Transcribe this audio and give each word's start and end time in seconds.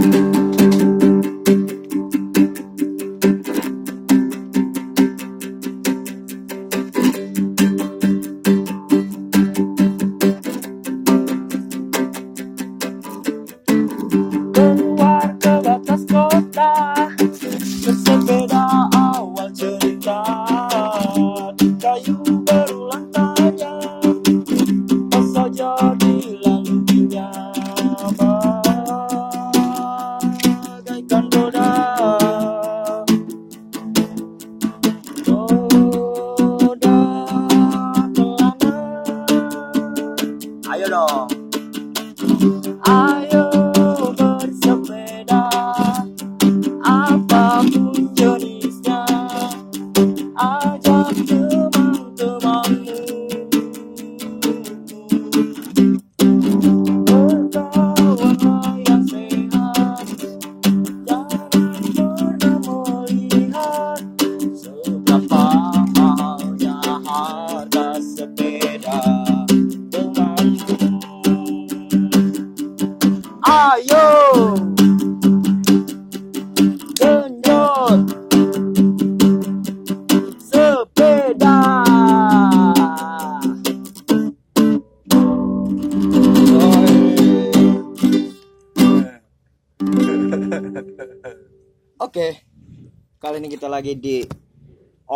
Keluar 0.00 0.39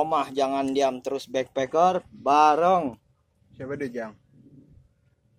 Omah 0.05 0.29
Jangan 0.37 0.69
Diam 0.77 1.01
Terus 1.01 1.25
Backpacker 1.33 2.05
Bareng 2.13 3.01
Siapa 3.57 3.73
deh 3.81 3.89
Jang? 3.89 4.13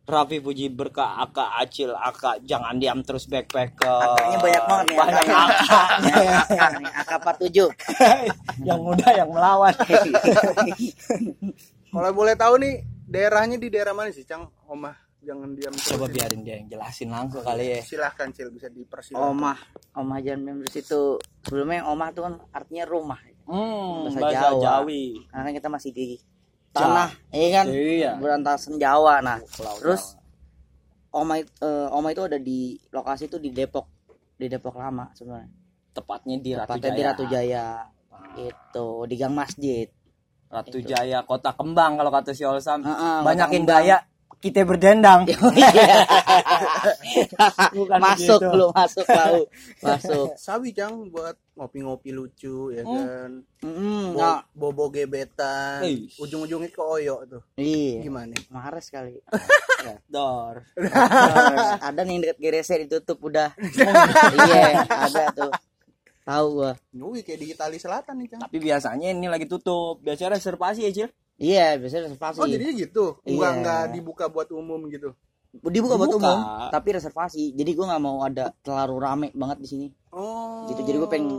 Raffi 0.05 0.37
Puji 0.41 0.73
Berkah 0.73 1.21
Aka 1.21 1.61
Acil 1.61 1.93
Aka 1.93 2.41
Jangan 2.41 2.81
Diam 2.81 3.05
Terus 3.05 3.29
Backpacker 3.29 3.85
Angkanya 3.85 4.37
banyak 4.41 4.63
banget 4.65 4.85
nih. 4.89 4.97
Banyak 4.97 5.25
Angka 5.29 5.81
nih, 6.81 6.91
angka 6.97 7.15
47. 7.21 7.69
yang 8.73 8.81
muda 8.81 9.07
yang 9.13 9.29
melawan 9.29 9.73
Kalau 11.93 12.11
boleh 12.11 12.33
tahu 12.33 12.57
nih 12.57 12.81
daerahnya 13.05 13.61
di 13.61 13.69
daerah 13.69 13.93
mana 13.93 14.09
sih 14.09 14.25
Cang? 14.25 14.49
Omah 14.65 15.05
jangan 15.25 15.49
diam 15.57 15.73
terus. 15.73 15.89
coba 15.89 16.05
biarin 16.05 16.41
dia 16.45 16.61
yang 16.61 16.69
jelasin 16.69 17.09
langsung 17.09 17.41
kali 17.41 17.73
ya 17.73 17.81
Silahkan 17.81 18.29
Cil 18.29 18.53
bisa 18.53 18.69
dipersilakan. 18.69 19.25
Omah, 19.25 19.57
Omah 19.97 20.19
Jan 20.21 20.45
Members 20.45 20.77
itu 20.77 21.17
sebelumnya 21.41 21.89
Omah 21.89 22.13
itu 22.13 22.21
kan 22.21 22.33
artinya 22.53 22.85
rumah. 22.85 23.17
Hmm, 23.45 24.05
Bahasa 24.05 24.19
bahasa, 24.19 24.35
Jawa. 24.35 24.61
Jawi 24.61 25.03
Karena 25.27 25.41
kan 25.43 25.53
kita 25.53 25.69
masih 25.69 25.91
di 25.91 26.05
tanah, 26.69 27.09
iya 27.31 27.47
kan? 27.53 27.65
iya 27.71 28.11
Berantasan 28.19 28.75
Jawa. 28.75 29.21
Nah, 29.21 29.37
Pulau 29.55 29.75
terus 29.79 30.03
Jawa. 30.13 30.23
Omah 31.15 31.37
it- 31.39 31.55
eh, 31.59 31.87
Omah 31.89 32.11
itu 32.11 32.21
ada 32.21 32.35
di 32.35 32.59
lokasi 32.91 33.25
itu 33.25 33.39
di 33.39 33.49
Depok, 33.49 33.87
di 34.35 34.45
Depok 34.45 34.75
lama 34.75 35.07
sebenarnya. 35.13 35.47
tepatnya 35.95 36.35
di 36.37 36.51
Ratu 36.51 36.75
Tepatnya 36.75 36.91
Jaya 36.91 36.91
di 36.91 37.03
Ratu 37.07 37.23
Jaya. 37.25 37.65
Itu 38.35 38.87
di 39.07 39.15
Gang 39.15 39.31
Masjid. 39.31 39.87
Ratu 40.45 40.77
Jaya 40.77 41.23
Kota 41.23 41.55
Kembang 41.55 41.95
kalau 41.95 42.11
kata 42.11 42.35
si 42.35 42.43
Olsam 42.43 42.83
Heeh, 42.83 43.23
banyakin 43.23 43.63
Kota 43.63 43.79
Kembang. 43.79 43.81
gaya 43.87 43.97
kita 44.45 44.61
berdendang 44.61 45.25
Bukan 47.73 47.97
masuk 47.97 48.37
begitu. 48.37 48.47
belum 48.47 48.69
masuk 48.71 49.03
tahu. 49.03 49.39
Masuk. 49.81 50.25
Sabi 50.41 50.71
Cang 50.71 51.09
buat 51.09 51.33
ngopi-ngopi 51.53 52.09
lucu 52.11 52.69
ya 52.69 52.81
Hmm. 52.81 52.95
kan. 52.95 53.29
Mm, 53.61 54.11
Bo- 54.11 54.13
nggak. 54.13 54.37
bobo 54.53 54.83
gebetan. 54.89 55.79
Eish. 55.81 56.15
Ujung-ujungnya 56.17 56.69
ke 56.69 56.79
Oyo 56.79 57.21
tuh. 57.25 57.41
Iya. 57.55 58.01
Gimana? 58.01 58.33
Marah 58.47 58.79
sekali. 58.79 59.19
dor 60.07 60.63
Terus 60.73 60.91
ada 61.79 62.01
nih 62.01 62.15
deket 62.19 62.37
GRC 62.39 62.69
ditutup 62.83 63.15
udah. 63.19 63.51
iya, 64.39 64.81
ada 64.81 65.23
tuh. 65.31 65.51
Tahu 66.21 66.45
gua. 66.55 66.71
Wih 66.91 67.21
kayak 67.21 67.37
di 67.37 67.45
Itali 67.51 67.77
Selatan 67.77 68.13
nih 68.17 68.27
Cang. 68.27 68.39
tapi 68.41 68.57
biasanya 68.57 69.07
ini 69.07 69.25
lagi 69.25 69.45
tutup 69.45 69.99
biasanya 69.99 70.33
reservasi 70.33 70.79
ya 70.83 70.91
Cil 70.91 71.09
Iya, 71.35 71.75
biasanya 71.75 72.07
reservasi. 72.07 72.37
Oh 72.39 72.47
jadinya 72.47 72.73
gitu. 72.73 73.05
Enggak 73.21 73.35
Iya. 73.45 73.57
enggak 73.57 73.81
dibuka 73.91 74.25
buat 74.27 74.47
umum 74.49 74.87
gitu. 74.87 75.11
Dibuka 75.55 75.95
buat 75.95 76.07
Dibuka. 76.09 76.27
umum, 76.27 76.39
tapi 76.69 76.89
reservasi. 76.91 77.51
Jadi 77.51 77.71
gua 77.73 77.85
nggak 77.89 78.01
mau 78.01 78.17
ada 78.21 78.51
terlalu 78.57 78.95
rame 78.97 79.27
banget 79.31 79.57
di 79.57 79.67
sini. 79.67 79.87
Oh. 80.09 80.67
Gitu, 80.67 80.81
jadi 80.81 80.97
gua 80.97 81.07
pengen 81.07 81.31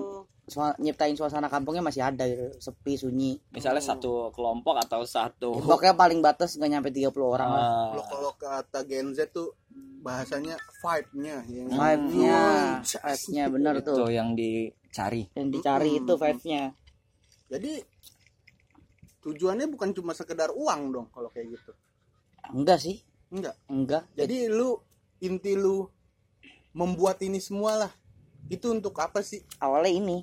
Sua- 0.47 0.79
nyiptain 0.79 1.11
suasana 1.13 1.51
kampungnya 1.51 1.83
masih 1.83 2.01
ada 2.01 2.23
gitu, 2.23 2.47
sepi 2.61 2.95
sunyi. 2.95 3.35
misalnya 3.51 3.83
satu 3.83 4.31
kelompok 4.31 4.79
atau 4.79 5.03
satu 5.03 5.59
Pokoknya 5.59 5.91
paling 5.93 6.23
batas 6.23 6.55
nggak 6.55 6.71
nyampe 6.71 6.89
30 6.89 7.27
orang 7.27 7.51
lah. 7.51 7.61
Ah, 7.61 7.87
Kalau 7.91 8.05
kalau 8.07 8.33
kata 8.39 8.87
Gen 8.87 9.11
Z 9.11 9.35
tuh 9.35 9.59
bahasanya 10.01 10.55
vibe-nya 10.79 11.43
ya. 11.43 11.65
Vibe-nya, 11.67 12.39
Hmm. 12.79 12.79
vibe-nya 12.79 13.45
bener 13.51 13.75
itu 13.77 13.91
tuh. 13.91 14.07
yang 14.07 14.33
dicari 14.33 15.27
Yang 15.35 15.49
dicari 15.51 15.89
Mm-mm. 15.91 16.01
itu 16.01 16.13
vibe-nya. 16.15 16.63
Jadi 17.49 17.73
tujuannya 19.27 19.67
bukan 19.67 19.91
cuma 19.91 20.15
sekedar 20.15 20.55
uang 20.55 20.81
dong 20.89 21.07
kalau 21.11 21.27
kayak 21.29 21.51
gitu. 21.53 21.75
Enggak 22.49 22.79
sih, 22.79 23.03
Enggak. 23.29 23.59
enggak. 23.67 24.07
Jadi 24.15 24.47
lu 24.47 24.79
inti 25.19 25.53
lu 25.53 25.91
membuat 26.71 27.19
ini 27.21 27.37
semua 27.37 27.75
lah. 27.77 27.93
Itu 28.47 28.71
untuk 28.71 28.95
apa 28.97 29.19
sih? 29.21 29.43
awalnya 29.59 29.91
ini 29.91 30.19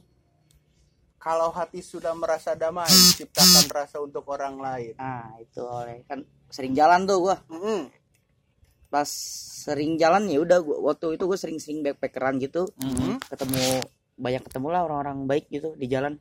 Kalau 1.17 1.51
hati 1.51 1.79
sudah 1.79 2.11
merasa 2.13 2.51
damai, 2.53 2.87
ciptakan 2.87 3.67
rasa 3.69 3.99
untuk 3.99 4.27
orang 4.27 4.55
lain. 4.55 4.91
nah 4.95 5.31
itu 5.37 5.59
oleh 5.59 6.03
kan 6.03 6.19
sering 6.47 6.71
jalan 6.71 7.03
tuh 7.03 7.19
gua 7.21 7.39
Mm-mm. 7.47 7.87
pas 8.85 9.07
sering 9.57 9.95
jalan 9.95 10.27
ya 10.27 10.37
udah 10.37 10.59
gua 10.59 10.77
waktu 10.85 11.15
itu 11.15 11.23
gua 11.23 11.33
sering-sering 11.33 11.79
backpackeran 11.81 12.37
gitu 12.37 12.67
Mhm. 12.75 13.23
ketemu 13.25 13.63
banyak 14.13 14.43
ketemu 14.43 14.67
lah 14.69 14.81
orang-orang 14.83 15.23
baik 15.23 15.47
gitu 15.49 15.73
di 15.73 15.87
jalan 15.87 16.19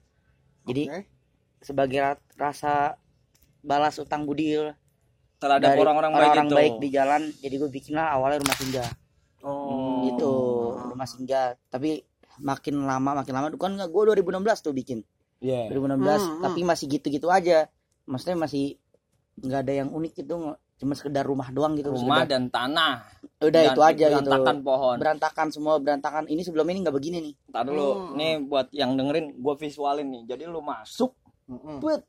jadi 0.64 0.82
Oke. 0.88 1.00
Sebagai 1.62 1.98
ra- 1.98 2.18
rasa 2.36 2.98
balas 3.58 3.94
utang 3.96 4.22
budi 4.22 4.52
lah 4.54 4.74
terhadap 5.38 5.68
dari 5.68 5.80
orang-orang 5.80 6.10
baik 6.12 6.34
itu. 6.44 6.54
baik 6.54 6.74
di 6.78 6.88
jalan 6.88 7.22
jadi 7.36 7.54
gue 7.56 7.70
bikin 7.72 7.94
lah 7.94 8.12
awalnya 8.12 8.38
rumah 8.38 8.56
singgah. 8.56 8.90
Oh. 9.40 10.02
gitu 10.04 10.30
rumah 10.88 11.02
singgah. 11.04 11.58
Tapi 11.66 12.02
makin 12.38 12.82
lama 12.82 13.10
makin 13.16 13.32
lama 13.32 13.46
kan 13.52 13.72
nggak 13.72 13.88
gue 13.88 14.02
2016 14.12 14.38
tuh 14.60 14.72
bikin. 14.72 14.98
Iya. 15.38 15.66
2016 15.68 15.98
Hmm, 15.98 15.98
hmm. 15.98 16.42
tapi 16.42 16.60
masih 16.62 16.86
gitu-gitu 16.88 17.26
aja. 17.26 17.66
Maksudnya 18.04 18.38
masih 18.38 18.78
nggak 19.34 19.60
ada 19.60 19.72
yang 19.74 19.88
unik 19.88 20.12
gitu 20.16 20.34
cuma 20.74 20.92
sekedar 20.92 21.22
rumah 21.22 21.46
doang 21.48 21.74
gitu 21.74 21.90
rumah 21.90 22.22
sekedar- 22.22 22.30
dan 22.32 22.42
tanah. 22.48 22.94
Udah 23.40 23.50
Dan 23.60 23.66
itu 23.68 23.80
aja 23.80 23.94
gitu. 24.04 24.14
berantakan 24.20 24.56
pohon. 24.60 24.96
Berantakan 24.96 25.46
semua 25.48 25.74
berantakan. 25.76 26.24
Ini 26.26 26.42
sebelum 26.42 26.66
ini 26.68 26.78
nggak 26.80 26.90
begini 26.92 27.18
nih. 27.20 27.34
Ntar 27.48 27.62
dulu, 27.64 27.88
Hmm. 27.88 28.14
nih 28.14 28.32
buat 28.40 28.66
yang 28.70 28.94
dengerin, 28.94 29.34
gue 29.36 29.54
visualin 29.56 30.06
nih. 30.08 30.22
Jadi 30.28 30.42
lu 30.44 30.58
masuk, 30.60 31.14
Mm-mm. 31.50 31.78
put, 31.82 32.00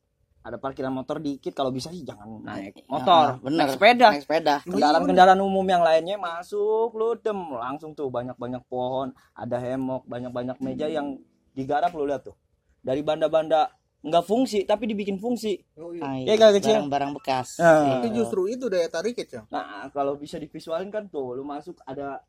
ada 0.44 0.60
parkiran 0.60 0.92
motor 0.92 1.24
dikit. 1.24 1.56
Kalau 1.56 1.72
bisa 1.72 1.88
sih 1.90 2.04
jangan 2.04 2.44
naik 2.44 2.84
motor, 2.92 3.40
bener 3.40 3.72
naik 3.72 3.76
sepeda. 3.80 4.08
naik 4.12 4.24
sepeda 4.28 4.56
Kendaraan-kendaraan 4.68 5.40
umum 5.40 5.64
yang 5.64 5.82
lainnya 5.82 6.20
masuk, 6.20 6.92
lu 6.94 7.16
dem 7.18 7.40
langsung 7.56 7.96
tuh 7.96 8.12
banyak-banyak 8.12 8.64
pohon, 8.68 9.16
ada 9.34 9.58
hemok, 9.58 10.04
banyak-banyak 10.06 10.60
meja 10.60 10.92
yang 10.92 11.18
digarap 11.56 11.96
lu 11.96 12.04
lihat 12.04 12.28
tuh. 12.28 12.36
Dari 12.84 13.00
banda-banda 13.00 13.72
nggak 14.04 14.26
fungsi 14.28 14.68
tapi 14.68 14.84
dibikin 14.84 15.16
fungsi. 15.16 15.56
Oh, 15.80 15.96
iya. 15.96 16.36
Ya, 16.36 16.36
gak 16.36 16.60
kecil. 16.60 16.76
barang-barang 16.76 17.12
bekas 17.16 17.56
Nah. 17.64 18.04
Tapi 18.04 18.12
justru 18.12 18.52
itu 18.52 18.68
daya 18.68 18.92
tariknya, 18.92 19.26
Cang. 19.32 19.46
Nah, 19.48 19.88
kalau 19.96 20.20
bisa 20.20 20.36
divisualin 20.36 20.92
kan 20.92 21.08
tuh, 21.08 21.40
lu 21.40 21.48
masuk 21.48 21.80
ada 21.88 22.20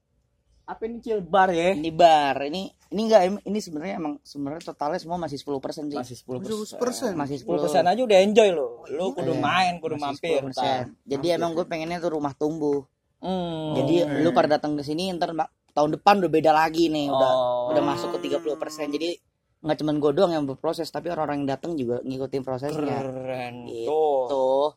apa 0.65 0.83
ini 0.85 0.97
cil 0.99 1.21
bar 1.21 1.49
ya? 1.49 1.73
ini 1.73 1.89
bar 1.89 2.41
ini 2.43 2.69
ini 2.89 3.01
enggak 3.05 3.23
ini 3.43 3.59
sebenarnya 3.59 3.95
emang 3.97 4.17
sebenarnya 4.19 4.63
totalnya 4.65 4.97
semua 4.97 5.17
masih 5.17 5.37
10% 5.37 5.61
sih 5.85 5.93
Masih 5.93 6.17
10 6.17 6.79
persen. 6.79 7.13
masih 7.15 7.37
10 7.39 7.69
10% 7.69 7.85
aja 7.85 8.01
udah 8.01 8.19
enjoy 8.21 8.49
lo. 8.49 8.87
Lu 8.89 9.11
kudu 9.11 9.31
Iya, 9.31 9.43
main, 9.43 9.73
kudu 9.77 9.95
masih 9.95 10.07
mampir. 10.15 10.41
10%. 10.47 10.95
Jadi 11.05 11.27
emang 11.31 11.53
gue 11.53 11.65
pengennya 11.65 11.99
tuh 11.99 12.15
rumah 12.15 12.33
tumbuh. 12.33 12.87
Hmm. 13.19 13.75
Jadi 13.75 14.23
lu 14.23 14.31
pada 14.31 14.57
datang 14.57 14.73
ke 14.73 14.83
sini 14.83 15.11
ntar 15.11 15.35
tahun 15.71 15.91
depan 15.93 16.23
udah 16.23 16.31
beda 16.31 16.51
lagi 16.51 16.87
nih 16.87 17.11
udah 17.11 17.33
Oh. 17.35 17.75
udah 17.75 17.83
masuk 17.83 18.15
ke 18.15 18.31
30% 18.31 18.47
jadi 18.91 19.19
nggak 19.59 19.77
cuman 19.77 19.97
gue 19.99 20.13
doang 20.13 20.31
yang 20.31 20.45
berproses 20.45 20.87
tapi 20.87 21.09
orang-orang 21.09 21.43
yang 21.43 21.51
datang 21.51 21.73
juga 21.73 21.99
ngikutin 21.99 22.43
prosesnya 22.43 22.79
keren 22.79 23.65
Gitu. 23.67 23.91
tuh 24.29 24.77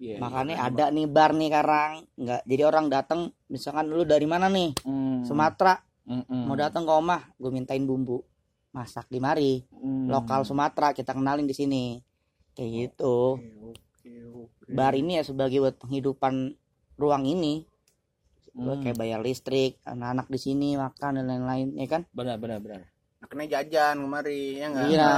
tuh 0.00 0.06
Iya, 0.08 0.16
makanya 0.16 0.56
keren 0.56 0.68
ada 0.72 0.84
nih 0.88 1.06
bar 1.06 1.30
nih 1.30 1.50
karang 1.50 1.92
nggak 2.16 2.40
jadi 2.42 2.62
orang 2.64 2.86
datang 2.88 3.20
misalkan 3.46 3.84
lu 3.86 4.02
dari 4.02 4.24
mana 4.24 4.48
nih. 4.48 4.72
Hmm. 4.80 5.20
Sumatera 5.22 5.76
Mm-mm. 6.02 6.48
mau 6.48 6.56
datang 6.56 6.82
ke 6.82 6.90
rumah 6.90 7.22
gue 7.36 7.50
mintain 7.52 7.84
bumbu 7.84 8.24
masak 8.70 9.06
di 9.06 9.20
mari 9.20 9.62
Hmm. 9.70 10.08
lokal 10.08 10.42
Sumatera 10.42 10.90
kita 10.90 11.12
kenalin 11.12 11.44
di 11.44 11.52
sini 11.52 11.84
kayak 12.52 12.70
gitu 12.90 13.36
Oke, 13.36 13.46
oke, 13.62 14.12
oke. 14.48 14.68
bar 14.68 14.92
ini 14.92 15.16
ya 15.16 15.22
sebagai 15.22 15.60
buat 15.60 15.76
penghidupan 15.76 16.56
ruang 16.96 17.24
ini 17.24 17.68
buat 18.50 18.80
Hmm. 18.80 18.84
kayak 18.84 18.98
bayar 18.98 19.20
listrik 19.20 19.78
anak-anak 19.84 20.26
di 20.26 20.38
sini 20.38 20.68
makan 20.74 21.20
dan 21.20 21.26
lain-lain 21.28 21.76
ya 21.76 21.86
kan 21.86 22.02
benar 22.10 22.40
benar 22.40 22.58
benar 22.58 22.88
Makanya 23.20 23.60
jajan 23.60 24.00
kemari 24.00 24.58
ya 24.58 24.66
enggak? 24.66 24.88
iya 24.88 25.12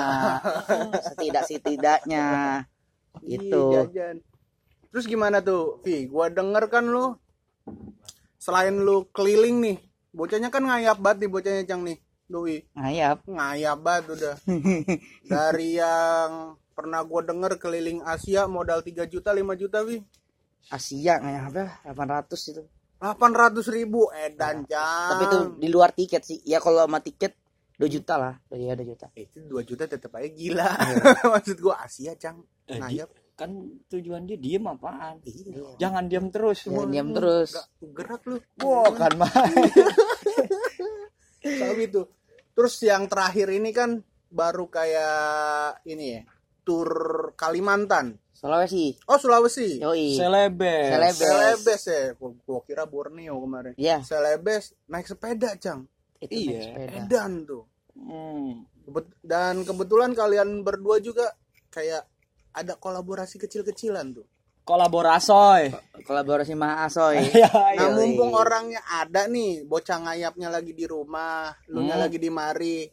setidak 1.07 1.45
setidaknya 1.47 2.27
gitu 3.23 3.63
Iya, 3.71 3.87
jajan. 3.89 4.17
Terus 4.93 5.09
gimana 5.09 5.41
tuh, 5.41 5.81
Vi? 5.81 6.05
Gua 6.05 6.29
denger 6.29 6.69
kan 6.69 6.85
lu 6.85 7.17
selain 8.37 8.77
lu 8.77 9.09
keliling 9.09 9.63
nih, 9.63 9.77
bocahnya 10.13 10.53
kan 10.53 10.63
ngayap 10.63 11.01
banget 11.01 11.25
nih 11.25 11.31
bocahnya 11.31 11.65
Cang 11.65 11.83
nih. 11.83 11.99
Doi, 12.29 12.65
ngayap 12.73 13.25
ngayap 13.25 13.79
banget 13.81 14.05
udah. 14.13 14.35
Dari 15.33 15.77
yang 15.77 16.57
pernah 16.73 17.01
gua 17.05 17.25
denger 17.25 17.57
keliling 17.57 18.01
Asia 18.05 18.45
modal 18.45 18.81
3 18.81 19.05
juta 19.05 19.33
5 19.33 19.43
juta, 19.57 19.81
Vi. 19.85 20.01
Asia 20.69 21.19
ngayap 21.19 21.83
apa 21.83 22.25
800 22.31 22.53
itu 22.55 22.63
800 23.03 23.67
ribu 23.75 24.07
edan 24.15 24.63
Cang. 24.63 25.11
tapi 25.11 25.23
itu 25.27 25.39
di 25.59 25.67
luar 25.67 25.91
tiket 25.91 26.23
sih 26.23 26.39
ya 26.47 26.63
kalau 26.63 26.87
sama 26.87 27.03
tiket 27.03 27.35
2 27.83 27.91
juta 27.91 28.15
lah 28.15 28.35
iya 28.55 28.79
2 28.79 28.87
juta 28.87 29.11
Eh, 29.19 29.27
itu 29.27 29.43
2 29.43 29.59
juta 29.67 29.91
tetap 29.91 30.15
aja 30.15 30.31
gila. 30.31 30.71
Iya. 30.71 31.03
Maksud 31.35 31.59
gua 31.59 31.83
Asia, 31.83 32.15
Cang. 32.15 32.47
Eh, 32.71 32.79
Ngayap. 32.79 33.11
Kan 33.43 33.51
tujuan 33.89 34.23
dia 34.23 34.37
diem 34.37 34.63
apaan 34.65 35.19
Iya. 35.23 35.75
jangan 35.77 36.07
diam 36.07 36.27
terus 36.29 36.63
Ya, 36.65 36.87
diam 36.87 37.11
terus 37.11 37.51
Nggak 37.53 37.67
gerak 37.93 38.23
lu. 38.25 38.39
Wah, 38.61 38.91
kan 38.93 39.13
main 39.17 39.53
Soal 41.43 41.77
itu. 41.77 42.03
Terus 42.53 42.75
yang 42.81 43.07
terakhir 43.07 43.51
ini 43.51 43.71
kan 43.71 43.99
baru 44.29 44.69
kayak 44.69 45.83
ini 45.85 46.05
ya, 46.13 46.23
tur 46.63 46.89
Kalimantan. 47.35 48.21
Sulawesi 48.33 48.95
Oh, 49.07 49.17
Sulawesi. 49.17 49.79
yoi 49.79 50.15
selebes 50.15 50.89
Selebes. 50.89 51.19
Selebes 51.21 51.83
ya. 51.85 52.03
Gua, 52.15 52.31
gua 52.41 52.61
kira 52.61 52.85
Borneo 52.85 53.39
kemarin. 53.39 53.75
ya 53.77 54.03
Selebes 54.03 54.75
naik 54.87 55.07
sepeda, 55.07 55.55
Cang. 55.57 55.87
itu 56.19 56.51
Iya. 56.51 56.91
Edan 57.03 57.43
tuh. 57.43 57.67
Hmm. 57.93 58.67
Dan 59.21 59.63
kebetulan 59.63 60.11
kalian 60.13 60.63
berdua 60.63 60.99
juga 60.99 61.31
kayak 61.69 62.03
ada 62.53 62.75
kolaborasi 62.75 63.37
kecil-kecilan 63.39 64.13
tuh. 64.13 64.27
kolaborasoy 64.63 65.75
kolaborasi 66.03 66.55
Maha 66.55 66.87
Asoy 66.87 67.19
Iya, 67.35 67.51
Nah, 67.51 67.91
Yoi. 67.91 68.15
mumpung 68.15 68.31
orangnya 68.33 68.79
ada 68.87 69.27
nih, 69.27 69.65
bocah 69.65 69.99
ngayapnya 70.01 70.49
lagi 70.49 70.71
di 70.71 70.85
rumah, 70.85 71.51
lu 71.67 71.83
nya 71.83 71.95
Hmm. 71.95 72.03
lagi 72.03 72.17
di 72.17 72.31
mari. 72.31 72.87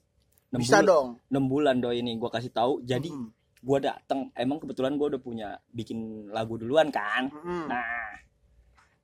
Bisa 0.50 0.82
bulan- 0.82 0.88
dong. 0.88 1.08
enam 1.30 1.46
bulan 1.46 1.76
do 1.78 1.92
ini 1.92 2.16
gua 2.16 2.32
kasih 2.32 2.50
tahu 2.50 2.82
jadi 2.82 3.06
Hmm. 3.06 3.30
gua 3.60 3.78
datang 3.80 4.34
emang 4.34 4.58
kebetulan 4.58 4.96
gua 4.96 5.08
udah 5.10 5.22
punya 5.22 5.50
bikin 5.70 6.00
lagu 6.28 6.56
duluan 6.56 6.90
kan 6.90 7.30
Hmm. 7.30 7.68
nah 7.68 8.18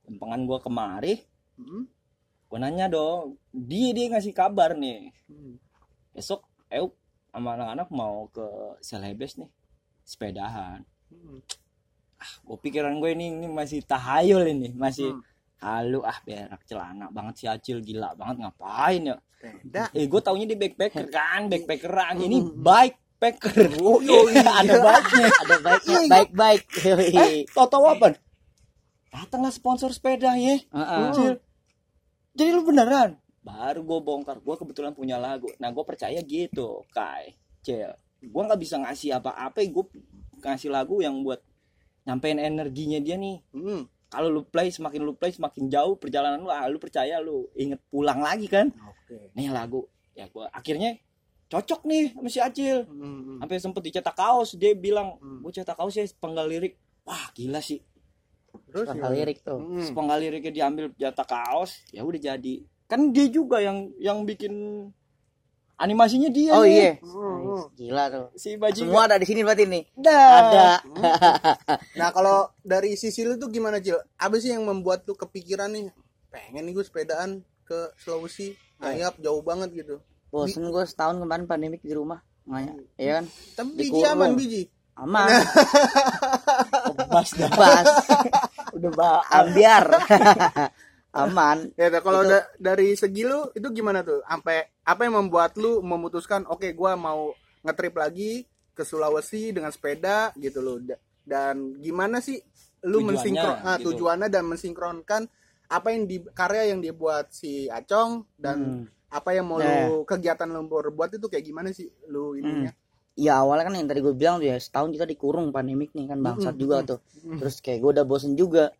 lempengan 0.03 0.41
gua 0.43 0.57
kemari 0.59 1.21
Hmm. 1.53 1.85
gua 2.45 2.57
nanya 2.59 2.87
dong 2.87 3.37
dia 3.51 3.93
dia 3.93 4.09
ngasih 4.09 4.33
kabar 4.33 4.73
nih 4.73 5.13
Hmm. 5.25 5.61
besok 6.11 6.41
euk 6.67 6.97
sama 7.29 7.53
anak-anak 7.53 7.87
mau 7.89 8.25
ke 8.27 8.41
Selebes 8.79 9.37
nih 9.37 9.49
sepedahan. 10.05 10.85
Hmm. 11.09 11.41
gue 12.41 12.57
pikiran 12.59 12.97
gue 12.97 13.11
ini, 13.11 13.35
ini 13.35 13.47
masih 13.47 13.81
tahayul 13.81 14.45
ini 14.47 14.73
masih 14.73 15.11
Hmm. 15.11 15.21
halu. 15.59 16.01
Ah 16.01 16.17
berak 16.21 16.61
celana 16.63 17.09
banget 17.09 17.33
si 17.35 17.45
Acil 17.45 17.79
gila 17.79 18.13
banget 18.13 18.39
ngapain 18.39 19.01
ya? 19.03 19.17
Sepeda. 19.35 19.83
eh 19.91 20.05
gue 20.05 20.21
taunya 20.21 20.45
dia 20.45 20.57
backpacker 20.57 21.05
kan 21.07 21.41
backpackeran. 21.51 22.15
Ini 22.17 22.37
Hmm. 22.39 22.61
bikepacker. 22.61 23.67
Oh, 23.81 23.99
iya, 24.05 24.41
ada 24.55 24.75
baiknya 24.79 25.27
ada 25.29 25.55
baiknya 25.59 25.99
baik 26.07 26.29
baik 26.31 26.61
yoi. 26.79 27.45
Tau 27.47 27.65
tau 27.65 27.85
apa? 27.85 28.15
Datanglah 29.07 29.49
sponsor 29.49 29.89
sepeda 29.89 30.33
ya 30.35 30.59
Heeh. 30.59 31.05
Cil. 31.13 31.35
jadi 32.33 32.49
lu 32.51 32.63
beneran? 32.63 33.15
Baru 33.39 33.81
gue 33.81 33.99
bongkar. 34.01 34.37
Gue 34.39 34.55
kebetulan 34.55 34.91
punya 34.91 35.15
lagu. 35.15 35.47
Nah 35.55 35.69
gue 35.69 35.83
percaya 35.83 36.17
gitu 36.19 36.83
kai 36.89 37.37
cel 37.61 37.93
gue 38.19 38.41
nggak 38.41 38.57
bisa 38.57 38.75
ngasih 38.77 39.09
apa-apa 39.13 39.59
gue 39.61 39.85
ngasih 40.39 40.69
lagu 40.69 40.99
yang 40.99 41.19
buat 41.21 41.41
nyampein 42.03 42.37
energinya 42.37 42.97
dia 42.97 43.15
nih 43.15 43.41
Hmm. 43.49 43.89
kalau 44.07 44.29
lu 44.29 44.41
play 44.43 44.69
semakin 44.69 45.01
lu 45.01 45.13
play 45.13 45.29
semakin 45.29 45.67
jauh 45.67 45.95
perjalanan 45.95 46.37
lu 46.37 46.47
ah, 46.47 46.65
lu 46.65 46.77
percaya 46.77 47.17
lu 47.17 47.49
inget 47.53 47.81
pulang 47.87 48.19
lagi 48.19 48.45
kan 48.45 48.69
Oke. 48.69 49.33
nih 49.33 49.49
lagu 49.49 49.85
ya 50.11 50.27
gua 50.27 50.47
akhirnya 50.49 50.95
cocok 51.45 51.81
nih 51.83 52.03
sama 52.11 52.29
si 52.29 52.39
Acil 52.39 52.85
Hmm. 52.85 53.37
sampai 53.37 53.57
sempet 53.57 53.81
dicetak 53.83 54.13
kaos 54.13 54.53
dia 54.53 54.73
bilang 54.73 55.17
Hmm. 55.17 55.41
gue 55.41 55.51
cetak 55.51 55.75
kaos 55.75 55.93
ya 55.93 56.03
sepenggal 56.03 56.45
lirik 56.45 56.77
wah 57.03 57.29
gila 57.31 57.59
sih 57.59 57.81
Terus 58.65 58.87
gimana? 58.87 59.11
lirik 59.11 59.41
tuh 59.41 59.59
Hmm. 59.59 59.83
sepenggal 59.83 60.17
liriknya 60.17 60.51
diambil 60.53 60.85
cetak 60.91 61.27
kaos 61.27 61.83
ya 61.89 62.01
udah 62.01 62.17
jadi 62.19 62.55
kan 62.85 63.09
dia 63.09 63.27
juga 63.27 63.59
yang 63.59 63.89
yang 63.97 64.23
bikin 64.23 64.53
animasinya 65.75 66.29
dia 66.31 66.51
oh 66.55 66.63
nih. 66.63 66.71
iya. 66.71 66.91
Hmm. 67.03 67.67
gila 67.75 68.03
tuh. 68.07 68.25
Si 68.39 68.55
baju 68.55 68.75
semua 68.75 69.07
ada 69.07 69.19
di 69.19 69.27
sini 69.27 69.43
berarti 69.43 69.63
nih? 69.67 69.83
Ada. 69.99 70.19
Ada. 70.19 70.67
Nah 71.99 72.11
kalau 72.11 72.51
dari 72.59 72.95
sisi 72.99 73.23
lu 73.23 73.35
tuh 73.35 73.47
gimana 73.47 73.79
Cil? 73.79 73.95
Apa 74.15 74.35
sih 74.39 74.51
yang 74.51 74.63
membuat 74.67 75.03
lu 75.07 75.15
kepikiran 75.15 75.71
nih? 75.71 75.91
Pengen 76.31 76.67
nih 76.67 76.73
gue 76.75 76.83
sepedaan 76.83 77.43
ke 77.63 77.91
Sulawesi. 77.99 78.55
Ngayap 78.79 79.19
jauh 79.19 79.39
banget 79.39 79.71
gitu. 79.71 79.95
bosen 80.27 80.67
gue 80.67 80.83
setahun 80.83 81.15
kemarin 81.15 81.47
pandemik 81.47 81.79
di 81.79 81.95
rumah. 81.95 82.19
Ngaya 82.43 82.75
ya 82.99 83.11
kan? 83.19 83.25
Tapi 83.55 83.69
biji 83.73 83.87
Dikurung. 83.95 84.11
aman 84.11 84.29
biji. 84.35 84.63
aman. 84.95 85.27
Bebas 86.99 87.29
dah. 87.35 87.51
Bas 87.55 87.87
udah 88.75 88.91
ba 88.91 89.23
ambiar 89.31 89.87
aman 91.15 91.57
Ya 91.79 91.87
kalau 91.97 92.21
Itu- 92.21 92.31
da- 92.31 92.47
dari 92.57 92.93
segi 92.93 93.23
lu 93.23 93.47
itu 93.51 93.67
gimana 93.71 94.01
tuh? 94.01 94.19
Sampai 94.23 94.67
apa 94.81 95.01
yang 95.03 95.15
membuat 95.17 95.55
lu 95.55 95.79
memutuskan 95.79 96.43
oke 96.45 96.67
gua 96.71 96.93
mau 96.93 97.31
ngetrip 97.61 97.95
lagi 97.95 98.43
ke 98.71 98.83
Sulawesi 98.83 99.49
dengan 99.49 99.71
sepeda 99.71 100.35
gitu 100.35 100.59
loh. 100.59 100.77
Da- 100.77 100.99
Dan 101.23 101.79
gimana 101.79 102.19
sih 102.19 102.37
lu 102.85 103.01
mensinkron 103.01 103.57
ah, 103.59 103.79
gitu. 103.79 103.97
tujuannya 103.97 104.29
dan 104.29 104.45
mensinkronkan 104.45 105.25
apa 105.65 105.87
yang 105.89 106.05
di 106.05 106.21
karya 106.29 106.69
yang 106.69 106.77
dibuat 106.77 107.31
si 107.31 107.65
Acong 107.65 108.29
dan 108.37 108.85
Hmm. 108.85 108.85
apa 109.09 109.33
yang 109.33 109.49
mau 109.49 109.57
Nah. 109.57 109.89
lu 109.89 110.05
kegiatan 110.05 110.45
lu 110.45 110.67
buat 110.67 111.09
itu 111.09 111.25
kayak 111.25 111.41
gimana 111.43 111.71
sih 111.71 111.89
lu 112.05 112.35
ininya? 112.35 112.69
ya 113.15 113.39
awalnya 113.39 113.63
kan 113.65 113.73
yang 113.73 113.87
tadi 113.87 114.03
gue 114.03 114.11
bilang 114.11 114.37
tuh 114.37 114.51
ya 114.51 114.59
setahun 114.59 114.91
kita 114.91 115.07
dikurung 115.07 115.49
pandemik 115.49 115.95
nih 115.95 116.05
kan 116.05 116.19
bangsat 116.19 116.51
Mm-mm, 116.51 116.61
juga 116.61 116.75
mm-mm, 116.83 116.89
tuh 116.91 116.99
mm. 117.23 117.39
terus 117.39 117.55
kayak 117.63 117.79
gue 117.79 117.91
udah 117.95 118.03
bosen 118.03 118.35
juga 118.35 118.75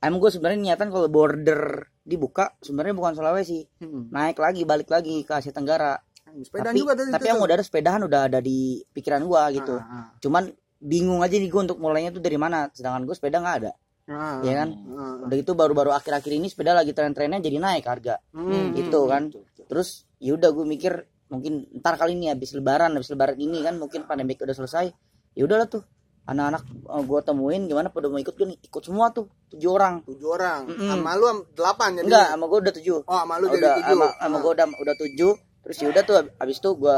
emang 0.00 0.18
gue 0.18 0.30
sebenarnya 0.32 0.60
niatan 0.60 0.88
kalau 0.88 1.08
border 1.12 1.86
dibuka 2.00 2.56
sebenarnya 2.60 2.94
bukan 2.96 3.12
Sulawesi. 3.14 3.64
Hmm. 3.80 4.08
naik 4.10 4.40
lagi 4.40 4.64
balik 4.64 4.88
lagi 4.90 5.22
ke 5.22 5.32
Asia 5.32 5.52
Tenggara. 5.54 5.96
Sepedaan 6.30 6.74
tapi 6.74 6.80
juga 6.80 6.92
tadi 6.94 7.10
tapi 7.10 7.26
yang 7.26 7.42
udah 7.42 7.54
ada 7.58 7.64
sepedahan 7.66 8.00
udah 8.06 8.20
ada 8.30 8.38
di 8.38 8.80
pikiran 8.94 9.22
gue 9.26 9.42
gitu. 9.62 9.76
Ah, 9.78 9.86
ah, 9.86 10.06
cuman 10.22 10.46
bingung 10.78 11.20
aja 11.20 11.34
nih 11.34 11.50
gue 11.50 11.60
untuk 11.60 11.78
mulainya 11.82 12.14
tuh 12.14 12.22
dari 12.22 12.38
mana. 12.38 12.70
Sedangkan 12.70 13.02
gue 13.02 13.14
sepeda 13.18 13.42
nggak 13.42 13.56
ada. 13.64 13.72
Ah. 14.10 14.42
ya 14.42 14.52
kan? 14.62 14.68
Ah, 14.94 14.98
ah. 14.98 15.14
udah 15.26 15.38
itu 15.38 15.52
baru-baru 15.54 15.90
akhir-akhir 15.90 16.32
ini 16.34 16.46
sepeda 16.50 16.74
lagi 16.74 16.94
tren-trennya 16.94 17.42
jadi 17.42 17.58
naik 17.58 17.86
harga. 17.86 18.22
Hmm, 18.30 18.74
Itu 18.78 19.06
hmm, 19.06 19.10
kan. 19.10 19.22
terus 19.70 20.06
ya 20.18 20.34
udah 20.34 20.50
gue 20.50 20.66
mikir 20.66 21.06
mungkin 21.30 21.70
ntar 21.78 21.94
kali 21.94 22.18
ini 22.18 22.26
habis 22.26 22.50
lebaran 22.58 22.90
habis 22.98 23.08
lebaran 23.14 23.38
ini 23.38 23.62
kan 23.62 23.78
mungkin 23.78 24.02
pandemik 24.02 24.42
udah 24.42 24.50
selesai 24.50 24.90
ya 25.38 25.42
udahlah 25.46 25.70
tuh 25.70 25.86
anak-anak 26.30 26.62
gue 26.86 27.20
temuin 27.26 27.62
gimana 27.66 27.90
pada 27.90 28.06
mau 28.06 28.16
ikut? 28.16 28.34
Gue 28.34 28.54
nih 28.54 28.58
ikut 28.62 28.82
semua 28.86 29.10
tuh 29.10 29.26
tujuh 29.50 29.70
orang. 29.74 30.06
Tujuh 30.06 30.28
orang? 30.30 30.70
Mm-mm. 30.70 30.88
sama 30.94 31.18
lu 31.18 31.26
delapan 31.52 31.88
jadi 31.98 32.06
enggak 32.06 32.26
sama 32.30 32.44
gue 32.46 32.58
udah 32.62 32.74
tujuh. 32.78 32.98
Oh 33.02 33.18
sama 33.18 33.34
lu 33.36 33.46
udah 33.50 33.58
jadi 33.58 33.72
tujuh. 33.82 33.98
sama, 33.98 34.06
sama 34.14 34.36
gue 34.38 34.52
udah 34.54 34.66
udah 34.78 34.96
tujuh. 34.96 35.32
Terus 35.60 35.76
ya 35.76 35.86
udah 35.90 36.02
tuh 36.06 36.14
habis 36.38 36.56
itu 36.56 36.70
gue 36.72 36.96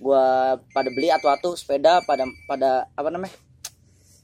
gua 0.00 0.24
pada 0.72 0.88
beli 0.88 1.12
atu-atu 1.12 1.52
sepeda 1.54 2.00
pada 2.02 2.24
pada 2.48 2.88
apa 2.96 3.08
namanya? 3.12 3.36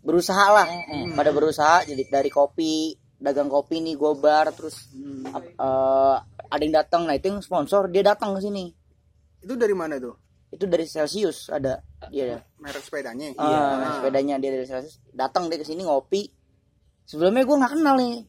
Berusaha 0.00 0.46
lah. 0.50 0.66
Pada 1.12 1.30
berusaha 1.30 1.84
jadi 1.84 2.02
dari 2.08 2.32
kopi 2.32 2.96
dagang 3.16 3.48
kopi 3.48 3.80
nih 3.80 3.96
gobar 3.96 4.52
terus 4.52 4.88
Hmm. 4.92 5.24
ap- 5.32 5.52
eh, 5.52 6.16
ada 6.46 6.62
yang 6.62 6.74
datang. 6.74 7.04
Nah 7.04 7.12
itu 7.12 7.28
yang 7.28 7.40
sponsor 7.40 7.88
dia 7.88 8.00
datang 8.00 8.32
ke 8.36 8.40
sini. 8.40 8.72
Itu 9.40 9.56
dari 9.56 9.76
mana 9.76 10.00
tuh 10.00 10.16
itu 10.56 10.64
dari 10.64 10.84
Celsius 10.84 11.46
ada 11.46 11.84
dia. 12.08 12.40
Merek 12.56 12.80
sepedanya? 12.80 13.36
Ah, 13.36 13.76
nah, 13.76 13.90
sepedanya 13.94 14.34
dia 14.36 14.50
dari 14.50 14.64
Celsius. 14.64 14.98
Datang 15.08 15.46
dia 15.46 15.56
ke 15.56 15.64
sini 15.64 15.84
ngopi. 15.84 16.32
Sebelumnya 17.04 17.44
gue 17.44 17.54
nggak 17.54 17.72
kenal 17.72 17.94
nih. 17.94 18.24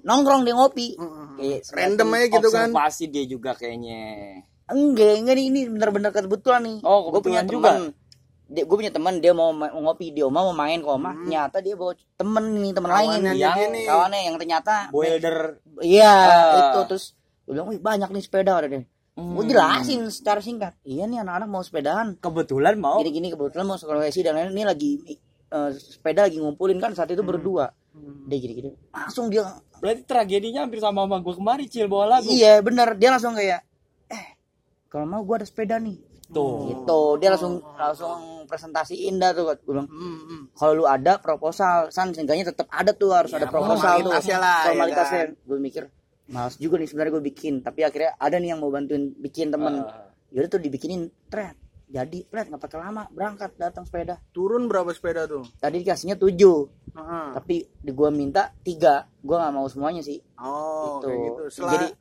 Nongkrong 0.00 0.44
dia 0.44 0.54
ngopi. 0.54 0.94
Kayak 1.34 1.60
Random 1.68 2.08
aja 2.12 2.26
gitu 2.30 2.48
kan. 2.48 2.68
Observasi 2.68 3.04
dia 3.08 3.24
juga 3.24 3.50
kayaknya. 3.52 4.02
enggak 4.66 5.12
enggak 5.18 5.34
nih. 5.34 5.46
Ini 5.48 5.60
bener-bener 5.68 6.10
kebetulan 6.10 6.62
nih. 6.62 6.78
Oh, 6.82 7.10
gue 7.10 7.20
punya 7.20 7.42
juga. 7.42 7.74
teman 7.74 7.96
dia 8.46 8.66
gue 8.66 8.76
punya 8.76 8.90
teman 8.90 9.14
dia 9.18 9.30
mau 9.30 9.50
ma- 9.50 9.70
mau 9.70 9.82
ngopi. 9.88 10.10
Dia 10.10 10.26
mau 10.26 10.50
main 10.50 10.78
kok 10.78 10.94
mah 10.94 11.14
ternyata 11.16 11.56
dia 11.58 11.74
bawa 11.74 11.90
temen 12.14 12.44
nih 12.56 12.70
temen 12.70 12.90
lain. 12.90 13.18
Yang 13.24 13.34
dia 13.34 13.66
nih. 13.66 13.84
kawannya 13.86 14.20
yang 14.22 14.36
ternyata 14.36 14.74
Boulder 14.90 15.36
iya 15.80 16.14
Ah. 16.14 16.58
itu. 16.70 16.80
Terus 16.86 17.04
gue 17.42 17.52
bilang 17.52 17.66
wih 17.66 17.78
banyak 17.78 18.10
nih 18.10 18.22
sepeda 18.22 18.54
ada 18.54 18.68
deh 18.68 18.84
gue 19.20 19.42
Hmm. 19.42 19.50
jelasin 19.50 20.00
secara 20.06 20.38
singkat. 20.38 20.72
Iya 20.82 21.04
nih 21.04 21.20
anak-anak 21.20 21.46
mau 21.46 21.60
sepedahan 21.60 22.16
kebetulan 22.16 22.74
mau. 22.74 22.98
Gini-gini 22.98 23.28
kebetulan 23.28 23.64
mau 23.64 23.76
sekolah 23.76 24.08
sih 24.08 24.20
dan 24.20 24.34
lain 24.34 24.50
ini 24.50 24.62
lagi 24.62 24.90
eh, 25.46 25.70
sepeda 25.72 26.24
lagi 26.24 26.38
ngumpulin 26.38 26.76
kan 26.76 26.90
saat 26.90 27.08
itu 27.08 27.20
berdua. 27.20 27.70
Dia 28.24 28.38
gini-gini. 28.38 28.70
Langsung 28.88 29.28
dia 29.28 29.44
berarti 29.76 30.02
tragedinya 30.02 30.62
hampir 30.62 30.78
sama 30.78 31.02
sama 31.02 31.18
gue 31.18 31.34
kemarin 31.34 31.66
cil 31.66 31.86
bawa 31.86 32.16
lagu. 32.16 32.26
Iya 32.26 32.58
bener. 32.60 32.94
Dia 32.94 33.10
langsung 33.10 33.32
kayak 33.32 33.60
eh 34.06 34.24
kalau 34.86 35.04
mau 35.04 35.20
gue 35.20 35.36
ada 35.36 35.44
sepeda 35.44 35.76
nih. 35.76 35.98
Tuh. 36.28 36.70
Gitu. 36.70 37.00
Dia 37.18 37.28
langsung 37.30 37.58
langsung 37.74 38.18
presentasiin 38.46 39.14
dah 39.16 39.30
tuh 39.30 39.42
gue 39.44 39.56
bilang 39.64 39.86
Mm-mm. 39.86 40.50
kalau 40.52 40.74
lu 40.76 40.84
ada 40.84 41.18
proposal 41.18 41.86
san 41.88 42.10
seenggaknya 42.10 42.46
tetap 42.46 42.66
ada 42.68 42.90
tuh 42.90 43.10
harus 43.10 43.30
Ya, 43.30 43.38
ada 43.38 43.46
proposal 43.46 43.78
tuh. 43.98 44.06
formalitasnya 44.06 44.38
lah, 44.38 44.58
ya 44.60 44.66
formalitasnya. 44.68 45.22
Kan? 45.24 45.30
gue 45.40 45.58
mikir 45.60 45.82
males 46.30 46.56
juga 46.56 46.74
nih 46.76 46.86
sebenarnya 46.86 47.12
gue 47.12 47.24
bikin 47.26 47.54
tapi 47.58 47.82
akhirnya 47.82 48.14
ada 48.16 48.36
nih 48.36 48.48
yang 48.48 48.60
mau 48.60 48.68
bantuin 48.68 49.10
bikin 49.12 49.48
temen 49.48 49.80
Ah. 49.80 50.08
yaudah 50.30 50.48
tuh 50.48 50.60
dibikinin 50.60 51.10
thread 51.26 51.54
jadi 51.86 52.22
thread 52.24 52.46
nggak 52.48 52.62
pakai 52.62 52.78
lama 52.80 53.02
berangkat 53.08 53.50
datang 53.56 53.82
sepeda 53.82 54.22
Turun 54.30 54.64
berapa 54.64 54.88
sepeda 54.88 55.26
tuh? 55.26 55.42
tadi 55.56 55.80
dikasihnya 55.80 56.14
tujuh 56.14 56.58
Heeh. 56.92 57.26
tapi 57.34 57.54
di 57.74 57.90
gua 57.90 58.08
minta 58.08 58.54
tiga 58.60 59.04
gua 59.18 59.42
nggak 59.42 59.54
mau 59.54 59.66
semuanya 59.66 60.00
sih 60.00 60.22
Oh, 60.36 60.96
Gitu. 60.96 61.04
kayak 61.04 61.20
gitu. 61.20 61.42
Setelah 61.52 61.72
Jadi- 61.76 61.94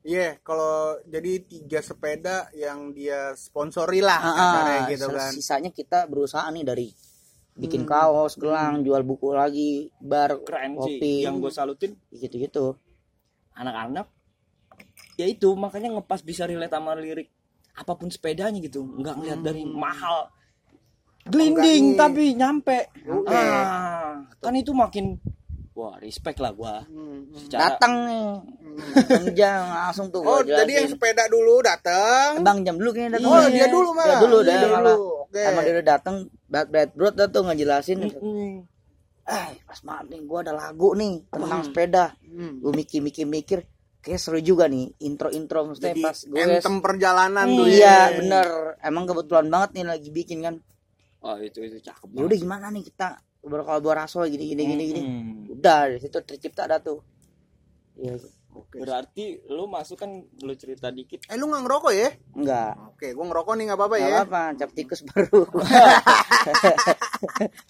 Iya, 0.00 0.40
kalau 0.40 0.96
jadi 1.04 1.42
tiga 1.42 1.80
sepeda 1.80 2.48
yang 2.52 2.90
dia 2.90 3.34
sponsori 3.34 4.00
lah 4.00 4.16
Ah, 4.16 4.32
ah, 4.80 4.88
gitu 4.88 5.04
kan. 5.06 5.28
sisanya 5.30 5.68
kita 5.68 6.06
berusaha 6.06 6.48
nih 6.48 6.64
dari 6.64 6.88
bikin 7.54 7.82
Hmm. 7.82 7.90
kaos 7.90 8.34
gelang 8.34 8.80
jual 8.80 9.02
buku 9.02 9.34
lagi 9.34 9.70
bar 9.98 10.40
keren 10.40 10.74
kopi 10.74 10.96
sih 10.96 11.16
yang 11.22 11.38
gue 11.38 11.50
salutin 11.50 11.92
gitu 12.10 12.34
gitu 12.38 12.64
anak-anak 13.58 14.06
ya 15.14 15.26
itu 15.26 15.50
makanya 15.52 15.92
ngepas 15.92 16.22
bisa 16.22 16.44
relate 16.44 16.70
sama 16.70 16.94
lirik 16.94 17.26
apa 17.74 17.92
pun 17.92 18.06
sepedanya 18.06 18.58
gitu 18.58 18.82
nggak 18.82 19.14
ngeliat 19.16 19.40
dari 19.40 19.62
mahal 19.64 20.30
glinding 21.24 21.94
tapi 21.94 22.32
nyampe 22.32 22.88
Oke. 23.04 23.28
ah, 23.28 24.22
kan 24.38 24.54
itu 24.54 24.72
makin 24.72 25.18
wah 25.72 25.94
respect 25.96 26.38
lah 26.38 26.50
gua 26.50 26.82
Hmm, 26.84 27.26
hmm. 27.26 27.34
secara 27.36 27.60
datang 27.68 27.94
nih 28.04 28.26
datang 28.94 29.24
jam 29.38 29.62
langsung 29.68 30.06
tuh 30.08 30.22
Oh, 30.22 30.40
jelasin. 30.40 30.58
jadi 30.60 30.72
yang 30.76 30.88
sepeda 30.88 31.24
dulu 31.26 31.58
datang. 31.60 32.40
bang 32.40 32.58
jam 32.62 32.74
dulu 32.74 32.90
kayaknya 32.92 33.18
datang 33.18 33.30
Oh, 33.32 33.46
dia 33.48 33.66
dulu 33.68 33.88
malah. 33.92 34.06
dia 34.08 34.18
dulu 34.20 34.38
Dia 34.40 34.48
dah 34.48 34.58
dulu. 34.60 34.74
malah 34.74 34.96
Oke. 35.20 35.42
emang 35.44 35.62
dia 35.62 35.74
udah 35.76 35.86
datang 35.88 36.16
berat 36.48 36.66
berat 36.90 37.14
dah 37.14 37.26
tuh 37.28 37.42
ngejelasin 37.44 37.98
Mm-mm. 38.00 38.52
Eh 39.28 39.60
pas 39.60 39.78
banget 39.78 40.06
nih 40.08 40.20
gua 40.24 40.40
ada 40.40 40.52
lagu 40.52 40.92
nih 40.92 41.28
tentang 41.28 41.50
Hmm. 41.54 41.66
sepeda 41.66 42.04
Hmm. 42.22 42.58
gue 42.58 42.72
mikir 42.74 43.00
mikir 43.00 43.24
mikir 43.24 43.58
kayak 43.98 44.16
seru 44.16 44.38
juga 44.38 44.64
nih 44.66 44.88
intro 45.00 45.28
intro 45.28 45.64
maksudnya 45.64 45.92
Jadi 45.92 46.00
pas 46.00 46.16
gue 46.18 46.38
anthem 46.38 46.76
perjalanan 46.78 47.46
tuh. 47.46 47.66
iya 47.66 48.08
ya. 48.08 48.16
bener 48.16 48.46
emang 48.80 49.04
kebetulan 49.04 49.46
banget 49.46 49.70
nih 49.74 49.84
lagi 49.86 50.08
bikin 50.08 50.38
kan 50.40 50.54
oh 51.20 51.36
itu 51.36 51.60
itu 51.60 51.76
cakep 51.78 52.08
ya 52.10 52.22
udah 52.22 52.38
gimana 52.38 52.66
nih 52.68 52.84
kita 52.84 53.08
berkolaborasi 53.40 54.16
gini 54.26 54.44
gini 54.48 54.62
gini 54.66 54.82
gini 54.86 55.00
Mm-mm. 55.02 55.52
udah 55.52 55.78
dari 55.86 55.98
situ 55.98 56.18
tercipta 56.20 56.64
ada 56.64 56.78
tuh 56.78 57.04
ya 57.96 58.14
Oke. 58.58 58.76
berarti 58.78 59.24
lu 59.46 59.64
masuk 59.64 59.96
kan 59.96 60.10
lu 60.38 60.52
cerita 60.52 60.88
dikit 60.88 61.22
Eh, 61.24 61.34
lu 61.34 61.46
nggak 61.46 61.62
ngerokok 61.62 61.92
ya? 61.92 62.08
enggak 62.34 62.72
Oke, 62.88 63.06
gua 63.12 63.24
ngerokok 63.26 63.52
nih 63.52 63.64
nggak 63.64 63.78
apa-apa 63.78 63.96
ya. 63.98 64.16
apa 64.22 64.42
cap 64.54 64.70
tikus 64.72 65.00
baru 65.04 65.46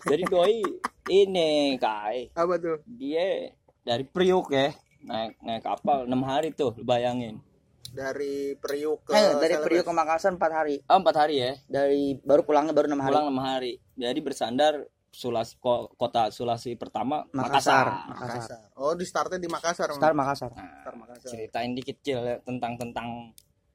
jadi 0.04 0.23
doi 0.25 0.61
ini 1.07 1.50
kai 1.76 2.28
Apa 2.33 2.57
tuh? 2.57 2.78
dia 2.87 3.52
dari 3.80 4.04
Priuk 4.04 4.49
ya 4.49 4.73
naik 5.00 5.38
naik 5.40 5.62
kapal 5.62 6.04
enam 6.04 6.23
hari 6.23 6.52
tuh 6.52 6.75
lu 6.75 6.83
bayangin 6.83 7.40
Dari 7.88 8.52
Priuk 8.54 9.00
ke 9.02 9.12
eh, 9.12 9.33
dari. 9.35 9.54
Priok 9.57 9.80
ke 9.83 9.92
Makassar 9.92 10.30
empat 10.30 10.52
hari 10.54 10.76
oh, 10.83 10.99
empat 10.99 11.16
hari 11.18 11.35
ya 11.38 11.52
dari 11.64 12.12
baru 12.14 12.42
pulangnya 12.42 12.73
baru 12.73 12.85
enam 12.87 13.00
hari 13.00 13.11
pulang 13.11 13.26
enam 13.26 13.40
hari 13.40 13.73
jadi 13.95 14.18
bersandar 14.18 14.85
Sulasi 15.11 15.57
ko- 15.57 15.88
kota 15.93 16.29
Sulasi 16.29 16.75
pertama 16.75 17.25
Makassar 17.31 18.07
Makassar, 18.07 18.29
Makassar. 18.29 18.61
Oh, 18.77 18.93
di 18.93 19.03
startnya 19.03 19.38
di 19.38 19.49
Makassar. 19.49 19.88
Star 19.91 20.12
Makassar 20.12 20.50
Nah, 20.53 20.62
Makassar, 20.62 20.95
Makassar. 20.95 21.29
ceritain 21.29 21.73
dikit 21.73 21.97
cil 21.99 22.21
ya, 22.21 22.37
tentang 22.41 22.77
tentang 22.77 23.33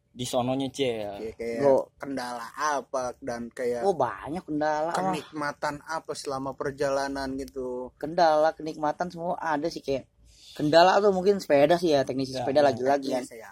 di 0.10 0.24
sononya 0.24 0.70
cil 0.70 1.10
Kayak, 1.10 1.36
kayak 1.36 1.90
kendala 1.98 2.46
apa 2.54 3.18
dan 3.18 3.50
kayak 3.50 3.82
oh 3.82 3.92
banyak 3.92 4.46
kendala 4.46 4.94
kenikmatan 4.94 5.82
apa 5.84 6.14
selama 6.14 6.54
perjalanan 6.54 7.34
gitu. 7.34 7.90
kendala 7.98 8.54
kenikmatan 8.54 9.10
semua 9.10 9.34
ada 9.36 9.66
sih 9.68 9.82
kayak 9.82 10.06
kendala 10.54 11.02
tuh 11.02 11.10
mungkin 11.10 11.42
sepeda 11.42 11.76
sih 11.76 11.92
ya 11.92 12.06
teknisi 12.06 12.30
Ya, 12.32 12.46
sepeda 12.46 12.62
ya. 12.62 12.66
lagi-lagi 12.70 13.10
Iya, 13.10 13.18
kan 13.18 13.26
saya 13.26 13.50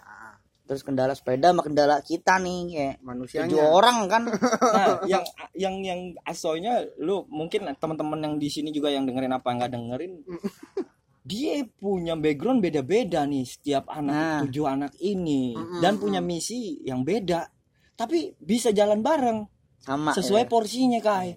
terus 0.72 0.80
kendala 0.80 1.12
sepeda 1.12 1.52
sama 1.52 1.60
kendala 1.60 2.00
kita 2.00 2.40
nih 2.40 2.60
kayak 2.66 2.96
manusianya. 3.00 3.44
tujuh 3.46 3.60
orang 3.60 4.08
kan 4.08 4.22
nah 4.74 5.04
yang 5.04 5.20
yang 5.52 5.74
yang 5.84 6.00
asoynya 6.24 6.80
lu 6.96 7.28
mungkin 7.28 7.68
teman-teman 7.76 8.18
yang 8.18 8.34
di 8.36 8.48
sini 8.48 8.72
juga 8.72 8.88
yang 8.88 9.04
dengerin 9.04 9.30
apa 9.30 9.52
nggak 9.52 9.68
dengerin 9.70 10.12
dia 11.22 11.62
punya 11.76 12.16
background 12.16 12.58
beda-beda 12.58 13.22
nih 13.22 13.44
setiap 13.44 13.86
anak 13.86 14.10
Nah. 14.12 14.40
tujuh 14.42 14.64
anak 14.64 14.92
ini 14.98 15.52
Mm-mm, 15.52 15.78
dan 15.78 15.94
punya 15.96 16.18
misi 16.18 16.80
yang 16.82 17.04
beda 17.04 17.46
tapi 17.92 18.32
bisa 18.34 18.72
jalan 18.72 18.98
bareng 18.98 19.44
sama 19.78 20.10
sesuai 20.10 20.44
ya. 20.44 20.50
porsinya 20.50 20.98
kai 20.98 21.36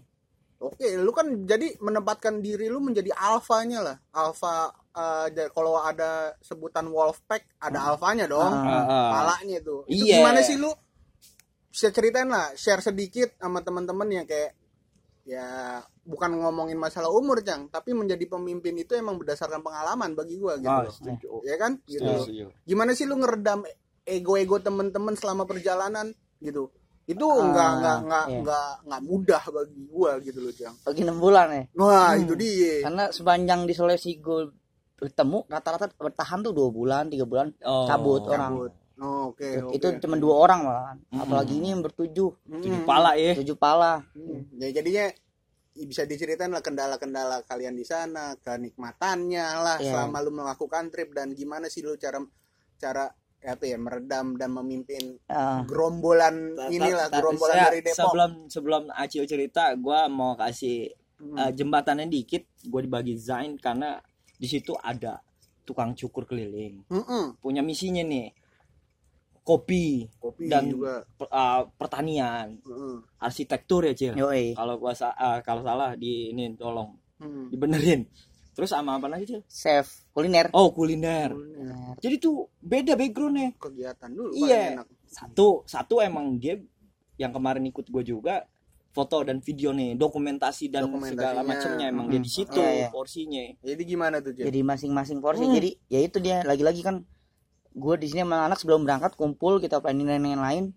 Oke, 0.56 0.96
lu 0.98 1.12
kan 1.12 1.44
jadi 1.44 1.78
menempatkan 1.78 2.40
diri 2.40 2.72
lu 2.72 2.80
menjadi 2.80 3.12
alfanya 3.12 3.84
lah. 3.84 3.98
Alfa 4.10 4.72
eh, 4.96 5.26
ja- 5.30 5.50
kalau 5.50 5.76
ada 5.78 6.12
sebutan 6.40 6.88
wolf 6.88 7.20
pack 7.24 7.44
ada 7.60 7.80
alfanya 7.86 8.26
dong. 8.26 8.48
Ah. 8.48 9.12
Palanya 9.14 9.60
itu. 9.60 9.84
Itu 9.86 10.04
Iya. 10.04 10.20
gimana 10.20 10.40
sih 10.40 10.56
lu? 10.56 10.72
Bisa 11.68 11.92
ceritain 11.92 12.26
lah, 12.26 12.56
share 12.56 12.80
sedikit 12.80 13.36
sama 13.36 13.60
teman-teman 13.60 14.08
yang 14.10 14.24
kayak 14.24 14.56
ya 15.24 15.44
bukan 16.02 16.38
ngomongin 16.38 16.78
masalah 16.78 17.10
umur, 17.10 17.42
Cang, 17.42 17.68
tapi 17.68 17.92
menjadi 17.92 18.30
pemimpin 18.30 18.78
itu 18.78 18.94
emang 18.94 19.18
berdasarkan 19.18 19.60
pengalaman 19.60 20.14
bagi 20.14 20.38
gua 20.38 20.56
gitu. 20.56 20.70
Ah, 20.70 20.86
loh. 20.86 20.94
setuju. 20.94 21.30
Ya 21.44 21.56
kan? 21.56 21.82
Gitu. 21.84 22.06
Setuju. 22.06 22.46
Gimana 22.62 22.94
sih 22.94 23.04
lu 23.04 23.18
ngeredam 23.18 23.66
ego-ego 24.04 24.58
teman-teman 24.58 25.14
selama 25.14 25.44
perjalanan 25.44 26.14
gitu? 26.40 26.70
Itu 27.04 27.26
Ah, 27.28 27.42
enggak 27.44 27.70
enggak 27.76 27.98
enggak 28.00 28.24
iya. 28.24 28.38
enggak 28.40 28.70
enggak 28.82 29.02
mudah 29.04 29.44
bagi 29.52 29.82
gua 29.84 30.12
gitu 30.22 30.40
loh, 30.40 30.54
Cang. 30.54 30.76
bagi 30.80 31.02
enam 31.02 31.18
bulan 31.18 31.48
ya 31.50 31.64
Wah, 31.76 32.10
Hmm. 32.12 32.22
itu 32.22 32.34
dia. 32.36 32.74
karena 32.82 33.04
sepanjang 33.10 33.60
di 33.64 33.74
Sulawesi 33.74 34.12
gue 34.16 34.42
bertemu 34.96 35.44
rata-rata 35.46 35.92
bertahan 35.94 36.40
tuh 36.40 36.52
dua 36.52 36.70
bulan 36.70 37.08
tiga 37.08 37.24
bulan 37.24 37.52
Oh, 37.62 37.84
cabut 37.86 38.24
orang 38.26 38.54
Cabut. 38.56 38.74
Oh, 38.96 39.28
Oke, 39.28 39.60
oke. 39.60 39.76
itu 39.76 39.88
cuma 40.00 40.16
dua 40.16 40.36
orang 40.40 40.60
malah 40.64 40.96
Mm-mm. 40.96 41.20
apalagi 41.20 41.54
ini 41.54 41.68
yang 41.70 41.84
bertujuh 41.84 42.32
tujuh 42.32 42.72
Hmm. 42.74 42.88
pala 42.88 43.12
ya 43.14 43.36
tujuh 43.36 43.56
pala 43.56 44.00
Hmm. 44.10 44.48
Ya, 44.56 44.72
jadinya 44.72 45.12
bisa 45.76 46.04
diceritain 46.04 46.48
lah 46.48 46.64
kendala-kendala 46.64 47.44
kalian 47.44 47.76
di 47.76 47.84
sana, 47.84 48.40
kenikmatannya 48.40 49.44
lah 49.58 49.78
Iya. 49.78 49.92
selama 49.92 50.18
lu 50.20 50.32
melakukan 50.34 50.88
trip 50.88 51.12
dan 51.12 51.32
gimana 51.32 51.68
sih 51.68 51.82
lu 51.82 51.96
cara 51.96 52.24
cara 52.76 53.12
apa 53.42 53.64
ya 53.64 53.76
meredam 53.76 54.34
dan 54.34 54.50
memimpin 54.54 55.20
Ah, 55.28 55.62
gerombolan 55.62 56.56
inilah 56.66 57.06
Ta- 57.06 57.10
ta- 57.10 57.18
gerombolan 57.20 57.52
saya- 57.54 57.68
dari 57.68 57.80
Depok. 57.84 58.00
sebelum 58.00 58.32
sebelum 58.48 58.82
Acio 58.90 59.24
cerita 59.26 59.76
gua 59.76 60.08
mau 60.08 60.34
kasih 60.34 60.88
Hmm. 61.18 61.36
eh, 61.38 61.52
jembatannya 61.54 62.08
dikit 62.08 62.44
gue 62.62 62.82
dibagi 62.82 63.16
Zain 63.16 63.56
karena 63.56 64.00
di 64.36 64.46
situ 64.46 64.76
ada 64.76 65.20
tukang 65.62 65.92
cukur 65.92 66.24
keliling 66.24 66.84
Mm-mm. 66.88 67.40
punya 67.40 67.60
misinya 67.60 68.02
nih 68.02 68.30
kopi 69.42 70.10
Kopi 70.18 70.50
Dan- 70.50 70.74
juga. 70.74 71.06
per- 71.16 71.30
eh, 71.30 71.62
pertanian 71.72 72.58
Mm-mm. 72.60 73.06
arsitektur 73.18 73.86
ya 73.86 73.94
cil 73.94 74.14
kalau 74.54 74.76
gua 74.76 74.94
sa- 74.94 75.14
eh, 75.14 75.40
kalau 75.42 75.62
salah 75.62 75.94
di 75.94 76.34
ini 76.34 76.54
tolong 76.54 76.98
Mm. 77.16 77.48
dibenerin 77.48 78.02
terus 78.52 78.70
sama 78.70 78.96
apa 78.96 79.06
lagi 79.06 79.26
cil 79.26 79.42
chef 79.46 80.08
kuliner 80.12 80.50
oh 80.52 80.72
kuliner 80.72 81.32
Kuliner. 81.32 81.94
jadi 82.00 82.16
tuh 82.18 82.50
beda 82.58 82.96
backgroundnya 82.96 83.54
kegiatan 83.56 84.10
dulu 84.10 84.32
Iya. 84.34 84.82
satu 85.06 85.64
satu 85.64 86.00
emang 86.00 86.36
dia 86.36 86.58
yang 87.16 87.32
kemarin 87.32 87.64
ikut 87.64 87.86
gue 87.86 88.04
juga 88.04 88.44
foto 88.96 89.22
dan 89.22 89.38
video 89.40 89.70
nih 89.70 89.94
dokumentasi 89.94 90.72
dan 90.72 90.88
segala 91.04 91.44
macamnya 91.44 91.86
emang 91.86 92.08
dia 92.08 92.18
di 92.18 92.32
situ 92.32 92.56
Iya, 92.56 92.72
iya. 92.72 92.88
porsinya 92.90 93.44
Jadi 93.60 93.82
gimana 93.84 94.18
tuh, 94.18 94.32
Jen? 94.32 94.48
jadi 94.48 94.60
masing-masing 94.64 95.20
porsi 95.20 95.44
Hmm. 95.44 95.54
jadi 95.54 95.70
ya 95.86 96.00
itu 96.00 96.18
dia 96.18 96.40
lagi-lagi 96.42 96.80
kan 96.80 97.04
gue 97.70 97.96
di 97.98 98.08
sini 98.08 98.24
sama 98.24 98.48
anak 98.48 98.56
sebelum 98.56 98.82
berangkat 98.82 99.14
kumpul 99.14 99.60
kita 99.60 99.78
planning 99.78 100.08
yang 100.08 100.40
lain 100.40 100.72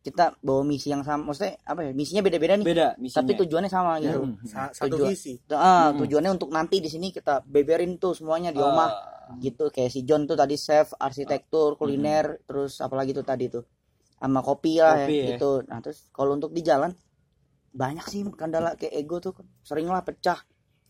kita 0.00 0.38
bawa 0.38 0.62
misi 0.62 0.86
yang 0.86 1.02
sama 1.02 1.26
maksudnya 1.26 1.58
apa 1.60 1.82
ya 1.82 1.90
misinya 1.90 2.22
beda-beda 2.22 2.54
nih 2.54 2.62
beda 2.64 2.88
misinya 2.96 3.18
tapi 3.20 3.32
tujuannya 3.36 3.66
sama 3.68 3.98
gitu 3.98 4.18
Hmm. 4.22 4.38
Sa- 4.46 4.70
satu 4.70 4.94
Tujuan. 4.94 5.10
visi 5.10 5.34
Ah, 5.50 5.90
Hmm. 5.90 5.98
tujuannya 5.98 6.30
untuk 6.30 6.48
nanti 6.48 6.78
di 6.78 6.86
sini 6.86 7.10
kita 7.10 7.42
beberin 7.42 7.98
tuh 7.98 8.14
semuanya 8.14 8.48
di 8.48 8.62
rumah 8.62 8.86
Ah, 8.86 9.34
gitu 9.36 9.66
kayak 9.66 9.90
si 9.90 10.06
John 10.06 10.22
tuh 10.24 10.38
tadi 10.38 10.54
chef 10.54 10.94
Hmm. 10.94 11.02
arsitektur 11.02 11.74
kuliner 11.74 12.38
terus 12.40 12.78
apalagi 12.78 13.10
tuh 13.10 13.26
tadi 13.26 13.50
tuh 13.50 13.66
sama 14.14 14.38
kopi 14.38 14.78
lah 14.78 15.02
Kopi, 15.02 15.12
ya, 15.12 15.18
ya. 15.18 15.28
gitu 15.34 15.50
nah 15.66 15.78
terus 15.80 16.06
kalau 16.08 16.32
untuk 16.32 16.48
di 16.48 16.62
jalan 16.62 16.94
banyak 17.76 18.06
sih 18.08 18.24
kendala 18.32 18.72
kayak 18.74 18.96
ego 18.96 19.20
tuh 19.20 19.36
sering 19.60 19.86
lah 19.92 20.00
pecah. 20.00 20.40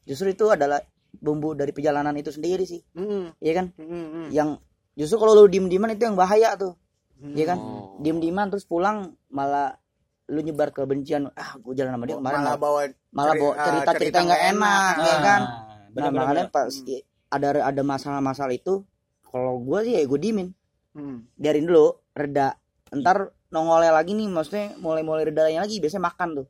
Justru 0.07 0.31
itu 0.31 0.47
adalah 0.47 0.78
bumbu 1.19 1.59
dari 1.59 1.75
perjalanan 1.75 2.14
itu 2.14 2.31
sendiri 2.31 2.62
sih. 2.62 2.78
Mm, 2.95 3.35
iya 3.43 3.52
kan? 3.59 3.66
Mm, 3.75 3.90
mm, 3.90 4.26
yang 4.31 4.55
justru 4.95 5.19
kalau 5.19 5.35
lu 5.35 5.50
diem 5.50 5.66
dieman 5.66 5.90
itu 5.99 6.07
yang 6.07 6.14
bahaya 6.14 6.55
tuh. 6.55 6.78
Mm. 7.19 7.35
iya 7.35 7.45
kan? 7.50 7.59
Oh. 7.59 7.99
diem 7.99 8.23
dieman 8.23 8.47
terus 8.55 8.62
pulang 8.62 9.19
malah 9.35 9.75
lu 10.31 10.40
nyebar 10.47 10.71
kebencian. 10.71 11.26
Ah 11.35 11.59
gue 11.59 11.75
jalan 11.75 11.99
sama 11.99 12.05
dia 12.07 12.16
kemarin. 12.23 12.38
malah 12.47 12.55
bawa 12.55 12.81
malah 13.11 13.35
bawa 13.35 13.52
ah, 13.59 13.64
cerita 13.66 13.90
cerita 13.99 14.19
nggak 14.23 14.43
enak 14.55 14.95
enak. 14.95 15.07
ya 15.11 15.16
kan? 15.19 15.40
Bener, 15.90 16.02
nah 16.07 16.11
bener, 16.12 16.21
makanya 16.23 16.47
bener. 16.47 16.55
pas 16.55 16.75
ada 17.26 17.49
ada 17.66 17.83
masalah-masalah 17.83 18.55
itu 18.55 18.87
kalau 19.26 19.59
gue 19.59 19.78
sih 19.83 19.93
ya 19.99 20.02
gue 20.07 20.21
diemin. 20.23 20.49
Mm. 20.95 21.35
biarin 21.35 21.66
dulu 21.66 21.99
reda. 22.14 22.55
Ntar 22.95 23.35
nongolnya 23.50 23.90
lagi 23.90 24.14
nih 24.14 24.31
maksudnya 24.31 24.78
mulai-mulai 24.78 25.26
redanya 25.26 25.66
lagi 25.66 25.83
biasanya 25.83 26.14
makan 26.14 26.28
tuh 26.43 26.47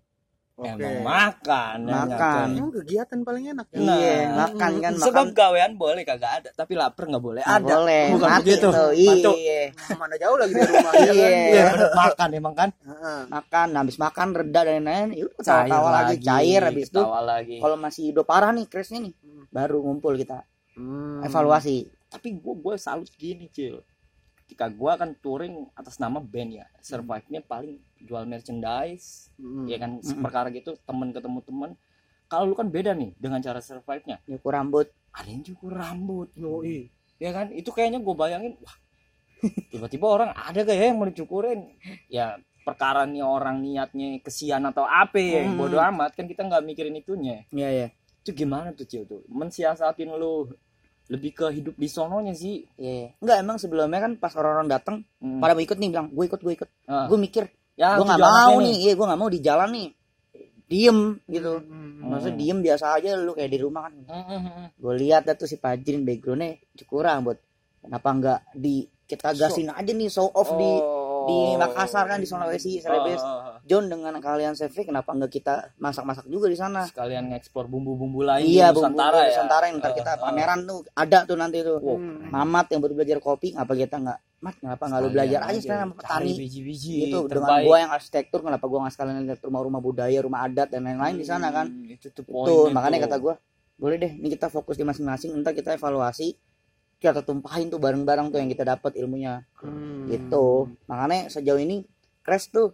Oke. 0.56 0.72
emang 0.72 1.04
makan 1.04 1.78
Makan. 1.84 2.46
Emang 2.56 2.72
kegiatan 2.72 3.18
paling 3.20 3.44
enak 3.52 3.66
ya? 3.76 3.78
Nah, 3.84 3.96
iya 4.00 4.16
makan 4.32 4.72
kan 4.80 4.92
sebab 4.96 5.24
makan. 5.28 5.36
gawean 5.36 5.72
boleh 5.76 6.00
kagak 6.00 6.32
ada. 6.40 6.48
Tapi 6.56 6.72
lapar 6.72 7.04
nggak 7.12 7.20
boleh 7.20 7.42
ada. 7.44 7.60
boleh. 7.60 8.04
Bukan 8.16 8.28
mati 8.32 8.44
begitu. 8.48 8.68
tuh 8.72 8.90
iya. 8.96 9.60
Mana 10.00 10.16
jauh 10.16 10.36
lagi 10.40 10.52
dari 10.56 10.72
rumah 10.72 10.92
ya 10.96 11.12
kan? 11.12 11.12
Iya. 11.12 11.28
Iya, 11.52 11.64
makan 11.92 12.28
emang 12.32 12.54
kan? 12.56 12.70
Heeh. 12.72 13.18
makan 13.28 13.66
nah, 13.76 13.80
habis 13.84 13.96
makan 14.00 14.28
reda 14.32 14.60
dan 14.64 14.72
lain-lain 14.80 15.08
yuk 15.20 15.32
cair 15.44 15.68
tawa 15.68 15.88
lagi 15.92 16.16
cair 16.24 16.60
habis 16.64 16.88
itu. 16.88 17.00
ketawa 17.04 17.20
lagi. 17.20 17.56
Kalau 17.60 17.76
masih 17.76 18.04
udah 18.16 18.24
parah 18.24 18.50
nih 18.56 18.64
crashnya 18.64 18.98
nih 19.04 19.14
baru 19.52 19.84
ngumpul 19.84 20.16
kita. 20.16 20.40
Hmm. 20.72 21.20
evaluasi. 21.20 21.84
Tapi 22.08 22.32
gue 22.40 22.54
gue 22.64 22.74
salut 22.80 23.08
gini 23.12 23.52
cil 23.52 23.84
ketika 24.46 24.70
gue 24.70 24.92
kan 24.94 25.10
touring 25.18 25.66
atas 25.74 25.98
nama 25.98 26.22
band 26.22 26.54
ya. 26.54 26.66
Survive 26.78 27.26
nya 27.28 27.42
paling 27.42 27.76
jual 27.98 28.22
merchandise 28.24 29.34
Mm. 29.36 29.66
ya 29.66 29.76
kan 29.76 29.90
Mm-mm. 29.98 30.22
perkara 30.22 30.48
gitu 30.48 30.78
temen 30.80 31.10
ketemu 31.10 31.42
temen. 31.42 31.70
Kalau 32.26 32.46
lu 32.46 32.54
kan 32.54 32.66
beda 32.66 32.94
nih 32.94 33.12
dengan 33.18 33.38
cara 33.38 33.58
survive 33.58 34.06
nya 34.06 34.16
nyukur 34.24 34.54
rambut. 34.54 34.86
Ada 35.12 35.28
yang 35.28 35.42
cukur 35.44 35.72
rambut. 35.72 36.28
Yoi. 36.32 36.88
ya 37.16 37.32
kan? 37.32 37.50
Itu 37.50 37.70
kayaknya 37.70 37.98
gue 37.98 38.14
bayangin 38.14 38.54
wah 38.60 38.76
tiba-tiba 39.68 40.06
orang 40.06 40.30
ada 40.32 40.62
gak 40.62 40.72
ya 40.72 40.88
yang 40.88 40.96
mau 40.96 41.04
dicukurin? 41.04 41.76
Ya 42.08 42.38
perkara 42.62 43.04
nih 43.04 43.22
orang 43.22 43.60
niatnya 43.60 44.18
kesian 44.18 44.64
atau 44.64 44.82
apa 44.82 45.16
ya 45.16 45.44
Hmm. 45.44 45.54
bodoh 45.54 45.78
amat 45.78 46.14
kan 46.14 46.26
kita 46.26 46.42
nggak 46.42 46.62
mikirin 46.62 46.94
itunya. 46.94 47.44
Iya 47.50 47.68
iya. 47.68 47.86
Itu 48.22 48.32
gimana 48.32 48.72
tuh 48.72 48.86
cil 48.86 49.06
tuh? 49.06 49.22
Mensiasatin 49.28 50.10
lu 50.10 50.50
lebih 51.06 51.30
ke 51.32 51.46
hidup 51.52 51.74
di 51.74 51.86
sononya 51.86 52.32
sih 52.32 52.66
iya 52.74 52.92
iya. 52.92 53.08
enggak 53.16 53.36
emang 53.38 53.56
sebelumnya 53.56 54.00
kan 54.00 54.12
pas 54.16 54.34
orang-orang 54.34 54.68
datang 54.68 54.96
Hmm. 55.16 55.38
pada 55.38 55.52
mau 55.52 55.62
ikut 55.62 55.74
nih 55.74 55.88
bilang 55.88 56.08
gue 56.08 56.24
ikut 56.24 56.40
gue 56.40 56.52
ikut 56.54 56.70
Ah. 56.84 57.06
gue 57.06 57.16
mikir 57.16 57.44
ya 57.74 57.94
gue 57.94 58.04
nggak 58.04 58.20
mau 58.20 58.54
nih 58.58 58.76
iya 58.80 58.92
gue 58.92 59.06
nggak 59.06 59.20
mau 59.20 59.28
di 59.28 59.40
jalan 59.40 59.70
nih 59.70 59.88
diem 60.66 60.98
gitu 61.24 61.62
Hmm. 61.62 62.02
maksudnya 62.04 62.36
diem 62.36 62.58
biasa 62.60 62.84
aja 62.92 63.14
lu 63.14 63.32
kayak 63.32 63.48
di 63.48 63.58
rumah 63.58 63.86
kan 63.86 63.94
Hmm, 64.02 64.24
hmm, 64.24 64.40
hmm. 64.42 64.66
gue 64.76 64.94
lihat 64.96 65.22
dah 65.24 65.34
tuh 65.34 65.46
si 65.46 65.56
Pajrin 65.56 66.02
backgroundnya 66.02 66.58
cukur 66.74 67.02
rambut 67.02 67.38
kenapa 67.78 68.08
nggak 68.10 68.40
di 68.52 68.74
kita 69.06 69.30
gasin 69.32 69.70
aja 69.70 69.86
nih 69.88 70.10
show 70.10 70.26
off 70.26 70.50
di 70.50 70.70
di 71.26 71.38
Makassar 71.58 72.04
kan 72.06 72.18
di 72.22 72.28
Sulawesi 72.28 72.78
Celebes. 72.78 73.20
Oh, 73.20 73.26
oh, 73.26 73.40
oh. 73.52 73.58
John 73.66 73.90
dengan 73.90 74.14
kalian 74.22 74.54
CV 74.54 74.86
kenapa 74.86 75.10
nggak 75.10 75.30
kita 75.30 75.74
masak-masak 75.82 76.30
juga 76.30 76.46
di 76.46 76.58
sana? 76.58 76.86
Sekalian 76.86 77.34
ngekspor 77.34 77.66
bumbu-bumbu 77.66 78.22
lain 78.22 78.46
iya 78.46 78.70
di 78.70 78.78
bumbu 78.78 78.94
Nusantara 78.94 79.18
ya? 79.26 79.30
Nusantara 79.34 79.64
yang 79.66 79.76
ntar 79.82 79.92
kita 79.92 80.10
Oh, 80.16 80.18
oh. 80.18 80.24
pameran 80.30 80.60
tuh 80.64 80.78
ada 80.94 81.18
tuh 81.26 81.36
nanti 81.36 81.58
tuh. 81.66 81.78
Wow. 81.82 81.98
Hmm. 81.98 82.30
Mamat 82.30 82.66
yang 82.72 82.80
baru 82.80 82.94
belajar 82.94 83.18
kopi 83.18 83.52
ngapa 83.58 83.72
kita 83.74 83.96
nggak? 83.98 84.18
Mat 84.36 84.54
kenapa 84.62 84.82
nggak 84.86 85.00
lu 85.02 85.08
belajar 85.10 85.40
aja 85.48 85.58
sekarang 85.58 85.82
sama 85.90 85.94
petani? 85.98 86.32
Biji-biji 86.38 86.92
itu 87.10 87.18
dengan 87.26 87.56
gua 87.66 87.76
yang 87.82 87.90
arsitektur 87.90 88.40
kenapa 88.46 88.64
gua 88.70 88.78
nggak 88.86 88.94
sekalian 88.94 89.24
lihat 89.26 89.40
rumah-rumah 89.42 89.80
budaya 89.82 90.18
rumah 90.22 90.46
adat 90.46 90.70
dan 90.70 90.86
lain-lain 90.86 91.16
di 91.18 91.26
sana 91.26 91.50
kan? 91.50 91.66
Hmm, 91.66 91.90
itu 91.90 92.08
tuh 92.14 92.22
tuh 92.22 92.70
makanya 92.70 93.08
kata 93.08 93.18
gua 93.18 93.34
boleh 93.76 94.00
deh 94.00 94.12
ini 94.16 94.32
kita 94.32 94.48
fokus 94.48 94.80
di 94.80 94.84
masing-masing 94.88 95.36
ntar 95.44 95.52
kita 95.52 95.76
evaluasi 95.76 96.32
kita 96.96 97.20
tumpahin 97.22 97.68
tuh 97.68 97.76
bareng-bareng 97.76 98.32
tuh 98.32 98.38
yang 98.40 98.50
kita 98.50 98.64
dapat 98.64 98.96
ilmunya. 98.96 99.44
Hmm. 99.60 100.08
gitu. 100.08 100.72
Makanya 100.88 101.28
sejauh 101.28 101.60
ini 101.60 101.84
crash 102.24 102.48
tuh 102.48 102.72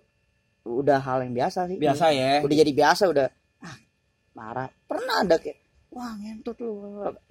udah 0.62 1.02
hal 1.02 1.26
yang 1.26 1.34
biasa 1.34 1.66
sih. 1.66 1.76
Biasa 1.78 2.04
ya. 2.14 2.40
Udah 2.42 2.56
jadi 2.56 2.72
biasa 2.72 3.02
udah 3.10 3.26
ah, 3.66 3.76
marah. 4.38 4.68
Pernah 4.86 5.26
ada 5.26 5.36
kayak 5.42 5.58
wah 5.90 6.14
ngentut 6.18 6.56
lu. 6.62 6.72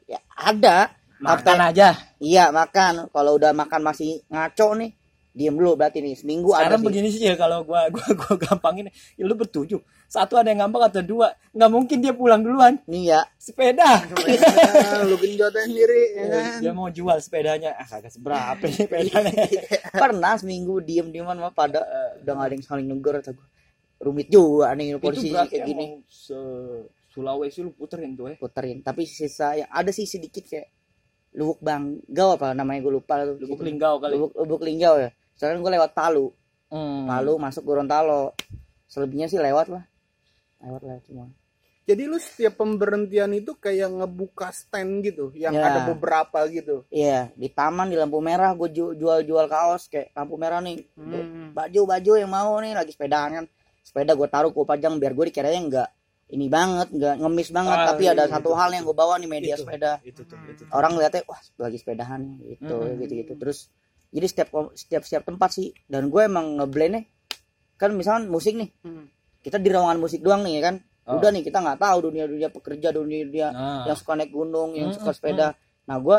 Ya 0.06 0.19
ada. 0.36 0.91
Makan 1.21 1.60
aja. 1.69 1.95
Iya 2.17 2.49
makan. 2.49 3.08
Kalau 3.13 3.38
udah 3.38 3.54
makan 3.54 3.82
masih 3.86 4.25
ngaco 4.27 4.73
nih 4.75 4.91
diem 5.32 5.56
dulu 5.56 5.80
berarti 5.80 6.04
nih 6.04 6.15
seminggu 6.19 6.51
ada 6.51 6.75
sekarang 6.75 6.80
sih. 6.84 6.88
begini 6.91 7.08
sih 7.08 7.21
ya 7.23 7.36
kalau 7.39 7.63
gua 7.63 7.88
gua 7.88 8.04
gua 8.19 8.36
gampangin 8.36 8.91
ya 9.15 9.23
lu 9.23 9.36
bertujuh 9.39 9.80
satu 10.12 10.36
ada 10.36 10.52
yang 10.52 10.67
gampang 10.67 10.91
atau 10.91 11.00
dua 11.00 11.32
nggak 11.56 11.71
mungkin 11.71 12.04
dia 12.04 12.12
pulang 12.12 12.43
duluan. 12.43 12.76
Nih 12.84 13.15
ya 13.15 13.24
sepeda. 13.39 14.04
Nah, 14.12 15.08
lu 15.08 15.15
genjot 15.15 15.56
aja 15.56 15.63
sendiri 15.63 16.02
ya 16.19 16.26
kan? 16.28 16.43
dia 16.60 16.71
mau 16.76 16.91
jual 16.91 17.15
sepedanya. 17.24 17.80
Ah 17.80 17.88
kagak 17.88 18.12
seberapa 18.12 18.60
nih 18.60 18.76
sepedanya. 18.76 19.32
Pernah 20.04 20.36
seminggu 20.36 20.84
diem 20.84 21.15
dieman 21.15 21.39
mah 21.39 21.56
pada 21.56 21.80
eh, 21.88 22.28
udah 22.28 22.34
gak 22.36 22.43
ada 22.43 22.54
yang 22.60 22.65
saling 22.67 22.88
negur 22.91 23.15
kata 23.24 23.32
gua 23.32 23.47
rumit 24.04 24.28
juga 24.28 24.76
nih 24.76 25.00
polisi 25.00 25.32
kayak 25.32 25.63
gini. 25.63 25.86
emang 25.95 26.04
se 26.12 26.39
Sulawesi 27.12 27.63
lu 27.63 27.71
puterin 27.71 28.15
tuh 28.15 28.32
ya 28.32 28.36
puterin 28.39 28.84
tapi 28.84 29.04
sisa 29.04 29.56
yang 29.56 29.69
ada 29.71 29.91
sih 29.95 30.08
sedikit 30.08 30.47
kayak 30.47 30.71
lubuk 31.36 31.60
banggau 31.63 32.36
apa 32.36 32.52
namanya 32.52 32.84
gue 32.84 32.93
lupa 33.00 33.24
tuh. 33.24 33.39
Lubuk 33.39 33.63
linggau 33.63 33.95
kali. 34.04 34.19
Lubuk, 34.19 34.36
lubuk 34.36 34.62
linggau 34.67 35.00
ya. 35.00 35.15
Soalnya 35.39 35.63
gue 35.63 35.71
lewat 35.80 35.95
Palu 35.95 36.36
Hmm. 36.71 37.04
Palu 37.04 37.36
masuk 37.36 37.67
Gorontalo. 37.67 38.32
Selebihnya 38.88 39.28
sih 39.28 39.39
lewat 39.39 39.67
lah 39.71 39.90
lewat 40.62 40.82
lah 40.82 40.97
semua 41.02 41.28
Jadi 41.82 42.06
lu 42.06 42.15
setiap 42.15 42.56
pemberhentian 42.56 43.34
itu 43.34 43.52
kayak 43.54 43.89
ngebuka 43.91 44.54
stand 44.54 45.02
gitu, 45.02 45.34
yang 45.34 45.52
Ya. 45.52 45.65
ada 45.65 45.80
beberapa 45.88 46.45
gitu. 46.47 46.86
iya 46.88 47.34
di 47.34 47.50
taman 47.50 47.89
di 47.89 47.97
lampu 47.97 48.17
merah 48.19 48.54
gue 48.54 48.69
jual 48.69 48.93
jual 49.19 49.45
kaos 49.47 49.86
kayak 49.88 50.13
lampu 50.13 50.38
merah 50.38 50.62
nih 50.62 50.78
Hmm. 50.93 51.52
baju 51.52 51.82
baju 51.88 52.12
yang 52.15 52.30
mau 52.30 52.54
nih 52.58 52.74
lagi 52.74 52.91
sepedaan 52.91 53.30
kan 53.34 53.45
sepeda 53.82 54.13
gue 54.13 54.28
taruh 54.28 54.50
gue 54.50 54.62
pajang 54.63 54.95
biar 54.95 55.12
gue 55.12 55.26
dikiranya 55.28 55.58
enggak 55.60 55.89
ini 56.30 56.47
banget 56.47 56.88
enggak 56.91 57.15
ngemis 57.17 57.50
banget 57.50 57.76
Ah, 57.76 57.86
tapi 57.89 58.04
ada 58.06 58.24
iya, 58.24 58.32
satu 58.32 58.50
hal 58.54 58.69
yang 58.71 58.84
gue 58.84 58.95
bawa 58.95 59.13
nih 59.17 59.28
media 59.28 59.56
Itu. 59.58 59.65
sepeda 59.65 59.91
itu 60.02 60.21
tuh 60.24 60.38
itu 60.47 60.62
tuh. 60.62 60.71
orang 60.71 60.93
lihatnya 60.95 61.26
wah 61.26 61.41
lagi 61.58 61.76
sepedahan 61.76 62.21
gitu 62.39 62.71
Mm-mm. 62.78 63.02
gitu 63.02 63.13
gitu 63.17 63.34
terus 63.36 63.67
jadi 64.08 64.26
setiap 64.28 64.47
setiap 64.76 65.02
setiap 65.02 65.24
tempat 65.26 65.50
sih 65.50 65.74
dan 65.88 66.08
gue 66.08 66.21
emang 66.21 66.56
ngeblendnya 66.56 67.10
kan 67.76 67.89
misalnya 67.91 68.30
musik 68.30 68.54
nih 68.54 68.69
Hmm. 68.80 69.10
Kita 69.41 69.58
di 69.58 69.67
ruangan 69.67 69.97
musik 69.97 70.21
doang 70.21 70.41
nih 70.41 70.54
ya 70.56 70.63
kan? 70.63 70.75
Oh. 71.01 71.17
udah 71.17 71.30
nih 71.30 71.41
kita 71.41 71.58
nggak 71.58 71.80
tahu 71.80 71.97
dunia 72.08 72.25
dunia 72.25 72.47
pekerja 72.47 72.89
dunia 72.89 73.25
dunia 73.25 73.47
Nah. 73.49 73.84
yang 73.84 73.97
suka 73.97 74.13
naik 74.13 74.30
gunung 74.30 74.73
yang 74.73 74.89
Mm-mm, 74.89 74.97
suka 74.97 75.12
sepeda. 75.12 75.47
nah 75.84 75.97
gue 75.97 76.17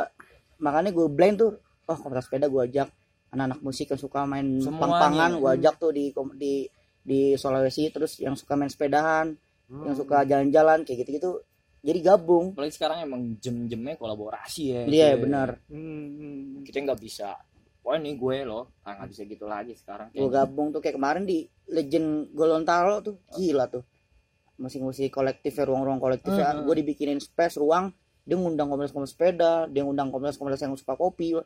makanya 0.59 0.91
gue 0.91 1.07
blend 1.07 1.39
tuh. 1.39 1.53
Oh 1.85 1.95
komunitas 1.95 2.27
sepeda 2.27 2.47
gue 2.47 2.63
ajak. 2.63 2.89
Anak-anak 3.31 3.59
musik 3.61 3.87
yang 3.89 3.99
suka 3.99 4.21
main 4.25 4.47
pang-pangan 4.61 5.39
gue 5.39 5.51
ajak 5.53 5.75
tuh 5.77 5.91
di 5.91 6.11
di 6.35 6.67
di 6.99 7.21
Sulawesi. 7.33 7.89
Terus 7.89 8.19
yang 8.19 8.35
suka 8.35 8.55
main 8.55 8.69
sepedahan 8.69 9.31
yang 9.71 9.95
suka 9.95 10.23
jalan-jalan 10.23 10.83
kayak 10.83 10.99
gitu-gitu. 11.01 11.41
Jadi 11.81 11.99
gabung. 11.99 12.53
Apalagi 12.53 12.75
sekarang 12.75 12.99
emang 13.01 13.39
jem-jemnya 13.39 13.95
kolaborasi 13.95 14.63
ya. 14.69 14.81
Iya 14.85 15.09
Kayak 15.09 15.19
benar 15.21 15.49
Hmm. 15.67 16.63
kita 16.63 16.79
nggak 16.81 17.01
bisa 17.01 17.39
wah 17.93 18.01
ini 18.01 18.17
gue 18.17 18.37
loh 18.43 18.73
ah, 18.81 18.97
nggak 18.97 19.09
bisa 19.13 19.23
gitu 19.23 19.45
lagi 19.45 19.77
sekarang 19.77 20.09
gue 20.11 20.25
gabung 20.27 20.73
tuh 20.73 20.81
kayak 20.81 20.97
kemarin 20.97 21.23
di 21.23 21.45
Legend 21.69 22.33
Golontalo 22.33 23.05
tuh 23.05 23.21
gila 23.31 23.69
tuh 23.69 23.85
musik-musik 24.57 25.11
kolektif 25.11 25.53
ya 25.53 25.69
ruang-ruang 25.69 26.01
kolektif 26.01 26.33
ya 26.33 26.57
Mhm. 26.57 26.65
gue 26.65 26.75
dibikinin 26.75 27.21
space 27.21 27.59
ruang 27.59 27.93
dia 28.23 28.33
ngundang 28.33 28.67
komunitas-komunitas 28.67 29.13
sepeda 29.13 29.53
dia 29.67 29.83
ngundang 29.83 30.09
komunitas-komunitas 30.09 30.63
yang 30.63 30.73
suka 30.73 30.95
kopi 30.95 31.37
oh 31.37 31.45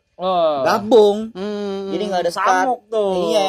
gabung 0.62 1.34
Hmm. 1.34 1.90
jadi 1.90 2.02
nggak 2.06 2.22
ada 2.22 2.32
sekat 2.32 2.62
samuk 2.62 2.80
tuh 2.86 3.14
Iya. 3.26 3.48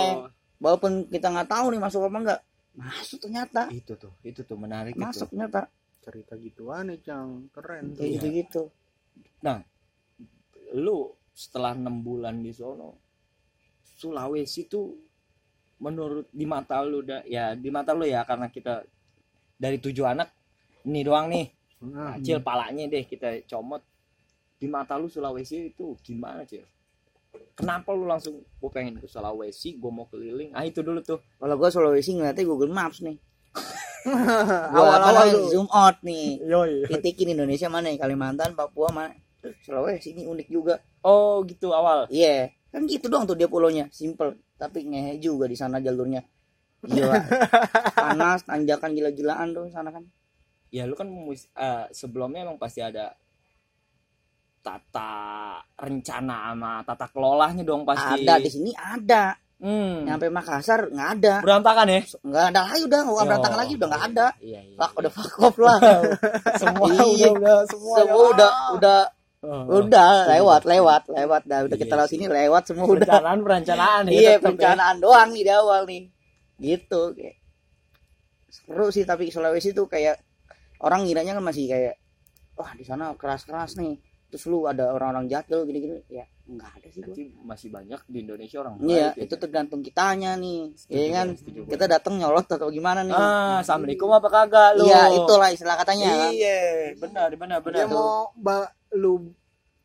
walaupun 0.57 0.91
kita 1.05 1.27
nggak 1.27 1.49
tahu 1.51 1.65
nih 1.69 1.79
masuk 1.79 2.01
apa 2.01 2.17
enggak 2.17 2.41
masuk 2.73 3.17
ternyata 3.19 3.61
itu 3.69 3.93
tuh 3.93 4.13
itu 4.23 4.41
tuh 4.41 4.57
menarik 4.57 4.95
masuk 4.95 5.27
itu 5.27 5.35
ternyata 5.35 5.69
cerita 5.99 6.33
gituan 6.33 6.87
nih, 6.87 7.03
Cang. 7.03 7.51
Keren 7.51 7.91
tuh. 7.91 7.99
kayak 7.99 8.09
Iya. 8.09 8.15
gitu-gitu 8.17 8.61
lu 10.73 11.15
setelah 11.37 11.77
enam 11.77 12.01
bulan 12.01 12.41
di 12.41 12.49
sono 12.49 12.97
Sulawesi 13.85 14.65
tuh 14.65 14.89
menurut 15.77 16.25
di 16.33 16.49
mata 16.49 16.81
lu 16.81 17.05
dah 17.05 17.21
ya 17.29 17.53
di 17.53 17.69
mata 17.69 17.93
lu 17.93 18.09
ya 18.09 18.25
karena 18.25 18.49
kita 18.49 18.81
dari 19.53 19.77
tujuh 19.77 20.05
anak 20.09 20.33
ini 20.89 21.05
doang 21.05 21.29
nih 21.29 21.45
Nah, 21.77 22.17
Cil 22.25 22.41
palanya 22.41 22.89
deh 22.89 23.05
kita 23.05 23.45
comot 23.45 23.85
di 24.57 24.65
mata 24.65 24.97
lu 24.97 25.05
Sulawesi 25.05 25.69
itu 25.69 25.93
gimana 26.01 26.41
Cil 26.41 26.65
kenapa 27.53 27.93
lu 27.93 28.09
langsung 28.09 28.41
gue 28.41 28.69
pengen 28.73 28.97
ke 28.97 29.05
Sulawesi 29.05 29.77
gue 29.77 29.91
mau 29.93 30.09
keliling 30.09 30.57
ah 30.57 30.65
itu 30.65 30.81
dulu 30.81 31.05
tuh 31.05 31.21
Kalau 31.37 31.53
gua 31.53 31.69
Sulawesi 31.69 32.17
ngeliatnya 32.17 32.43
Google 32.49 32.73
Maps 32.73 33.05
nih. 33.05 33.17
Awal-awal 34.73 35.51
zoom 35.51 35.69
out 35.69 36.01
nih. 36.01 36.41
Yoi. 36.41 36.89
Titikin 36.89 37.37
Indonesia 37.37 37.69
mana 37.69 37.91
nih? 37.91 37.99
Kalimantan, 37.99 38.55
Papua 38.57 38.89
mana? 38.89 39.13
Sulawesi 39.59 40.11
ini 40.11 40.23
unik 40.23 40.47
juga. 40.47 40.75
oh 41.01 41.39
gitu 41.43 41.71
awal 41.71 42.05
Iya, 42.07 42.49
kan 42.67 42.83
gitu 42.83 43.07
doang 43.07 43.23
tuh 43.23 43.33
dia 43.33 43.45
pulaunya, 43.45 43.87
simple. 43.89 44.35
Tapi 44.55 44.83
ngehe 44.83 45.17
juga 45.17 45.45
di 45.45 45.53
sana 45.53 45.77
jalurnya. 45.77 46.19
Gila. 46.79 47.15
Panas, 47.97 48.43
tanjakan 48.43 48.91
gila-gilaan 48.91 49.51
tuh 49.51 49.67
sana 49.67 49.89
kan. 49.89 50.03
ya 50.67 50.83
lu 50.83 50.93
kan 50.93 51.07
eh, 51.07 51.85
sebelumnya 51.89 52.43
emang 52.43 52.59
pasti 52.59 52.83
ada 52.83 53.15
tata 54.59 55.11
rencana 55.79 56.51
sama 56.51 56.83
tata 56.83 57.07
kelolanya 57.07 57.63
dong 57.63 57.87
pasti 57.87 58.19
Ada 58.21 58.35
di 58.37 58.49
sini 58.51 58.71
ada. 58.75 59.31
hmm. 59.57 60.03
Nyampe 60.03 60.27
Makassar 60.27 60.91
nggak 60.91 61.09
ada. 61.15 61.33
berantakan 61.39 61.87
ya 61.87 62.01
Nggak 62.19 62.45
ada 62.51 62.61
lagi 62.67 62.83
udah, 62.83 62.99
nggak 63.01 63.25
berantakan 63.25 63.57
lagi 63.57 63.73
udah 63.73 63.87
nggak 63.87 64.05
ada. 64.11 64.27
iya, 64.37 64.59
iya, 64.61 64.75
Lah 64.75 64.89
iya. 64.91 64.97
udah 64.99 65.11
fuck 65.13 65.35
off 65.39 65.55
lah. 65.57 65.77
semua 66.61 66.87
Iya. 66.91 67.31
udah 67.31 67.31
udah 67.31 67.55
semua 67.65 67.95
Semua 68.03 68.23
udah 68.27 68.51
udah 68.75 68.99
Oh, 69.47 69.79
udah 69.79 70.27
lewat 70.27 70.67
lewat 70.67 71.03
lewat 71.07 71.41
dah 71.47 71.63
udah 71.63 71.77
kita 71.79 71.95
Iya 71.95 71.99
lewat 72.03 72.09
sini 72.11 72.25
lewat 72.27 72.63
semua 72.67 72.83
udah. 72.83 72.99
perencanaan 73.07 73.39
perencanaan 73.47 74.03
ya, 74.07 74.11
Iya 74.11 74.31
ya. 74.35 74.37
perencanaan 74.43 74.97
doang 74.99 75.29
nih 75.31 75.43
di 75.47 75.51
awal 75.55 75.81
nih. 75.87 76.03
Gitu 76.59 77.01
kayak 77.15 77.35
seru 78.51 78.91
sih 78.91 79.07
tapi 79.07 79.31
Sulawesi 79.31 79.71
tuh 79.71 79.87
kayak 79.87 80.19
orang 80.83 81.07
ngiranya 81.07 81.39
kan 81.39 81.43
masih 81.47 81.71
kayak 81.71 81.95
wah 82.59 82.75
di 82.75 82.83
sana 82.83 83.15
keras-keras 83.15 83.79
nih. 83.79 83.95
Terus 84.27 84.43
lu 84.45 84.63
ada 84.63 84.91
orang-orang 84.91 85.25
jahat 85.27 85.47
lu 85.47 85.63
gini-gini 85.63 86.03
ya 86.07 86.27
enggak 86.45 86.71
ada 86.73 86.87
sih 86.87 86.99
gua. 86.99 87.07
Nanti 87.09 87.23
masih 87.41 87.67
banyak 87.69 88.01
di 88.05 88.17
Indonesia 88.21 88.57
orang 88.57 88.73
Iya, 88.77 88.83
baik 89.09 89.13
ya. 89.13 89.23
itu 89.23 89.35
tergantung 89.37 89.81
kitanya 89.81 90.31
nih. 90.35 90.59
Setuju, 90.73 90.91
Iya 90.93 91.07
kan? 91.13 91.27
setuju. 91.33 91.59
Kita 91.65 91.85
datang 91.85 92.13
nyolot 92.15 92.43
atau 92.45 92.67
gimana 92.67 92.99
nih? 93.01 93.11
ah 93.11 93.59
assalamualaikum 93.59 94.09
apa 94.09 94.27
kagak 94.27 94.69
lu 94.73 94.83
Iya, 94.83 95.01
itulah 95.13 95.49
istilah 95.49 95.75
katanya 95.75 96.07
kan. 96.09 96.29
iya 96.29 96.59
benar 96.93 97.29
benar 97.33 97.59
benar 97.61 97.77
dia 97.77 97.87
mau 97.87 98.31
ba- 98.33 98.67
lu 98.89 99.31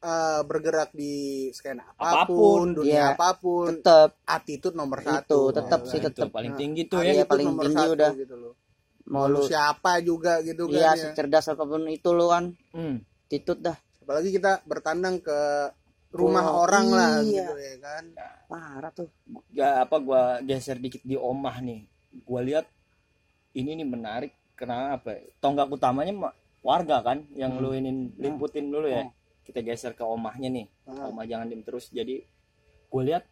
uh, 0.00 0.40
bergerak 0.42 0.90
di 0.92 1.14
skena 1.50 1.86
apa 1.92 2.02
pun, 2.02 2.02
Apa 2.02 2.22
pun, 2.28 2.66
dunia 2.76 2.90
iya. 2.92 3.04
apa 3.12 3.28
pun 3.36 3.66
Tetap 3.72 4.10
attitude 4.24 4.74
nomor 4.74 4.98
Itu, 4.98 5.06
satu 5.08 5.38
tetap 5.52 5.80
Ya 5.80 5.86
sih, 5.86 5.98
kan? 5.98 6.02
Itu 6.04 6.18
tetap. 6.18 6.30
paling 6.32 6.52
tinggi 6.56 6.82
tuh 6.84 6.98
ya 6.98 7.04
iya, 7.04 7.10
Attitude 7.12 7.30
paling 7.32 7.46
nomor 7.48 7.62
tinggi 7.64 7.78
satu 7.80 7.94
udah. 7.94 8.10
gitu 8.16 8.34
loh. 8.36 8.54
mau 9.04 9.26
lu 9.26 9.34
lu 9.36 9.40
siapa 9.44 9.98
juga 10.00 10.38
gitu 10.40 10.66
kan 10.66 10.74
iya 10.74 10.90
ya. 10.92 11.02
secerdas 11.04 11.46
apa 11.48 11.62
pun 11.62 11.86
itu 11.86 12.10
lu 12.10 12.26
kan. 12.26 12.44
Hmm. 12.70 13.02
Titut 13.26 13.58
dah. 13.60 13.74
Apalagi 14.02 14.30
kita 14.30 14.60
bertandang 14.62 15.18
ke 15.18 15.38
rumah 16.10 16.44
Oh, 16.44 16.66
orang 16.66 16.86
lah 16.88 17.12
iya. 17.20 17.46
gitu 17.46 17.54
ya 17.56 17.76
kan. 17.78 18.04
Parah 18.44 18.92
tuh. 18.92 19.08
ya 19.50 19.80
apa 19.80 19.96
gua 19.96 20.22
geser 20.40 20.76
dikit 20.76 21.00
di 21.00 21.14
omah 21.14 21.56
nih. 21.58 21.86
Gua 22.20 22.42
lihat 22.42 22.66
ini 23.52 23.72
nih 23.74 23.86
menarik. 23.86 24.32
Kenapa 24.52 25.16
tonggak 25.38 25.66
utamanya 25.68 26.12
ma- 26.12 26.36
warga 26.60 27.00
kan 27.00 27.24
yang 27.32 27.56
Hmm. 27.56 27.62
lu 27.62 27.70
ini 27.72 27.90
liputin 28.14 28.68
dulu 28.68 28.86
ya. 28.86 29.02
Hmm. 29.02 29.14
kita 29.42 29.58
geser 29.58 29.90
ke 29.90 30.02
omahnya 30.02 30.46
nih. 30.48 30.66
Ah. 30.84 31.08
omah 31.08 31.24
jangan 31.24 31.46
diem 31.46 31.62
terus. 31.62 31.88
Jadi 31.88 32.22
gue 32.86 33.02
lihat 33.02 33.26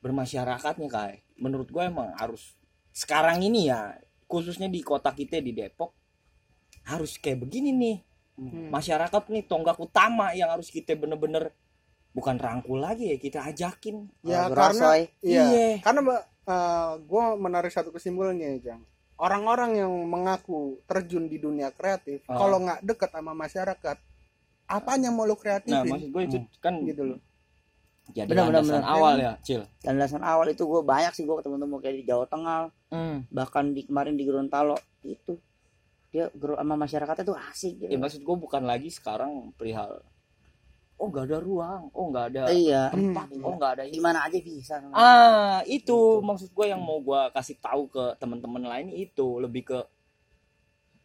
bermasyarakatnya 0.00 0.84
kayak 0.86 1.24
menurut 1.36 1.66
gue 1.66 1.80
emang 1.80 2.12
harus 2.14 2.52
sekarang 2.90 3.40
ini 3.40 3.68
ya 3.68 3.96
khususnya 4.24 4.66
di 4.66 4.80
kota 4.80 5.10
kita 5.10 5.38
di 5.38 5.52
Depok 5.52 5.96
harus 6.84 7.16
kayak 7.16 7.40
begini 7.40 7.72
nih 7.72 7.96
Hmm. 8.36 8.68
masyarakat 8.68 9.22
nih 9.26 9.44
tonggak 9.44 9.80
utama 9.80 10.28
yang 10.30 10.52
harus 10.52 10.68
kita 10.68 10.92
bener-bener 10.92 11.56
bukan 12.12 12.36
rangkul 12.36 12.76
lagi 12.76 13.08
ya 13.08 13.16
kita 13.16 13.40
ajakin 13.44 14.12
ya 14.20 14.44
Kalau 14.46 14.56
karena 14.56 14.88
iya 15.20 15.42
Iya. 15.48 15.68
karena 15.80 16.00
gue 17.00 17.24
menarik 17.36 17.72
satu 17.72 17.88
kesimpulannya 17.90 18.60
Jang 18.60 18.84
orang-orang 19.16 19.80
yang 19.80 19.92
mengaku 20.04 20.80
terjun 20.84 21.26
di 21.26 21.36
dunia 21.36 21.72
kreatif 21.72 22.20
Ah. 22.28 22.36
kalau 22.36 22.60
nggak 22.60 22.84
deket 22.84 23.10
sama 23.10 23.32
masyarakat 23.32 23.96
apanya 24.66 25.08
mau 25.08 25.24
lu 25.24 25.32
nah 25.32 25.40
kreatifin 25.40 25.88
maksud 25.88 26.08
gue 26.10 26.22
itu 26.24 26.38
kan 26.58 26.74
gitu 26.82 27.02
loh 27.04 27.20
jadi 28.06 28.28
Benar, 28.28 28.52
landasan 28.54 28.84
benar. 28.84 28.92
awal 28.92 29.14
ya 29.16 29.32
cil 29.40 29.62
Dan 29.80 29.96
landasan 29.96 30.22
awal 30.22 30.46
itu 30.46 30.62
gue 30.62 30.78
banyak 30.78 31.10
sih 31.10 31.24
gue 31.24 31.34
ketemu-temu 31.34 31.76
kayak 31.80 31.96
di 31.96 32.04
Jawa 32.04 32.26
Tengah, 32.28 32.60
hmm. 32.94 33.34
bahkan 33.34 33.74
di 33.74 33.82
kemarin 33.82 34.14
di 34.14 34.22
Gorontalo 34.22 34.78
itu 35.02 35.34
dia 36.16 36.26
gero- 36.32 36.56
sama 36.56 36.74
masyarakatnya 36.74 37.24
tuh 37.24 37.36
asik 37.44 37.74
ya 37.78 37.86
gitu. 37.86 38.00
maksud 38.00 38.20
gue 38.22 38.36
bukan 38.38 38.62
lagi 38.62 38.88
sekarang 38.88 39.30
perihal 39.52 40.00
oh 40.96 41.06
nggak 41.06 41.24
ada 41.26 41.38
ruang 41.38 41.82
oh 41.92 42.08
nggak 42.08 42.24
ada 42.26 42.42
iya. 42.48 42.88
tempat 42.88 43.28
Hmm. 43.28 43.44
oh 43.44 43.52
nggak 43.54 43.70
ada 43.70 43.82
Di 43.84 44.00
mana 44.00 44.24
aja 44.24 44.38
bisa. 44.38 44.80
Ah, 44.90 45.60
itu 45.62 45.92
Gitu. 45.92 46.24
maksud 46.24 46.48
gue 46.50 46.66
yang 46.66 46.80
mau 46.80 46.96
gue 46.98 47.20
kasih 47.30 47.56
tahu 47.58 47.86
ke 47.86 48.16
teman-teman 48.16 48.64
lain 48.64 48.88
itu 48.90 49.36
lebih 49.36 49.62
ke 49.66 49.78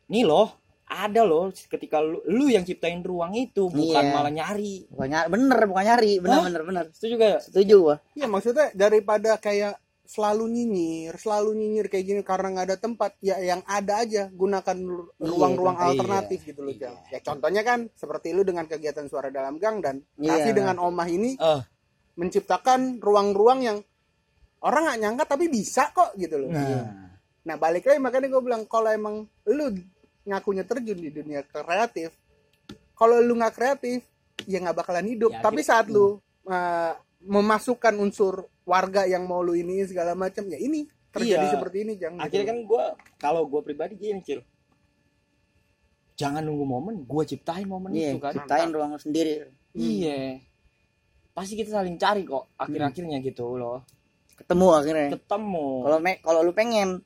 nih 0.08 0.24
loh 0.24 0.48
ada 0.86 1.24
loh 1.24 1.48
ketika 1.52 2.00
lu, 2.00 2.20
lu 2.26 2.48
yang 2.48 2.64
ciptain 2.64 3.00
ruang 3.02 3.32
itu 3.34 3.68
bukan 3.68 4.00
Iya. 4.02 4.12
malah 4.12 4.28
nyari 4.30 4.88
Bukan 4.88 5.08
nyari, 5.08 5.28
bener 5.30 5.60
bukan 5.66 5.84
nyari, 5.86 6.14
bener 6.20 6.36
Hah? 6.36 6.46
bener 6.46 6.62
bener. 6.64 6.84
itu 6.90 7.06
juga 7.10 7.30
Setuju 7.40 7.76
gua. 7.82 7.96
Iya 8.12 8.28
maksudnya 8.28 8.68
daripada 8.74 9.36
kayak 9.38 9.76
selalu 10.12 10.44
nyinyir, 10.52 11.16
selalu 11.16 11.56
nyinyir 11.56 11.88
kayak 11.88 12.04
gini 12.04 12.22
karena 12.22 12.52
nggak 12.52 12.68
ada 12.68 12.78
tempat, 12.78 13.16
ya 13.24 13.40
yang 13.40 13.64
ada 13.64 14.04
aja 14.04 14.28
gunakan 14.28 14.76
ru- 14.76 15.08
Iya, 15.16 15.24
ruang-ruang 15.24 15.78
iya. 15.80 15.86
alternatif 15.88 16.40
gitu 16.44 16.60
loh, 16.60 16.76
Jang. 16.76 17.00
Ya 17.08 17.24
contohnya 17.24 17.64
kan 17.64 17.88
seperti 17.96 18.36
lu 18.36 18.44
dengan 18.44 18.68
kegiatan 18.68 19.08
suara 19.08 19.32
dalam 19.32 19.56
gang 19.56 19.80
dan 19.80 20.04
Iya. 20.20 20.36
kasih 20.36 20.52
dengan 20.52 20.84
omah 20.84 21.08
ini 21.08 21.40
Ah. 21.40 21.64
menciptakan 22.14 23.00
ruang-ruang 23.00 23.64
yang 23.64 23.78
orang 24.60 24.84
nggak 24.86 25.00
nyangka 25.00 25.24
tapi 25.26 25.48
bisa 25.48 25.90
kok 25.90 26.12
gitu 26.16 26.36
loh. 26.38 26.52
nah 26.52 27.08
Nah 27.42 27.56
balik 27.58 27.88
lagi 27.88 27.98
makanya 27.98 28.30
gue 28.30 28.44
bilang 28.44 28.68
kalau 28.68 28.92
emang 28.92 29.16
lu 29.48 29.66
ngakunya 30.22 30.62
terjun 30.62 30.94
di 30.94 31.10
dunia 31.10 31.42
kreatif, 31.42 32.14
kalau 32.94 33.18
lu 33.18 33.34
nggak 33.34 33.56
kreatif 33.56 34.06
ya 34.44 34.60
nggak 34.60 34.78
bakalan 34.78 35.08
hidup. 35.08 35.32
Ya, 35.34 35.42
Tapi 35.42 35.62
saat 35.64 35.88
lu 35.88 36.20
uh, 36.46 36.94
memasukkan 37.24 37.94
unsur 37.96 38.34
warga 38.64 39.04
yang 39.04 39.24
mau 39.24 39.40
lu 39.40 39.54
ini 39.54 39.84
segala 39.84 40.14
macam 40.14 40.46
ya 40.46 40.56
ini 40.56 40.84
terjadi 41.10 41.44
Iya. 41.44 41.54
seperti 41.54 41.78
ini 41.82 41.94
jangan. 41.96 42.20
akhirnya 42.20 42.48
kan 42.48 42.60
gue 42.62 42.86
kalau 43.18 43.44
gue 43.46 43.62
pribadi 43.62 43.94
gini 43.96 44.22
cil 44.22 44.42
jangan 46.14 46.42
nunggu 46.42 46.64
momen 46.64 46.96
gue 47.02 47.24
ciptain 47.26 47.66
momen 47.66 47.92
Iya, 47.92 48.14
itu 48.14 48.20
kan 48.20 48.34
ciptain 48.36 48.70
ruang 48.70 48.92
lu 48.92 49.00
sendiri. 49.00 49.50
iya 49.74 50.38
pasti 51.32 51.56
kita 51.56 51.72
saling 51.74 51.96
cari 51.96 52.24
kok 52.24 52.52
akhir-akhirnya 52.56 53.18
gitu 53.20 53.56
loh 53.56 53.82
Ketemu 54.34 54.68
akhirnya. 54.74 55.08
ketemu 55.14 55.68
Kalau 55.86 56.00
me 56.00 56.12
kalau 56.20 56.42
lu 56.42 56.50
pengen. 56.52 57.06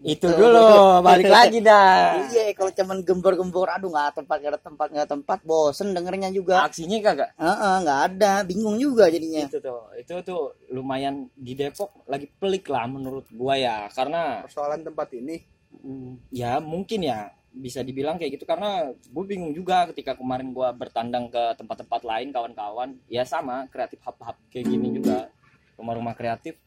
Itu 0.00 0.26
dulu 0.26 0.64
balik 1.06 1.28
lagi 1.28 1.60
dah 1.60 2.24
Iya, 2.26 2.56
kalau 2.56 2.72
cuman 2.72 3.04
gembor-gembor, 3.04 3.68
aduh 3.68 3.86
nggak 3.88 4.18
tempat 4.18 4.36
nggak 4.40 4.52
ada 4.52 4.60
tempat 4.60 4.88
nggak 4.90 5.08
tempat, 5.08 5.38
bosen 5.42 5.92
dengernya 5.92 6.32
juga. 6.32 6.64
aksinya 6.64 6.98
kagak 6.98 7.30
Heeh, 7.36 7.74
nggak 7.84 8.00
ada, 8.08 8.32
bingung 8.42 8.76
juga 8.76 9.06
jadinya. 9.06 9.46
itu 9.46 9.60
tuh 9.60 9.92
itu 9.94 10.14
tuh 10.22 10.42
lumayan 10.68 11.28
di 11.32 11.52
Depok 11.52 12.02
lagi 12.04 12.26
pelik 12.26 12.66
lah 12.66 12.88
menurut 12.88 13.28
gua 13.30 13.54
ya 13.54 13.86
karena 13.90 14.42
persoalan 14.42 14.82
tempat 14.82 15.08
ini. 15.12 15.36
Hmm. 15.72 16.20
ya 16.28 16.60
mungkin 16.60 17.00
ya 17.00 17.32
bisa 17.48 17.80
dibilang 17.80 18.16
kayak 18.16 18.36
gitu 18.36 18.44
karena 18.44 18.92
gue 18.92 19.24
bingung 19.24 19.52
juga 19.52 19.88
ketika 19.88 20.12
kemarin 20.12 20.52
gua 20.52 20.68
bertandang 20.70 21.28
ke 21.28 21.56
tempat-tempat 21.56 22.00
lain 22.02 22.28
kawan-kawan 22.28 22.96
ya 23.06 23.24
sama 23.24 23.64
kreatif 23.68 23.96
hub-hub 24.00 24.36
kayak 24.48 24.68
gini 24.68 24.92
juga 24.92 25.32
rumah-rumah 25.74 26.12
kreatif 26.12 26.60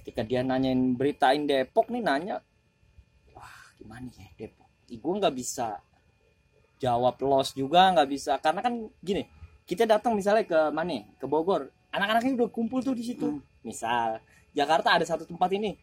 ketika 0.00 0.24
dia 0.24 0.40
nanyain 0.40 0.96
beritain 0.96 1.44
Depok 1.44 1.92
nih 1.92 2.02
nanya 2.02 2.36
wah 3.36 3.56
gimana 3.76 4.08
ya 4.16 4.28
Depok 4.36 4.68
gue 4.90 5.14
nggak 5.22 5.34
bisa 5.36 5.78
jawab 6.80 7.20
los 7.22 7.52
juga 7.52 7.92
nggak 7.94 8.08
bisa 8.08 8.32
karena 8.40 8.60
kan 8.64 8.74
gini 9.04 9.28
kita 9.68 9.86
datang 9.86 10.16
misalnya 10.16 10.42
ke 10.48 10.60
mana 10.72 11.04
ke 11.20 11.26
Bogor 11.28 11.70
anak-anaknya 11.92 12.42
udah 12.42 12.48
kumpul 12.50 12.80
tuh 12.80 12.96
di 12.96 13.04
situ 13.04 13.28
Hmm. 13.28 13.44
misal 13.62 14.18
Jakarta 14.56 14.96
ada 14.98 15.04
satu 15.06 15.28
tempat 15.28 15.52
ini 15.54 15.76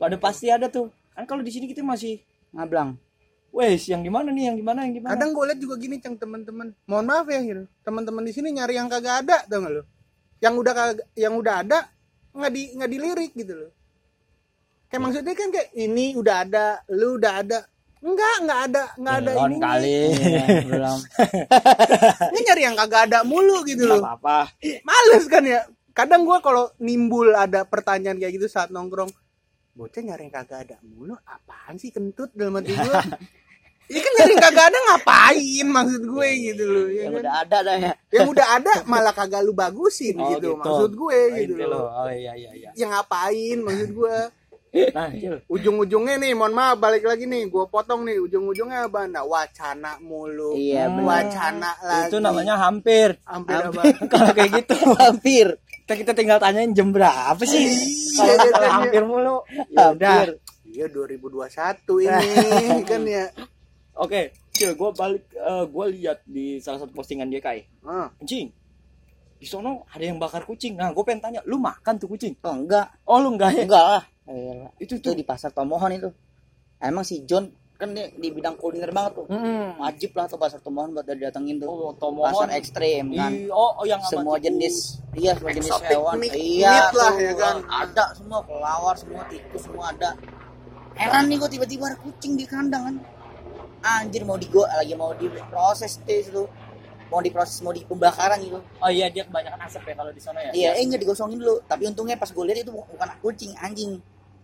pada 0.00 0.16
pasti 0.16 0.48
ada 0.48 0.70
tuh 0.72 0.88
kan 1.12 1.26
kalau 1.28 1.44
di 1.44 1.52
sini 1.52 1.68
kita 1.68 1.84
masih 1.84 2.22
Ngablang. 2.50 2.98
wes 3.50 3.86
yang 3.90 4.02
di 4.02 4.10
mana 4.10 4.30
nih 4.30 4.50
yang 4.50 4.56
di 4.58 4.64
mana 4.64 4.86
yang 4.86 4.94
di 4.94 5.02
mana 5.02 5.14
Kadang 5.18 5.34
gue 5.34 5.44
lihat 5.50 5.58
juga 5.58 5.74
gini 5.78 5.98
cang 5.98 6.14
teman-teman. 6.14 6.70
Mohon 6.86 7.04
maaf 7.10 7.26
ya 7.30 7.40
gitu. 7.42 7.62
Teman-teman 7.82 8.22
di 8.22 8.32
sini 8.34 8.48
nyari 8.54 8.78
yang 8.78 8.86
kagak 8.86 9.26
ada, 9.26 9.42
tau 9.46 9.58
gak 9.62 9.70
lu? 9.74 9.82
Yang 10.38 10.54
udah 10.62 10.72
kagak, 10.74 11.06
yang 11.18 11.34
udah 11.34 11.54
ada 11.66 11.78
nggak 12.34 12.52
di 12.52 12.62
nggak 12.76 12.90
dilirik 12.90 13.32
gitu 13.34 13.54
loh. 13.54 13.70
Kayak 14.90 15.02
maksudnya 15.06 15.34
kan 15.38 15.48
kayak 15.54 15.68
ini 15.78 16.18
udah 16.18 16.36
ada, 16.42 16.66
lu 16.90 17.14
udah 17.14 17.32
ada. 17.46 17.58
Enggak, 18.00 18.34
enggak 18.40 18.60
ada, 18.64 18.84
enggak 18.96 19.16
ada 19.20 19.30
ini. 19.36 19.56
kali 19.60 19.98
belum. 20.66 20.98
Ini 22.32 22.38
nyari 22.48 22.62
yang 22.64 22.76
kagak 22.80 23.02
ada 23.12 23.18
mulu 23.28 23.60
gitu 23.68 23.84
loh. 23.84 24.00
apa-apa 24.00 24.56
Males 24.82 25.24
kan 25.28 25.44
ya. 25.44 25.60
Kadang 25.92 26.24
gua 26.24 26.40
kalau 26.40 26.72
nimbul 26.80 27.36
ada 27.36 27.68
pertanyaan 27.68 28.16
kayak 28.16 28.40
gitu 28.40 28.48
saat 28.48 28.72
nongkrong, 28.72 29.12
bocah 29.76 30.00
nyari 30.00 30.26
yang 30.26 30.34
kagak 30.34 30.58
ada 30.64 30.76
mulu, 30.80 31.12
apaan 31.28 31.76
sih 31.76 31.92
kentut 31.92 32.32
dalam 32.32 32.56
hati 32.56 32.72
gua? 32.72 33.04
Iya 33.90 34.00
kan 34.00 34.12
nyari 34.14 34.30
yang 34.30 34.38
kagak 34.40 34.66
ada 34.66 34.78
ngapain 34.80 35.66
maksud 35.68 36.02
gue 36.06 36.28
gitu 36.40 36.64
loh. 36.64 36.86
Ya 36.86 36.94
yang 36.96 37.10
kan? 37.10 37.20
udah 37.20 37.34
ada 37.36 37.56
dah 37.60 37.76
ya 37.76 37.92
Yang 38.08 38.28
udah 38.30 38.46
ada 38.54 38.72
malah 38.86 39.10
kagak 39.10 39.42
lu 39.42 39.50
bagusin 39.52 40.14
Oh, 40.14 40.30
gitu. 40.32 40.54
gitu. 40.54 40.62
Maksud 40.62 40.90
gue 40.94 41.18
gitu 41.36 41.52
Inti 41.54 41.64
loh. 41.66 41.84
lo. 41.84 41.98
Oh 41.98 42.08
iya 42.08 42.32
iya 42.32 42.50
iya. 42.52 42.70
Yang 42.72 42.90
ngapain 42.92 43.58
maksud 43.60 43.90
gue. 43.90 44.16
Nah. 44.70 45.10
Ujung-ujungnya 45.44 46.14
nih, 46.16 46.30
mohon 46.30 46.54
maaf 46.54 46.78
balik 46.78 47.02
lagi 47.02 47.26
nih, 47.26 47.50
gue 47.50 47.64
potong 47.66 48.06
nih. 48.06 48.22
Ujung-ujungnya 48.22 48.86
apa? 48.86 49.02
Nah, 49.04 49.26
wacana 49.26 49.98
mulu. 49.98 50.54
Iya, 50.54 50.86
Hmm. 50.86 50.94
benar. 50.96 51.10
Wacana 51.26 51.70
lagi. 51.82 52.06
itu 52.06 52.16
namanya 52.22 52.54
hampir. 52.56 53.08
hampir 53.26 53.58
apa? 53.58 53.82
Kalau 54.14 54.30
kayak 54.30 54.50
gitu, 54.56 54.74
hampir 55.02 55.46
kita, 55.82 55.92
kita 55.98 56.12
tinggal 56.14 56.38
tanyain 56.38 56.70
jam 56.70 56.94
berapa 56.94 57.42
sih? 57.42 57.66
Iya, 57.66 58.22
Kalau 58.38 58.46
iya, 58.46 58.54
iya. 58.54 58.70
hampir 58.70 59.02
mulu. 59.02 59.36
Ya 59.68 59.90
udah. 59.90 60.10
hampir 60.22 60.28
Iya 60.70 60.86
2021 60.86 62.06
ini 62.06 62.82
kan 62.94 63.02
ya. 63.02 63.26
Oke, 64.00 64.20
Cil, 64.50 64.72
gue 64.72 64.90
balik, 64.90 65.28
gue 65.66 65.86
lihat 65.94 66.24
di 66.24 66.56
salah 66.56 66.80
satu 66.80 66.90
postingan 66.90 67.28
dia 67.28 67.38
kai. 67.38 67.68
Ah, 67.82 68.08
Anjing, 68.16 68.48
di 69.34 69.44
sono 69.44 69.84
ada 69.86 70.00
yang 70.00 70.16
bakar 70.16 70.42
kucing. 70.42 70.72
Nah, 70.74 70.88
gue 70.88 71.00
pengen 71.02 71.20
tanya, 71.22 71.40
lu 71.44 71.56
makan 71.56 71.96
tuh 71.96 72.08
kucing? 72.08 72.32
oh 72.40 72.54
enggak 72.54 72.88
Oh, 73.04 73.18
lu 73.18 73.28
enggak 73.30 73.52
ya? 73.54 73.62
enggak 73.62 73.84
lah 73.86 74.02
Elah. 74.24 74.70
Itu 74.78 74.94
itu 74.94 75.02
tuh. 75.02 75.12
di 75.12 75.20
pasar 75.20 75.50
Tomohon 75.50 75.90
itu 75.92 76.08
emang 76.78 77.02
si 77.02 77.24
John 77.24 77.44
kan 77.74 77.90
dia 77.90 78.08
di 78.10 78.28
bidang 78.30 78.54
kuliner 78.54 78.88
banget 78.88 79.16
tuh 79.16 79.26
Hmm. 79.26 79.74
wajib 79.76 80.12
lah 80.12 80.24
tuh 80.24 80.36
pasar 80.36 80.60
Tomohon 80.60 80.92
buat 80.92 81.02
didatengin 81.02 81.58
tuh 81.58 81.66
Oh, 81.66 81.92
Tomohon. 81.92 82.30
pasar 82.30 82.48
ekstrim 82.54 83.10
kan 83.10 83.32
oh, 83.48 83.74
oh, 83.74 83.84
yang 83.84 83.98
semua 84.02 84.36
jenis 84.36 85.00
iya 85.12 85.32
semua 85.34 85.50
jenis 85.50 85.66
Exotic 85.66 85.88
hewan 85.90 86.14
meat- 86.14 86.36
iya 86.36 86.68
meat 86.70 86.88
lah, 86.94 87.10
tuh, 87.10 87.18
ya 87.18 87.32
kan? 87.34 87.56
ada 87.66 88.04
semua 88.14 88.38
kelawar 88.44 88.94
semua 88.94 89.22
tikus 89.26 89.62
semua 89.62 89.84
ada 89.88 90.08
heran 90.94 91.24
nih 91.26 91.36
gua 91.36 91.48
tiba-tiba 91.48 91.84
ada 91.86 91.98
kucing 91.98 92.32
di 92.34 92.44
kandang 92.44 92.82
kan 92.84 92.96
anjir 93.82 94.22
mau 94.22 94.36
digo 94.36 94.62
lagi 94.62 94.92
mau 94.92 95.12
diproses 95.12 95.98
deh 96.00 96.20
itu 96.20 96.44
mau 97.06 97.18
diproses 97.18 97.58
mau 97.58 97.70
di 97.70 97.82
pembakaran 97.82 98.38
gitu 98.38 98.60
Oh 98.78 98.86
iya, 98.86 99.08
dia 99.08 99.24
kebanyakan 99.24 99.60
asap 99.64 99.82
ya 99.84 99.94
kalau 99.96 100.10
di 100.10 100.20
sana 100.20 100.38
ya? 100.40 100.50
iya 100.52 100.70
eh 100.74 100.84
nggak 100.84 101.00
digosongin 101.00 101.36
dulu 101.36 101.58
tapi 101.64 101.84
untungnya 101.84 102.14
pas 102.14 102.28
gue 102.28 102.44
lihat 102.44 102.60
itu 102.60 102.70
bukan 102.70 103.08
kucing 103.18 103.52
anjing 103.56 103.98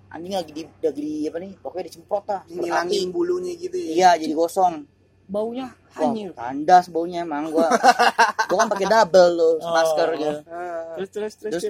anjing 0.08 0.32
lagi 0.32 0.50
di 0.50 0.62
lagi 0.80 0.98
di 0.98 1.14
apa 1.24 1.38
nih 1.38 1.52
pokoknya 1.56 1.84
dicemprot 1.86 2.24
lah 2.24 2.40
ngilangin 2.46 3.08
bulunya 3.10 3.52
gitu 3.54 3.76
ya. 3.76 3.90
iya 3.92 4.10
jadi 4.16 4.32
gosong 4.32 4.86
Baunya 5.26 5.66
Wah, 5.66 6.06
hanyir. 6.06 6.30
tandas 6.38 6.86
baunya 6.86 7.26
emang 7.26 7.50
gua. 7.50 7.66
gua 8.46 8.56
kan 8.62 8.68
pakai 8.70 8.86
double 8.86 9.30
loh 9.34 9.52
Oh. 9.58 9.74
masker 9.74 10.08
gitu. 10.14 10.38
Terus, 10.94 11.10
terus, 11.10 11.32
terus, 11.34 11.52
Terus. 11.58 11.64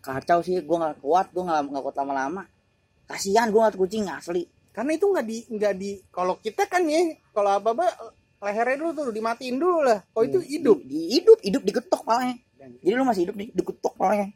Kacau 0.00 0.40
sih, 0.40 0.64
gua 0.64 0.76
nggak 0.80 0.96
kuat, 1.00 1.26
gua 1.28 1.44
nggak 1.44 1.60
nggak 1.68 1.82
kuat 1.84 1.96
lama-lama. 2.00 2.42
Kasihan 3.04 3.52
gua 3.52 3.68
ngeliat 3.68 3.76
kucing 3.76 4.08
asli. 4.08 4.48
Karena 4.74 4.90
itu 4.92 5.06
nggak 5.06 5.24
di 5.24 5.38
nggak 5.48 5.74
di 5.74 5.90
kalau 6.10 6.34
kita 6.36 6.66
kan 6.66 6.82
ya 6.84 6.98
kalau 7.30 7.56
apa 7.56 7.70
apa 7.72 7.86
lehernya 8.42 8.76
dulu 8.76 8.90
tuh 8.92 9.04
dimatiin 9.08 9.56
dulu 9.56 9.80
lah. 9.80 10.04
Oh 10.12 10.20
itu 10.20 10.36
hidup. 10.36 10.82
Di, 10.82 10.90
di- 10.90 11.08
hidup, 11.16 11.38
hidup 11.40 11.62
digetok 11.62 12.02
palanya. 12.02 12.36
Jadi 12.60 12.92
lu 12.92 13.04
masih 13.04 13.22
hidup 13.24 13.36
nih, 13.36 13.48
digetok 13.52 13.94
palanya. 13.94 14.28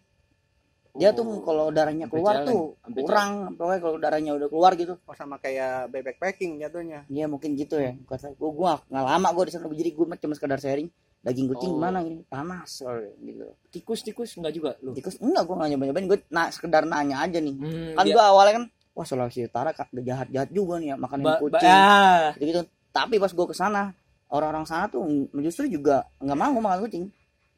Dia 0.96 1.12
tuh 1.12 1.44
kalau 1.44 1.70
darahnya 1.70 2.08
keluar 2.08 2.42
jalan, 2.42 2.48
tuh 2.48 2.62
kurang, 2.96 3.54
pokoknya 3.54 3.78
kalau 3.78 3.96
darahnya 4.00 4.32
udah 4.34 4.48
keluar 4.48 4.72
gitu. 4.74 4.98
Oh 4.98 5.14
sama 5.14 5.36
kayak 5.36 5.92
bebek 5.92 6.16
packing 6.16 6.58
jatuhnya. 6.58 7.06
Iya 7.06 7.28
mungkin 7.28 7.54
gitu 7.54 7.78
ya. 7.78 7.94
Kata 8.02 8.34
gua, 8.34 8.50
gua 8.50 8.72
nggak 8.82 9.04
lama 9.06 9.28
gua 9.30 9.44
di 9.46 9.52
sana 9.52 9.68
jadi 9.68 9.90
gua 9.92 10.16
cuma 10.16 10.34
sekedar 10.34 10.58
sharing. 10.58 10.88
Daging 11.18 11.50
kucing 11.50 11.70
Oh. 11.70 11.82
gimana 11.82 11.98
ini? 12.00 12.22
Panas 12.24 12.82
gitu. 13.18 13.46
Tikus-tikus 13.70 14.38
enggak 14.38 14.54
juga 14.54 14.70
lu? 14.80 14.94
Tikus 14.94 15.18
enggak 15.18 15.44
gua 15.44 15.54
nggak 15.60 15.70
nyobain, 15.76 16.06
gua 16.06 16.18
nah, 16.30 16.48
sekedar 16.48 16.82
nanya 16.82 17.20
aja 17.20 17.38
nih. 17.38 17.54
Hmm, 17.54 17.92
kan 17.94 18.04
dia- 18.06 18.14
gua 18.14 18.24
awalnya 18.32 18.54
kan 18.58 18.64
wah 18.98 19.06
Sulawesi 19.06 19.46
Utara 19.46 19.70
jahat 19.94 20.26
jahat 20.28 20.50
juga 20.50 20.76
nih 20.76 20.90
ya 20.90 20.96
makan 20.98 21.18
Ba- 21.22 21.38
ba- 21.38 21.40
kucing 21.40 21.70
ah. 21.70 22.34
gitu 22.34 22.44
gitu 22.44 22.60
tapi 22.90 23.16
pas 23.16 23.30
gua 23.30 23.46
ke 23.46 23.54
sana 23.54 23.94
orang-orang 24.28 24.66
sana 24.66 24.90
tuh 24.90 25.06
justru 25.38 25.70
juga 25.70 26.02
nggak 26.18 26.34
mau 26.36 26.58
makan 26.58 26.82
kucing 26.84 27.04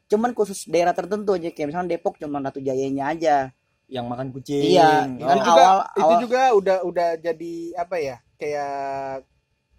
cuman 0.05 0.31
khusus 0.31 0.67
daerah 0.67 0.93
tertentu 0.93 1.33
aja 1.33 1.49
kayak 1.49 1.67
misalnya 1.67 1.89
Depok 1.91 2.15
cuman 2.15 2.43
Ratu 2.43 2.59
Jayanya 2.59 3.09
aja 3.09 3.35
yang 3.87 4.07
makan 4.07 4.31
kucing. 4.31 4.71
Iya, 4.71 5.03
Oh. 5.19 5.25
kan 5.25 5.35
itu 5.35 5.49
juga 5.49 5.63
awal- 5.65 5.87
itu 5.89 5.99
awal- 6.05 6.21
juga 6.21 6.41
udah 6.53 6.77
udah 6.85 7.09
jadi 7.17 7.53
apa 7.75 7.95
ya 7.97 8.15
kayak 8.37 9.27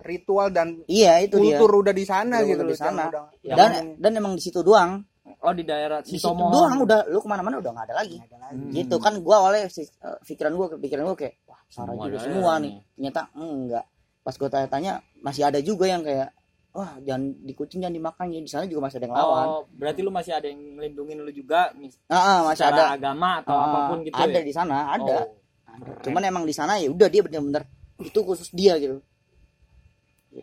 ritual 0.03 0.51
dan 0.51 0.83
iya 0.85 1.22
itu 1.22 1.38
dia 1.38 1.57
kultur 1.57 1.81
udah 1.81 1.94
di 1.94 2.05
sana 2.05 2.37
Udah- 2.37 2.48
gitu 2.48 2.62
di 2.66 2.77
sana. 2.77 3.05
udah- 3.09 3.29
dan 3.46 3.70
dan 3.96 4.12
emang 4.12 4.35
di 4.35 4.42
situ 4.42 4.61
doang 4.61 5.01
Oh 5.38 5.51
di 5.51 5.62
daerah 5.62 6.03
di 6.03 6.12
situ 6.12 6.27
doang 6.29 6.77
udah 6.79 7.07
lu 7.07 7.18
ke 7.18 7.27
mana-mana 7.27 7.57
udah 7.57 7.70
nggak 7.72 7.87
ada 7.88 7.96
lagi 7.96 8.18
Hmm. 8.18 8.70
gitu 8.70 8.98
kan 8.98 9.16
gua 9.18 9.40
awalnya 9.40 9.66
si- 9.66 9.87
eh, 9.87 10.18
pikiran 10.20 10.53
gua 10.53 10.66
pikiran 10.77 11.03
gua 11.05 11.14
kayak 11.14 11.35
parah 11.72 11.90
Semua 11.90 12.04
juga 12.04 12.16
ada. 12.16 12.24
semua 12.24 12.52
ya, 12.52 12.62
nih. 12.62 12.74
Ternyata 12.92 13.20
enggak. 13.35 13.85
Pas 14.22 14.35
gua 14.37 14.48
tanya-tanya 14.48 14.92
masih 15.18 15.42
ada 15.42 15.58
juga 15.58 15.85
yang 15.85 16.02
kayak 16.02 16.28
wah 16.70 16.96
jangan 17.00 17.22
di 17.38 17.52
kucing 17.52 17.80
jangan 17.80 17.96
dimakan. 17.96 18.26
Ya 18.28 18.38
di 18.38 18.46
sana 18.46 18.64
juga 18.64 18.87
masih 18.87 18.96
ada 18.96 19.06
yang 19.06 19.16
lawan. 19.16 19.46
Oh, 19.46 19.62
berarti 19.72 20.00
lu 20.00 20.11
masih 20.11 20.32
ada 20.32 20.46
yang 20.46 20.61
ngelindungin 20.76 21.18
lu 21.18 21.30
juga 21.30 21.72
mis- 21.74 21.98
Ah, 22.06 22.16
ah, 22.16 22.38
masih 22.44 22.64
ada. 22.64 22.92
agama 22.92 23.40
atau 23.40 23.52
Ah, 23.52 23.64
apa 23.66 23.78
pun 23.88 23.98
gitu 24.02 24.14
ada 24.14 24.32
ya? 24.32 24.40
di 24.40 24.52
sana 24.52 24.76
ada. 24.90 25.16
Oh. 25.18 25.40
Ada. 25.72 26.04
cuman 26.04 26.20
emang 26.22 26.44
di 26.44 26.52
sana 26.52 26.76
ya 26.76 26.92
udah 26.92 27.08
dia 27.08 27.24
bener-bener 27.24 27.64
itu 27.98 28.20
khusus 28.20 28.52
dia 28.52 28.76
gitu. 28.76 29.00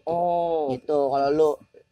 Oh. 0.06 0.70
gitu. 0.74 1.10
Kalau 1.10 1.30
lu 1.30 1.50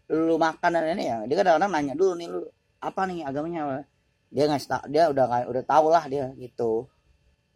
lu 0.08 0.36
makan 0.38 0.72
dan 0.72 0.96
ini 0.96 1.06
ya 1.06 1.18
dia 1.28 1.36
kadang-kadang 1.36 1.70
nanya 1.70 1.94
dulu 1.94 2.14
nih 2.16 2.28
lu 2.28 2.42
apa 2.80 3.02
nih 3.06 3.22
agamanya? 3.22 3.62
Apa?" 3.64 3.80
dia 4.28 4.44
tau 4.60 4.84
dia 4.90 5.08
udah 5.08 5.24
nggak- 5.24 5.48
udah 5.48 5.64
tahu 5.64 5.88
lah 5.88 6.04
dia 6.06 6.34
gitu 6.36 6.90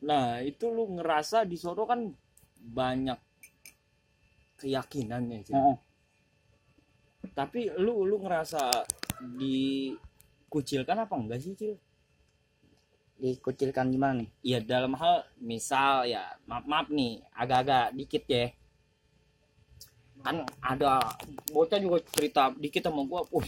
Nah, 0.02 0.42
itu 0.42 0.66
lu 0.74 0.98
ngerasa 0.98 1.46
di 1.46 1.58
sono 1.58 1.86
kan 1.86 2.10
banyak 2.62 3.20
keyakinannya 4.62 5.38
sih. 5.46 5.54
Heeh. 5.54 5.78
Tapi 7.38 7.70
lu 7.78 8.06
lu 8.06 8.18
ngerasa 8.22 8.70
dikucilkan 9.38 11.06
apa 11.06 11.14
enggak 11.18 11.40
sih, 11.42 11.54
Cil? 11.54 11.76
dikucilkan 13.22 13.94
gimana 13.94 14.26
nih 14.26 14.30
Ya 14.42 14.58
dalam 14.58 14.98
hal 14.98 15.22
misal 15.38 16.10
ya 16.10 16.26
maaf 16.50 16.66
maaf 16.66 16.90
nih 16.90 17.22
agak-agak 17.38 17.94
dikit 17.94 18.24
ya 18.26 18.50
kan 20.22 20.46
ada 20.62 21.18
bocah 21.50 21.78
juga 21.82 22.02
cerita 22.14 22.50
dikit 22.58 22.86
sama 22.90 23.06
gua 23.06 23.22
wah 23.30 23.46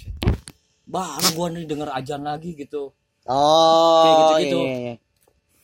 baru 0.85 1.29
gua 1.33 1.47
nih 1.53 1.65
denger 1.65 1.89
ajan 1.89 2.21
lagi 2.21 2.53
gitu 2.53 2.93
oh 3.25 4.01
Kayak 4.05 4.13
gitu-gitu. 4.21 4.57
iya, 4.61 4.73
iya, 4.77 4.77
iya. 4.77 4.95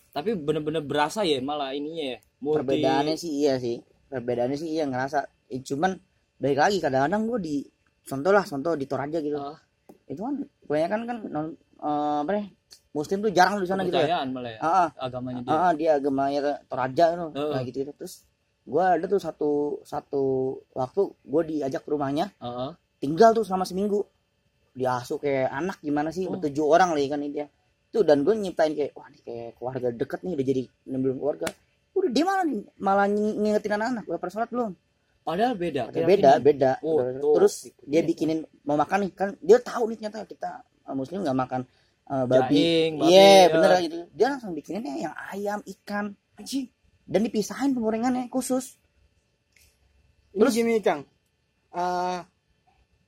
Tapi 0.10 0.34
bener-bener 0.34 0.82
berasa 0.82 1.22
ya 1.22 1.38
malah 1.40 1.72
ininya 1.72 2.06
ya 2.14 2.18
multi- 2.40 2.58
perbedaannya 2.66 3.16
sih 3.16 3.32
iya 3.40 3.56
sih. 3.58 3.78
Perbedaannya 4.10 4.58
sih 4.58 4.70
iya 4.74 4.84
ngerasa. 4.86 5.20
Eh, 5.48 5.62
cuman 5.62 5.94
balik 6.38 6.58
lagi 6.58 6.78
kadang-kadang 6.80 7.22
gue 7.28 7.40
di 7.40 7.56
contoh 8.04 8.32
lah 8.32 8.42
contoh 8.42 8.74
di 8.74 8.86
Toraja 8.86 9.20
gitu. 9.20 9.38
Ah, 9.38 9.60
itu 10.06 10.18
kan 10.18 10.36
kebanyakan 10.66 11.00
kan 11.06 11.18
non, 11.30 11.46
eh, 11.78 12.18
apa 12.24 12.32
nih 12.34 12.46
muslim 12.90 13.22
tuh 13.22 13.30
jarang 13.30 13.62
di 13.62 13.70
sana 13.70 13.86
gitu 13.86 13.98
ya. 13.98 14.26
Malah 14.26 14.52
ya 14.52 14.60
ah. 14.60 14.88
agamanya 14.98 15.42
dia. 15.46 15.52
Ah, 15.54 15.72
dia 15.74 15.90
agamanya 15.96 16.40
Toraja 16.66 17.06
tuh 17.14 17.30
Heeh. 17.32 17.52
kayak 17.54 17.66
gitu, 17.70 17.78
gitu 17.86 17.92
terus 17.94 18.14
gue 18.66 18.82
ada 18.82 19.06
tuh 19.06 19.18
satu 19.18 19.52
satu 19.82 20.24
waktu 20.74 21.02
gue 21.22 21.42
diajak 21.48 21.86
ke 21.86 21.90
rumahnya 21.90 22.34
Heeh. 22.38 22.72
tinggal 22.98 23.32
tuh 23.32 23.46
selama 23.46 23.64
seminggu. 23.64 24.02
Diasuh 24.70 25.18
kayak 25.20 25.50
anak 25.52 25.78
gimana 25.82 26.10
sih 26.10 26.24
Oh. 26.24 26.34
bertujuh 26.34 26.64
orang 26.64 26.94
lagi 26.94 27.10
kan 27.10 27.20
ini 27.20 27.34
dia 27.36 27.48
tuh 27.90 28.06
dan 28.06 28.22
gue 28.22 28.34
nyiptain 28.38 28.74
kayak 28.78 28.94
wah 28.94 29.10
ini 29.10 29.20
kayak 29.26 29.50
keluarga 29.58 29.88
deket 29.90 30.20
nih 30.22 30.34
udah 30.38 30.46
jadi 30.46 30.64
belum 30.86 31.18
keluarga. 31.18 31.48
Udah 31.98 32.10
dia 32.14 32.24
malah 32.24 32.46
nih 32.46 32.62
malah 32.78 33.08
ng- 33.10 33.38
ngingetin 33.42 33.74
anak-anak. 33.76 34.04
Udah 34.06 34.20
pada 34.22 34.32
sholat 34.32 34.50
belum? 34.54 34.72
Padahal 35.26 35.54
beda. 35.58 35.82
Udah 35.90 36.06
beda 36.06 36.32
beda. 36.40 36.72
Oh, 36.86 37.02
Udah- 37.02 37.22
tuh. 37.22 37.34
terus 37.42 37.54
dia 37.86 38.02
bikinin 38.06 38.46
mau 38.64 38.78
makan 38.78 39.10
nih? 39.10 39.12
Kan 39.18 39.30
dia 39.42 39.58
tahu 39.58 39.90
nih 39.90 39.98
ternyata 40.00 40.26
kita 40.26 40.50
uh, 40.86 40.96
muslim 40.96 41.26
nggak 41.26 41.38
makan 41.38 41.62
uh, 42.10 42.26
babi. 42.30 42.94
Iya 43.10 43.26
ya. 43.26 43.44
bener 43.54 43.70
gitu. 43.86 43.98
Dia 44.14 44.28
langsung 44.38 44.54
bikininnya 44.54 45.10
yang 45.10 45.14
ayam 45.34 45.60
ikan. 45.66 46.14
Anjing. 46.40 46.72
dan 47.10 47.26
dipisahin 47.26 47.74
penggorengannya 47.74 48.30
khusus. 48.30 48.78
Ini 50.30 50.46
gini, 50.54 50.78
Cang. 50.78 51.02
Eh, 51.74 52.20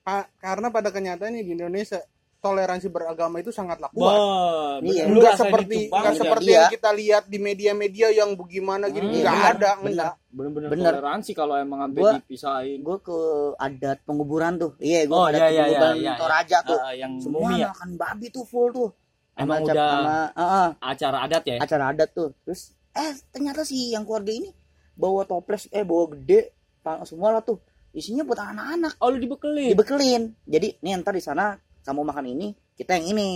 pa- 0.01 0.29
karena 0.41 0.73
pada 0.73 0.89
kenyataannya 0.89 1.45
di 1.45 1.53
Indonesia 1.53 2.01
toleransi 2.41 2.89
beragama 2.89 3.37
itu 3.37 3.49
sangatlah 3.49 3.87
kuat. 3.87 4.01
Wah, 4.11 4.73
Iya. 4.81 5.05
bener. 5.05 5.13
Enggak 5.13 5.33
seperti 5.37 5.77
banget 5.87 5.93
enggak 5.93 6.13
seperti 6.17 6.45
Iya. 6.47 6.57
yang 6.57 6.73
kita 6.73 6.89
lihat 6.91 7.23
di 7.27 7.37
media-media 7.37 8.07
yang 8.11 8.29
bagaimana 8.33 8.89
gitu. 8.89 9.05
Hmm, 9.05 9.13
enggak 9.15 9.37
ada, 9.55 9.69
benar. 9.77 9.87
enggak. 9.87 10.13
bener-bener 10.31 10.69
Bener. 10.69 10.93
toleransi 10.95 11.31
kalau 11.33 11.55
emang 11.55 11.79
sampai 11.83 12.01
Gua- 12.01 12.15
dipisahin 12.15 12.79
gue 12.79 12.97
ke 12.99 13.17
adat 13.59 13.99
penguburan 14.01 14.55
tuh 14.55 14.71
iya 14.79 15.03
gue 15.03 15.11
Oh, 15.11 15.27
adat 15.27 15.43
iya, 15.43 15.49
iya, 15.51 15.59
penguburan 15.67 15.91
iya, 15.91 16.03
iya, 16.07 16.13
Toraja 16.15 16.57
tuh 16.63 16.79
Ah, 16.79 16.93
yang 16.95 17.11
semua 17.19 17.39
mumi 17.43 17.59
ya 17.59 17.67
makan 17.67 17.89
babi 17.93 18.27
tuh 18.29 18.43
full 18.43 18.71
tuh 18.71 18.89
emang 19.33 19.59
Sama- 19.59 19.67
udah 19.67 19.89
sama, 19.91 20.15
ah, 20.31 20.39
ah, 20.39 20.67
acara 20.81 21.17
adat 21.21 21.43
ya 21.43 21.55
acara 21.59 21.83
adat 21.85 22.09
tuh 22.09 22.31
terus 22.41 22.61
eh 22.89 23.11
ternyata 23.27 23.61
sih 23.61 23.91
yang 23.91 24.07
keluarga 24.07 24.31
ini 24.31 24.47
bawa 24.93 25.21
toples 25.25 25.67
eh 25.67 25.83
bawa 25.83 26.15
gede 26.15 26.55
semua 27.03 27.29
lah 27.29 27.43
tuh 27.43 27.59
isinya 27.91 28.23
buat 28.23 28.39
anak-anak 28.39 28.93
oh 28.97 29.11
lu 29.11 29.19
dibekelin 29.19 29.67
dibekelin 29.69 30.21
jadi 30.45 30.79
nih 30.79 30.91
ntar 30.97 31.11
di 31.11 31.19
sana 31.19 31.59
kamu 31.81 32.01
makan 32.03 32.25
ini 32.27 32.47
kita 32.73 32.95
yang 32.95 33.07
ini 33.11 33.29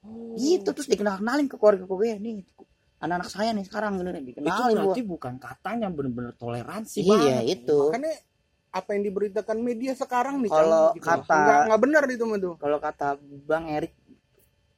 Oh. 0.00 0.34
gitu 0.34 0.66
terus 0.68 0.86
dikenal 0.86 1.14
kenalin 1.16 1.46
ke 1.46 1.54
keluarga 1.54 1.86
keluarga 1.86 2.18
nih 2.18 2.42
anak-anak 2.98 3.28
saya 3.28 3.50
nih 3.52 3.62
sekarang 3.62 3.96
gitu 3.96 4.10
nih 4.10 4.18
itu 4.18 4.28
dikenalin 4.34 4.74
gua 4.74 4.82
berarti 4.84 5.02
bukan 5.04 5.34
katanya 5.36 5.86
bener-bener 5.88 6.34
toleransi 6.34 6.98
iya 7.00 7.38
banget 7.38 7.62
itu 7.62 7.78
Makanya 7.86 8.12
apa 8.72 8.88
yang 8.90 9.02
diberitakan 9.04 9.58
media 9.58 9.92
sekarang 9.92 10.42
nih 10.42 10.50
Kalau 10.50 10.90
gitu. 10.90 11.06
kata- 11.06 11.38
nggak 11.38 11.58
nggak 11.68 11.80
benar 11.80 12.02
itu 12.08 12.24
tuh 12.36 12.54
kalau 12.56 12.78
kata 12.78 13.08
Bang 13.44 13.68
Erik 13.68 13.94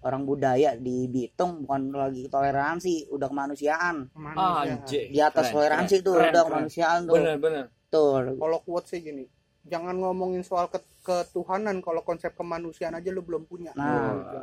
orang 0.03 0.23
budaya 0.23 0.77
di 0.77 1.07
Bitung 1.07 1.65
bukan 1.65 1.81
lagi 1.91 2.29
toleransi 2.29 3.09
udah 3.09 3.25
kemanusiaan 3.25 4.13
Manusia. 4.13 5.09
Di 5.09 5.19
atas 5.19 5.49
Keren, 5.49 5.57
toleransi 5.57 5.95
keren, 5.95 6.05
tuh 6.05 6.13
keren, 6.13 6.25
udah 6.27 6.33
keren. 6.35 6.49
kemanusiaan 6.53 6.99
tuh 7.03 7.15
Bener 7.17 7.37
bener. 7.39 7.65
tuh 7.89 8.09
kalau 8.35 8.59
quote 8.61 8.87
sih 8.87 9.01
gini 9.01 9.25
jangan 9.65 9.97
ngomongin 9.97 10.45
soal 10.45 10.69
ke- 10.69 10.85
ketuhanan 11.01 11.81
kalau 11.81 12.01
konsep 12.01 12.33
kemanusiaan 12.33 12.97
aja 12.97 13.09
lu 13.09 13.21
belum 13.21 13.45
punya. 13.45 13.73
Nah. 13.75 14.13
Gitu. 14.15 14.39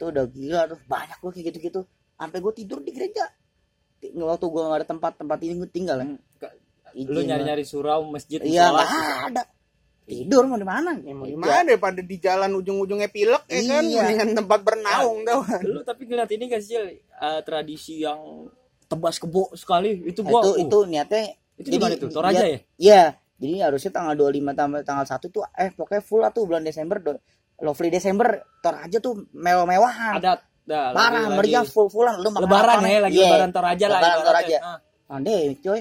itu 0.00 0.04
udah 0.08 0.24
gila 0.32 0.60
tuh 0.64 0.80
banyak 0.88 1.18
gue 1.20 1.30
kayak 1.30 1.46
gitu-gitu. 1.52 1.80
Sampai 2.16 2.40
gue 2.40 2.52
tidur 2.56 2.80
di 2.80 2.88
gereja. 2.88 3.28
Waktu 4.00 4.46
gue 4.48 4.62
gak 4.64 4.78
ada 4.80 4.86
tempat 4.88 5.12
tempat 5.20 5.38
ini 5.44 5.60
gue 5.60 5.68
tinggal 5.68 6.00
ya. 6.00 6.06
Lu 6.96 7.20
Izin 7.20 7.28
nyari 7.28 7.42
nyari 7.44 7.64
surau 7.68 8.02
masjid 8.08 8.40
iya 8.42 8.72
nggak 8.72 8.88
ada. 9.30 9.42
Tidur 10.10 10.42
mau 10.42 10.58
di 10.58 10.66
mana? 10.66 10.98
Ya, 10.98 11.14
mau 11.14 11.22
Gereja. 11.22 11.38
gimana 11.38 11.62
daripada 11.62 12.00
di 12.02 12.16
jalan 12.18 12.50
ujung-ujungnya 12.58 13.06
pilek 13.12 13.44
ya 13.46 13.60
kan? 13.62 13.82
Iya. 13.86 14.00
mendingan 14.02 14.30
tempat 14.42 14.60
bernaung 14.66 15.22
tau 15.22 15.46
Lu 15.62 15.86
tapi 15.86 16.02
ngeliat 16.10 16.30
ini 16.34 16.50
gak 16.50 16.62
sih 16.66 16.74
eh, 16.80 17.40
tradisi 17.46 18.02
yang 18.02 18.48
tebas 18.90 19.22
kebo 19.22 19.54
sekali. 19.54 20.02
Itu 20.02 20.26
Nah, 20.26 20.30
gua 20.34 20.40
itu 20.42 20.50
uh, 20.50 20.56
itu 20.66 20.78
niatnya 20.88 21.22
itu 21.60 21.68
gimana 21.70 21.94
tuh? 21.94 22.08
Toraja 22.10 22.42
ya? 22.42 22.58
Iya, 22.74 23.02
jadi 23.40 23.66
harusnya 23.66 23.90
tanggal 23.90 24.14
25 24.14 24.52
tambah 24.52 24.80
tanggal 24.84 25.06
1 25.06 25.16
tuh 25.26 25.42
eh 25.50 25.72
pokoknya 25.72 26.00
full 26.00 26.20
lah 26.20 26.30
tuh 26.30 26.44
bulan 26.44 26.60
Desember 26.60 27.00
do- 27.00 27.22
Lovely 27.58 27.88
Desember 27.88 28.28
Toraja 28.58 28.98
tuh 28.98 29.28
mewah-mewahan. 29.32 30.16
Adat 30.16 30.40
dah, 30.62 30.92
Parah 30.92 31.28
meriah 31.30 31.60
lagi 31.60 31.68
full-fullan 31.68 32.16
lu 32.16 32.28
makan 32.28 32.42
lebaran 32.42 32.80
ya 32.82 32.98
lagi 33.00 33.16
Iya, 33.16 33.28
lebaran 33.28 33.50
Toraja 33.50 33.84
lah 33.84 33.98
Lebaran 33.98 34.18
ibaratnya. 34.18 34.58
Toraja. 34.58 34.58
Ah. 34.66 34.78
Pandai 35.06 35.40
coy. 35.58 35.80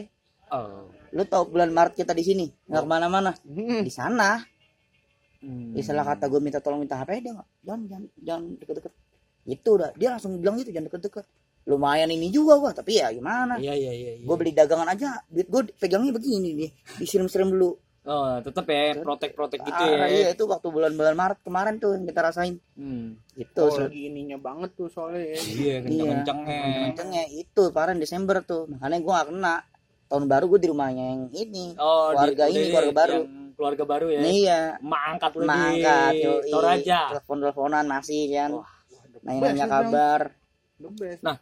Oh. 0.49 0.87
Lu 1.09 1.23
tau 1.23 1.43
bulan 1.45 1.69
Maret 1.69 1.93
kita 1.95 2.11
di 2.11 2.21
sini 2.21 2.45
nggak 2.65 2.83
ke 2.83 2.89
mana-mana 2.89 3.31
Hmm. 3.41 3.79
di 3.79 3.89
sana. 3.89 4.39
Hmm. 5.39 5.71
Istilah 5.71 6.03
kata 6.05 6.27
gue 6.27 6.39
minta 6.39 6.59
tolong 6.59 6.79
minta 6.79 6.95
HP 6.95 7.09
dia 7.21 7.31
nggak 7.31 7.47
jangan 7.63 7.81
jangan 7.87 8.03
jangan 8.19 8.43
deket-deket. 8.57 8.93
Itu 9.45 9.69
udah 9.73 9.89
dia 9.93 10.09
langsung 10.11 10.35
bilang 10.35 10.55
gitu 10.57 10.69
jangan 10.69 10.87
deket-deket. 10.87 11.25
Lumayan 11.69 12.09
ini 12.09 12.27
juga 12.27 12.57
gua 12.57 12.73
tapi 12.73 12.97
ya 12.97 13.13
gimana? 13.13 13.55
Iya 13.55 13.71
iya 13.71 13.93
iya. 13.93 14.11
iya. 14.17 14.25
Gue 14.25 14.35
beli 14.35 14.51
dagangan 14.51 14.89
aja, 14.89 15.21
duit 15.29 15.45
gue 15.45 15.69
pegangnya 15.77 16.09
begini 16.09 16.57
nih, 16.57 16.69
disiram-siram 16.97 17.47
dulu. 17.47 17.77
Oh, 18.01 18.41
tetep 18.41 18.65
ya 18.65 18.97
protek-protek 18.97 19.61
gitu 19.61 19.83
Ah, 19.85 20.01
ya. 20.01 20.07
iya 20.09 20.27
itu 20.33 20.49
waktu 20.49 20.65
bulan-bulan 20.65 21.13
Maret 21.13 21.39
kemarin 21.45 21.77
tuh 21.77 21.93
yang 21.93 22.09
kita 22.09 22.25
rasain. 22.25 22.57
Hmm. 22.73 23.21
Gitu. 23.37 23.61
Oh, 23.61 23.69
lagi 23.69 24.09
ininya 24.09 24.41
banget 24.41 24.73
tuh 24.73 24.89
soalnya 24.89 25.29
ya. 25.29 25.37
Iya, 25.37 25.75
kenceng-kencengnya. 25.85 26.61
Kencengnya 26.89 27.23
itu 27.29 27.63
parah 27.69 27.93
Desember 27.93 28.41
tuh. 28.41 28.65
Makanya 28.65 28.97
gua 28.99 29.13
gak 29.13 29.27
kena. 29.29 29.55
Tahun 30.09 30.25
baru 30.25 30.45
gue 30.47 30.59
di 30.59 30.69
rumahnya 30.73 31.05
yang 31.05 31.21
ini. 31.29 31.77
Oh, 31.77 32.09
Keluarga 32.09 32.43
di- 32.43 32.49
ini, 32.49 32.57
udah 32.57 32.65
keluarga 32.71 32.93
baru. 32.97 33.13
yang 33.13 33.27
keluarga 33.53 33.83
baru 33.85 34.05
ya. 34.09 34.19
Nih 34.25 34.35
iya. 34.41 34.61
Mak 34.81 35.01
angkat 35.05 35.31
Mangkat 35.37 36.11
di 36.11 36.25
yoi. 36.25 36.49
Toraja. 36.49 36.99
Telepon-teleponan 37.13 37.85
masih 37.85 38.21
kan. 38.33 38.51
Nanya-nanya 39.21 39.65
kabar. 39.67 40.21
The 40.79 40.89
best. 40.89 41.21
Nah, 41.21 41.37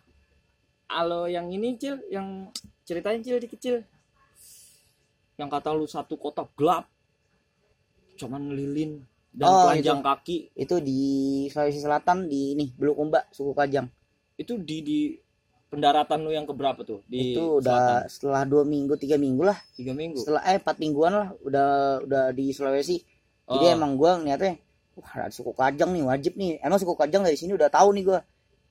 Kalau 0.88 1.28
yang 1.28 1.52
ini 1.52 1.76
Cil, 1.76 2.00
yang 2.08 2.50
ceritain 2.82 3.20
Cil 3.20 3.38
di 3.38 3.48
kecil. 3.48 3.84
Yang 5.38 5.50
kata 5.52 5.70
lu 5.76 5.86
satu 5.86 6.16
kota 6.18 6.48
gelap. 6.56 6.88
Cuman 8.18 8.50
lilin 8.50 9.04
dan 9.30 9.46
Oh, 9.46 9.70
telanjang 9.70 10.02
kaki. 10.02 10.50
Itu 10.58 10.82
di 10.82 11.00
Sulawesi 11.52 11.78
Selatan 11.78 12.26
di 12.26 12.58
ini 12.58 12.74
Bulukumba 12.74 13.28
suku 13.30 13.54
Kajang. 13.54 13.86
Itu 14.34 14.58
di 14.58 14.82
di 14.82 15.00
pendaratan 15.68 16.26
lu 16.26 16.32
yang 16.34 16.48
keberapa 16.50 16.82
tuh? 16.82 17.06
Di 17.06 17.36
itu 17.36 17.62
udah 17.62 18.08
setelah 18.10 18.48
dua 18.48 18.64
minggu 18.64 18.96
tiga 18.98 19.20
minggu 19.20 19.44
lah 19.46 19.60
selatan. 19.60 19.78
tiga 19.78 19.94
minggu. 19.94 20.18
setelah 20.24 20.42
eh 20.48 20.58
empat 20.58 20.76
mingguan 20.80 21.12
lah 21.14 21.30
udah 21.44 21.70
udah 22.08 22.24
di 22.32 22.56
Sulawesi 22.56 23.04
jadi 23.48 23.66
Oh. 23.72 23.76
emang 23.80 23.96
gua 24.00 24.16
ngeliatnya 24.20 24.58
wah 24.96 25.12
ada 25.14 25.30
suku 25.30 25.52
Kajang 25.52 25.92
nih 25.92 26.04
wajib 26.08 26.34
nih 26.40 26.58
emang 26.64 26.80
suku 26.80 26.96
Kajang 26.96 27.22
dari 27.28 27.36
sini 27.36 27.52
udah 27.54 27.68
tahu 27.68 27.92
nih 27.94 28.04
gua 28.08 28.20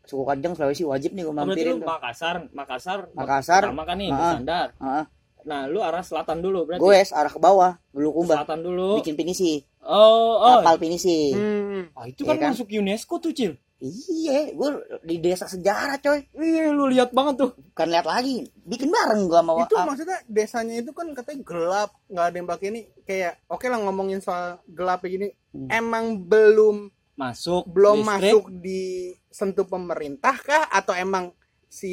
suku 0.07 0.23
Kajang 0.23 0.53
Sulawesi 0.53 0.83
wajib 0.83 1.12
nih 1.12 1.23
gua 1.23 1.33
Oh, 1.33 1.35
berarti 1.37 1.62
lu 1.62 1.75
mampirin 1.75 1.77
tuh. 1.77 1.88
Makassar, 1.88 2.37
Makassar, 2.51 2.99
Makassar. 3.12 3.62
pertama 3.64 3.83
kan 3.83 3.97
nih 3.97 4.09
Ah. 4.09 4.16
bersandar. 4.16 4.69
Heeh. 4.77 5.05
Nah, 5.45 5.62
lu 5.64 5.79
arah 5.79 6.01
selatan 6.01 6.40
dulu 6.40 6.64
berarti. 6.64 6.81
gue 6.81 6.95
arah 7.12 7.29
ke 7.29 7.38
bawah 7.38 7.73
Bulukumba 7.88 8.35
selatan 8.37 8.61
dulu. 8.62 8.99
bikin 8.99 9.14
pinisi 9.14 9.62
Oh, 9.81 10.35
oh. 10.37 10.59
kapal 10.59 10.75
pinisi 10.77 11.31
Hmm. 11.31 11.87
Ah, 11.92 12.03
itu 12.05 12.23
Iya 12.23 12.29
kan, 12.29 12.37
kan? 12.40 12.51
masuk 12.51 12.66
UNESCO 12.69 13.14
tuh, 13.21 13.31
Cil. 13.31 13.55
iya 13.79 14.51
gue 14.51 14.69
di 15.03 15.21
desa 15.21 15.45
sejarah 15.45 16.01
coy 16.01 16.25
Iya, 16.33 16.73
lu 16.73 16.88
lihat 16.88 17.12
banget 17.12 17.35
tuh. 17.38 17.51
kan 17.71 17.87
lihat 17.87 18.03
lagi 18.05 18.49
bikin 18.59 18.88
bareng 18.88 19.27
gua 19.27 19.38
sama 19.38 19.53
itu 19.61 19.75
ah, 19.75 19.85
maksudnya 19.85 20.19
desanya 20.27 20.75
itu 20.77 20.90
kan 20.90 21.12
katanya 21.12 21.45
gelap 21.45 21.90
nggak 22.07 22.25
ada 22.25 22.37
yang 22.37 22.49
pakai 22.49 22.66
ini 22.69 22.81
kayak 23.03 23.37
oke 23.47 23.62
lah 23.64 23.79
ngomongin 23.79 24.19
soal 24.19 24.47
gelap 24.66 24.99
kayak 24.99 25.12
gini 25.14 25.29
Hmm. 25.53 25.69
emang 25.71 26.05
belum 26.23 26.88
Masuk 27.16 27.64
belum 27.66 28.00
listrik. 28.00 28.12
masuk 28.29 28.44
di 28.55 28.83
sentuh 29.26 29.64
pemerintah 29.64 30.37
kah 30.37 30.64
atau 30.66 30.92
emang 30.92 31.33
si 31.66 31.92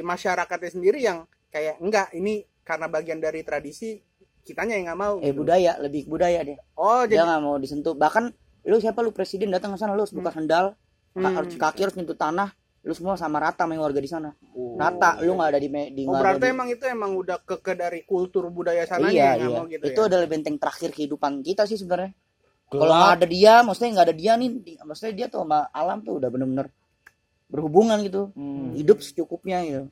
masyarakatnya 0.00 0.70
sendiri 0.70 0.98
yang 1.00 1.22
kayak 1.48 1.78
enggak 1.78 2.10
ini 2.12 2.34
karena 2.60 2.86
bagian 2.86 3.16
dari 3.16 3.40
tradisi 3.40 4.02
kitanya 4.42 4.74
yang 4.74 4.86
nggak 4.86 5.00
mau 5.00 5.14
eh 5.18 5.30
gitu. 5.30 5.40
budaya 5.40 5.78
lebih 5.78 6.06
budaya 6.06 6.42
dia 6.42 6.58
oh 6.74 7.02
dia 7.02 7.18
jadi 7.18 7.26
nggak 7.28 7.42
mau 7.42 7.56
disentuh 7.56 7.94
bahkan 7.94 8.30
lu 8.62 8.76
siapa 8.76 9.00
lu 9.00 9.10
presiden 9.10 9.48
datang 9.48 9.70
ke 9.70 9.78
sana 9.78 9.90
lu 9.90 10.02
harus 10.02 10.12
buka 10.12 10.30
sendal 10.30 10.66
ka- 10.68 10.78
Hmm. 11.16 11.32
harus 11.32 11.54
kaki 11.54 11.80
harus 11.80 11.96
nyentuh 11.96 12.14
tanah 12.14 12.52
lu 12.82 12.92
semua 12.92 13.14
sama 13.14 13.40
rata 13.40 13.62
sama 13.62 13.74
warga 13.74 13.98
di 13.98 14.06
sana 14.06 14.30
Oh. 14.52 14.76
rata 14.76 15.18
lu 15.18 15.32
nggak 15.32 15.48
ada 15.48 15.58
di, 15.58 15.66
di 15.90 16.02
oh, 16.04 16.12
berarti 16.12 16.38
di- 16.40 16.52
emang 16.52 16.68
itu 16.68 16.84
emang 16.84 17.10
udah 17.14 17.38
keke 17.40 17.72
dari 17.72 18.02
kultur 18.02 18.46
budaya 18.48 18.84
sananya 18.84 19.10
iya 19.10 19.30
iya 19.40 19.48
mau 19.48 19.64
gitu 19.64 19.82
itu 19.82 19.96
ya 19.96 20.06
adalah 20.06 20.26
benteng 20.26 20.56
terakhir 20.56 20.90
kehidupan 20.92 21.40
kita 21.40 21.64
sih 21.64 21.74
sebenarnya. 21.74 22.10
Kalau 22.66 22.90
ada 23.12 23.24
dia 23.24 23.62
maksudnya 23.62 23.90
nggak 23.94 24.06
ada 24.06 24.16
dia 24.16 24.32
nih 24.34 24.48
maksudnya 24.82 25.14
dia 25.14 25.26
tuh 25.26 25.42
sama 25.42 25.70
alam 25.70 25.98
tuh 26.00 26.18
udah 26.18 26.28
bener-bener 26.28 26.66
berhubungan 27.46 28.02
gitu 28.02 28.34
Hmm. 28.34 28.74
hidup 28.74 28.98
secukupnya 29.00 29.62
gitu 29.62 29.86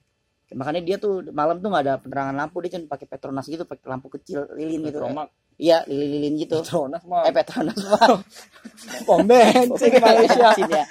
makanya 0.55 0.83
dia 0.83 0.97
tuh 0.97 1.23
malam 1.31 1.59
tuh 1.59 1.67
nggak 1.67 1.83
ada 1.83 1.95
penerangan 1.99 2.35
lampu 2.37 2.63
dia 2.63 2.75
cuma 2.75 2.87
pakai 2.87 3.07
petronas 3.07 3.47
gitu 3.47 3.65
pakai 3.65 3.87
lampu 3.89 4.07
kecil 4.09 4.47
lilin 4.55 4.87
gitu 4.87 5.03
Petromak. 5.03 5.29
iya 5.57 5.83
lilin-lilin 5.85 6.35
gitu 6.37 6.57
Petronas 6.61 7.03
mah. 7.05 7.27
eh 7.27 7.33
petronas 7.33 7.79
mah 7.81 8.23
pom 9.07 9.23
bensin 9.23 9.93
Malaysia. 9.99 10.51
Ya. 10.69 10.85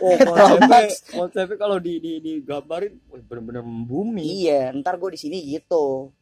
Oh, 0.00 0.16
konsepnya, 0.16 0.80
konsepnya 1.10 1.56
kalau 1.56 1.76
di 1.76 1.96
di 1.96 2.12
digambarin 2.18 2.92
bener-bener 3.24 3.60
membumi. 3.60 4.44
Iya, 4.44 4.72
ntar 4.74 4.96
gue 4.96 5.12
di 5.12 5.20
sini 5.20 5.38
gitu. 5.46 6.12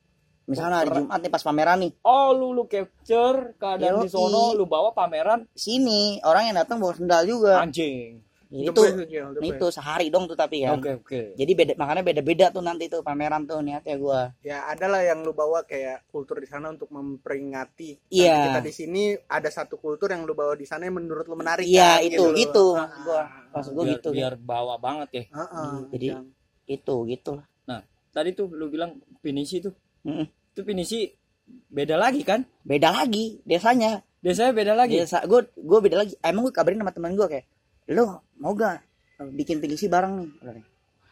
Misalnya 0.44 0.83
hari 0.83 0.90
Jumat 0.92 1.18
nih 1.18 1.31
pas 1.31 1.40
pameran 1.40 1.78
nih, 1.78 1.92
Oh, 2.02 2.33
lu 2.33 2.50
lu 2.50 2.64
capture 2.64 3.55
keadaan 3.57 3.94
di 3.98 4.07
Yoi. 4.07 4.11
sono, 4.11 4.52
lu 4.52 4.64
bawa 4.64 4.90
pameran 4.90 5.46
sini 5.52 6.18
orang 6.20 6.48
yang 6.48 6.57
datang 6.59 6.76
bawa 6.76 6.92
sendal 6.92 7.22
juga. 7.22 7.59
anjing. 7.59 8.18
Itu 8.52 8.68
best, 8.68 9.09
best. 9.09 9.48
itu 9.48 9.66
sehari 9.70 10.12
dong 10.12 10.28
tuh 10.28 10.37
tapi 10.37 10.61
kan. 10.61 10.76
Oke, 10.76 10.92
oke. 10.94 11.20
Jadi 11.33 11.52
beda 11.55 11.72
makanya 11.72 12.05
beda-beda 12.05 12.46
tuh 12.48 12.61
nanti 12.61 12.85
tuh 12.85 13.00
pameran 13.00 13.48
tuh 13.48 13.64
niatnya 13.64 13.96
gua. 13.96 14.28
ya 14.40 14.68
adalah 14.68 15.00
yang 15.00 15.24
lu 15.24 15.33
bawa 15.33 15.64
kayak 15.64 16.05
kultur 16.07 16.37
di 16.37 16.44
sana 16.44 16.68
untuk 16.68 16.92
memperingati 16.92 18.12
Iya. 18.12 18.52
kita 18.52 18.61
di 18.61 18.68
sini 18.70 19.02
ada 19.24 19.48
satu 19.48 19.76
kultur 19.76 20.12
yang 20.12 20.22
lu 20.22 20.33
bawa 20.33 20.52
di 20.52 20.64
sana 20.64 20.85
yang 20.85 20.96
menurut 20.96 21.24
lu 21.24 21.35
menarik 21.35 21.64
Iya, 21.64 21.96
kan, 21.96 22.05
itu 22.05 22.22
loh. 22.22 22.37
gitu 22.37 22.66
Ah, 22.68 22.85
maksud 22.85 23.00
gua. 23.02 23.22
Maksud 23.48 23.72
gua 23.72 23.85
biar, 23.85 23.94
gitu. 23.96 24.09
biar 24.12 24.35
bawa 24.37 24.74
banget 24.76 25.09
ya. 25.11 25.24
ah, 25.33 25.42
ah, 25.46 25.72
Jadi 25.88 26.07
Jang. 26.07 26.26
itu 26.68 26.94
gitu 27.09 27.31
lah. 27.33 27.46
Nah, 27.64 27.81
tadi 28.11 28.31
tuh 28.33 28.46
lu 28.48 28.68
bilang 28.68 28.90
pinisi 29.18 29.61
tuh. 29.61 29.72
Mm-mm. 30.06 30.26
Itu 30.54 30.60
pinisi 30.62 31.08
beda 31.68 31.96
lagi 31.96 32.22
kan? 32.26 32.42
Beda 32.62 32.90
lagi 32.92 33.40
desanya. 33.42 34.02
Desanya 34.22 34.52
beda 34.54 34.72
lagi. 34.78 35.02
Desa 35.02 35.22
gua 35.26 35.42
gua 35.58 35.78
beda 35.82 36.06
lagi. 36.06 36.14
Emang 36.22 36.46
gua 36.46 36.54
kabarin 36.54 36.78
sama 36.78 36.94
teman 36.94 37.14
gua 37.18 37.26
kayak, 37.26 37.46
"Lu 37.90 38.06
mau 38.38 38.54
gak 38.54 38.82
bikin 39.34 39.58
pinisi 39.58 39.90
bareng 39.90 40.22
nih?" 40.22 40.30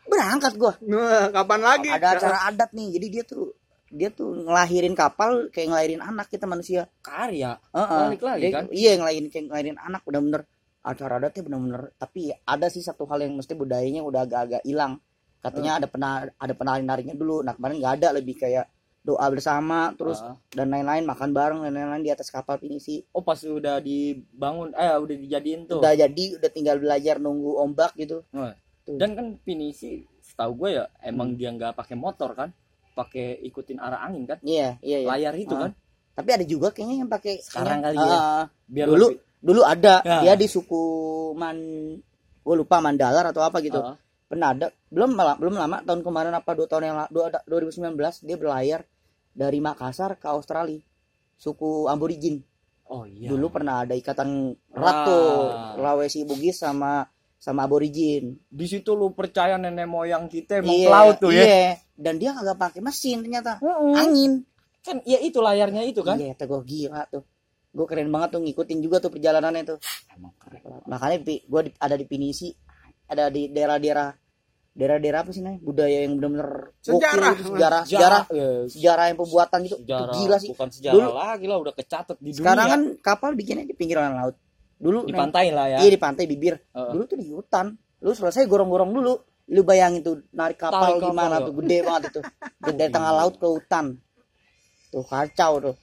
Berangkat 0.07 0.53
gua. 0.59 0.75
Nah, 0.87 1.31
kapan 1.31 1.61
lagi 1.63 1.89
ada 1.91 2.19
acara 2.19 2.39
adat 2.51 2.71
nih 2.75 2.99
jadi 2.99 3.07
dia 3.11 3.25
tuh 3.27 3.55
dia 3.91 4.11
tuh 4.15 4.47
ngelahirin 4.47 4.95
kapal 4.95 5.51
kayak 5.51 5.75
ngelahirin 5.75 6.03
anak 6.03 6.31
kita 6.31 6.47
manusia 6.47 6.87
Karya. 7.03 7.59
Heeh. 7.75 8.03
Balik 8.15 8.23
lagi, 8.23 8.43
Dia- 8.47 8.55
kan? 8.55 8.65
iya 8.71 8.93
ngelahirin 8.95 9.29
kayak 9.35 9.45
ngelahirin 9.51 9.79
anak 9.83 10.03
bener-bener 10.07 10.43
acara 10.81 11.21
adatnya 11.21 11.43
bener-bener 11.45 11.83
tapi 12.01 12.33
ada 12.33 12.67
sih 12.73 12.81
satu 12.81 13.05
hal 13.05 13.21
yang 13.21 13.37
mesti 13.37 13.53
budayanya 13.53 14.01
udah 14.01 14.25
agak-agak 14.25 14.63
hilang 14.65 14.97
katanya 15.45 15.77
ada 15.77 15.87
pernah 15.89 16.25
ada 16.25 16.55
penari 16.57 16.81
narinya 16.85 17.13
dulu 17.13 17.45
nah 17.45 17.53
kemarin 17.53 17.85
nggak 17.85 17.95
ada 18.01 18.09
lebih 18.17 18.41
kayak 18.41 18.65
doa 19.01 19.27
bersama 19.27 19.95
terus 19.95 20.21
Ah. 20.21 20.37
dan 20.51 20.69
lain-lain 20.69 21.03
makan 21.03 21.31
bareng 21.31 21.61
dan 21.61 21.73
lain-lain 21.73 22.03
di 22.03 22.11
atas 22.11 22.29
kapal 22.29 22.57
pinisi 22.57 23.01
Oh, 23.11 23.21
pas 23.21 23.41
udah 23.41 23.81
dibangun 23.81 24.73
eh 24.73 24.93
udah 24.95 25.17
dijadiin 25.17 25.65
tuh. 25.65 25.81
udah 25.81 25.93
jadi 25.95 26.25
udah 26.37 26.51
tinggal 26.51 26.77
belajar 26.77 27.17
nunggu 27.17 27.57
ombak 27.59 27.97
gitu. 27.97 28.21
Tuh. 28.81 28.97
Dan 28.97 29.13
kan 29.13 29.27
pinisi 29.39 30.01
setahu 30.21 30.53
gue 30.59 30.71
ya 30.75 30.85
emang 31.03 31.33
dia 31.33 31.49
nggak 31.49 31.73
pakai 31.75 31.95
motor 31.95 32.33
kan? 32.35 32.53
Pakai 32.91 33.41
ikutin 33.43 33.79
arah 33.79 34.03
angin 34.03 34.25
kan? 34.25 34.37
iya 34.43 34.77
iya 34.81 35.01
iya 35.01 35.09
Layar 35.09 35.35
itu 35.35 35.55
Ah. 35.55 35.61
kan? 35.63 35.73
tapi 36.11 36.29
ada 36.31 36.45
juga 36.45 36.69
kayaknya 36.69 36.97
yang 36.99 37.09
pakai 37.09 37.41
Sekarang 37.41 37.81
kayaknya- 37.81 37.97
kali 37.97 38.13
ya. 38.13 38.19
Ah, 38.21 38.45
Biar 38.67 38.87
dulu 38.87 39.07
lebih- 39.09 39.21
dulu 39.41 39.61
ada 39.65 39.95
Ya. 40.03 40.19
dia 40.21 40.35
di 40.35 40.47
suku 40.47 40.83
man 41.33 41.57
gue 42.39 42.55
lupa 42.55 42.77
Mandalar 42.79 43.25
atau 43.27 43.41
apa 43.41 43.57
gitu 43.59 43.79
Ah. 43.79 43.97
pernah 44.27 44.53
ada 44.53 44.69
belum 44.87 45.11
belum 45.17 45.55
lama 45.57 45.81
tahun 45.81 46.01
kemarin 46.03 46.31
apa 46.33 46.51
dua 46.53 46.67
tahun 46.67 46.85
yang 46.85 46.97
lalu 47.01 47.19
2019 47.47 48.21
dia 48.21 48.37
berlayar 48.37 48.85
dari 49.41 49.57
Makassar 49.59 50.21
ke 50.21 50.29
Australia 50.29 50.85
suku 51.35 51.89
aborigin 51.89 52.45
Oh 52.85 53.07
iya. 53.07 53.31
dulu 53.31 53.49
pernah 53.49 53.81
ada 53.81 53.95
ikatan 53.95 54.51
erat 54.69 54.93
Ah. 54.93 55.05
tuh 55.07 55.25
Sulawesi 55.79 56.21
Bugis 56.27 56.59
sama 56.59 57.07
sama 57.39 57.65
aborigin 57.65 58.37
di 58.45 58.67
situ 58.67 58.93
lu 58.93 59.15
percaya 59.15 59.57
nenek 59.57 59.89
moyang 59.89 60.27
kita 60.27 60.61
emang 60.61 60.75
Iya, 60.75 60.87
pelaut 60.87 61.17
tuh 61.17 61.31
ya. 61.31 61.41
iya. 61.41 61.73
dan 61.95 62.19
dia 62.19 62.35
kagak 62.35 62.59
pakai 62.59 62.81
mesin 62.83 63.23
ternyata 63.23 63.57
Mm-mm. 63.59 63.95
angin 63.95 64.33
Kan 64.81 65.01
ya 65.05 65.17
itu 65.19 65.39
layarnya 65.39 65.85
itu 65.85 66.01
kan. 66.01 66.17
iya 66.17 66.33
kata 66.33 66.45
gue 66.47 66.61
gila 66.67 67.05
tuh 67.07 67.25
gue 67.71 67.87
keren 67.87 68.11
banget 68.11 68.29
tuh 68.35 68.41
ngikutin 68.43 68.79
juga 68.81 68.97
tuh 68.99 69.09
perjalanannya 69.09 69.63
tuh 69.65 69.79
Emang 70.11 70.35
keren. 70.37 70.61
makanya 70.85 71.17
gue 71.23 71.61
ada 71.79 71.95
di 71.95 72.05
pinisi 72.05 72.51
ada 73.07 73.29
di 73.29 73.49
daerah-daerah 73.49 74.09
daerah-daerah 74.81 75.21
apa 75.21 75.31
sih 75.31 75.45
nih 75.45 75.61
budaya 75.61 75.99
yang 76.01 76.17
bener-bener 76.17 76.73
gokil 76.81 76.97
Sejarah. 76.97 77.33
gitu, 77.37 77.51
sejarah 77.53 77.83
sejarah. 77.85 78.23
Ya, 78.33 78.49
sejarah 78.65 79.05
yang 79.07 79.19
pembuatan 79.21 79.59
gitu. 79.61 79.77
Itu 79.77 79.85
sejarah 79.85 80.15
gila 80.17 80.37
sih. 80.41 80.49
Bukan 80.51 80.69
sejarah 80.73 80.97
Dulu- 80.97 81.13
lagi 81.15 81.45
lah 81.45 81.59
udah 81.61 81.75
kecatat 81.77 82.17
di 82.17 82.31
sekarang 82.33 82.67
dunia. 82.67 82.73
kan 82.73 82.83
kapal 83.05 83.31
bikinnya 83.35 83.63
di 83.63 83.77
pinggiran 83.77 84.17
laut. 84.17 84.41
Dulu 84.81 85.05
di 85.05 85.13
pantai 85.13 85.53
lah 85.53 85.69
ya. 85.69 85.79
iya 85.79 85.91
di 85.91 86.01
pantai 86.01 86.25
bibir. 86.25 86.57
Heeh. 86.57 86.91
dulu 86.91 87.03
tuh 87.05 87.17
di 87.17 87.29
hutan. 87.29 87.77
Lu 88.01 88.11
selesai 88.11 88.49
gorong-gorong 88.49 88.89
dulu 88.91 89.13
lu 89.47 89.61
bayangin 89.61 90.01
tuh 90.01 90.17
narik 90.31 90.57
kapal 90.57 90.97
Tarik 90.97 90.97
kapal, 90.97 91.11
gimana 91.13 91.37
ya. 91.37 91.45
tuh 91.45 91.55
gede 91.61 91.77
banget 91.85 92.03
itu. 92.09 92.21
Dari 92.73 92.89
tengah 92.89 93.13
laut 93.13 93.35
ke 93.37 93.45
hutan. 93.45 93.85
Tuh 94.89 95.05
kacau 95.05 95.53
tuh. 95.61 95.77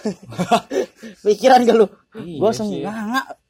Pikiran 1.24 1.66
gak 1.66 1.74
lu. 1.74 1.86
Iya 2.14 2.38
gue 2.38 2.50
senggak 2.54 2.94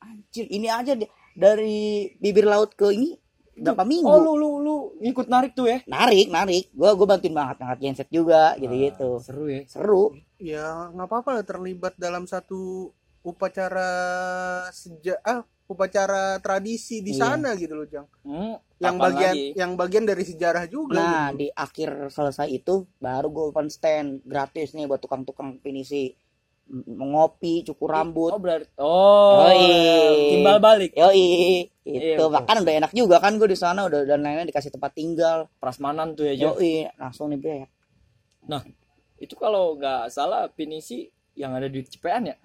anjir 0.00 0.46
ini 0.48 0.68
aja 0.68 0.92
deh, 0.94 1.04
dari 1.32 2.08
bibir 2.16 2.44
laut 2.44 2.72
ke 2.72 2.90
ini 2.90 3.19
berapa 3.60 3.84
minggu 3.84 4.08
Oh 4.08 4.18
lu 4.18 4.32
lu 4.34 4.50
lu 4.58 4.74
ikut 4.98 5.26
narik 5.26 5.52
tuh 5.52 5.66
ya? 5.66 5.78
narik 5.84 6.26
narik 6.26 6.68
gue 6.70 6.90
gue 6.90 7.06
bantuin 7.06 7.30
banget 7.30 7.56
ngangkat 7.58 7.78
genset 7.78 8.08
juga 8.08 8.56
gitu 8.56 8.72
gitu 8.72 9.08
Ah, 9.10 9.20
seru 9.20 9.44
ya. 9.46 9.60
seru 9.64 10.04
ya 10.36 10.66
nggak 10.88 11.06
apa-apa 11.06 11.30
lah 11.30 11.44
terlibat 11.44 11.94
dalam 11.94 12.24
satu 12.24 12.88
upacara 13.20 13.90
seja 14.70 15.20
ah 15.22 15.40
upacara 15.66 16.36
tradisi 16.38 16.98
di 16.98 17.12
Iya. 17.12 17.20
sana 17.30 17.54
gitu 17.54 17.74
loh 17.74 17.86
Jang 17.86 18.08
Hmm, 18.20 18.56
yang 18.76 18.96
bagian 18.96 19.32
lagi? 19.32 19.52
yang 19.54 19.72
bagian 19.74 20.04
dari 20.04 20.24
sejarah 20.24 20.64
juga 20.64 20.96
nah 20.96 21.28
gitu. 21.28 21.38
di 21.38 21.46
akhir 21.48 21.88
selesai 22.08 22.48
itu 22.48 22.74
baru 22.96 23.28
gue 23.28 23.44
open 23.46 23.68
stand 23.68 24.24
gratis 24.24 24.72
nih 24.72 24.84
buat 24.84 24.98
tukang-tukang 24.98 25.56
pinisi 25.58 26.16
ngopi 26.70 27.66
cukur 27.66 27.90
rambut 27.90 28.30
Oh 28.30 28.38
berarti 28.38 28.70
oh 28.78 29.42
Yoi. 29.42 30.38
timbal 30.38 30.58
balik 30.58 30.94
Yoi, 30.94 31.66
Iya, 31.82 32.14
itu 32.14 32.22
betul. 32.22 32.28
bahkan 32.30 32.56
udah 32.62 32.74
enak 32.78 32.92
juga 32.92 33.16
kan 33.18 33.34
gue 33.34 33.46
di 33.46 33.58
sana 33.58 33.84
udah 33.84 34.06
dan 34.06 34.22
lain-lain 34.22 34.46
dikasih 34.46 34.70
tempat 34.70 34.94
tinggal. 34.94 35.50
prasmanan 35.58 36.14
tuh 36.14 36.24
ya 36.24 36.34
Jo. 36.38 36.54
Yoi, 36.54 36.86
langsung 36.94 37.28
nih 37.28 37.38
bre. 37.38 37.58
Itu 39.16 39.34
kalau 39.34 39.76
nggak 39.76 40.08
salah 40.08 40.48
pinisi 40.48 41.04
yang 41.34 41.52
ada 41.52 41.66
di 41.66 41.82
Cipean 41.82 42.24
ya? 42.24 42.36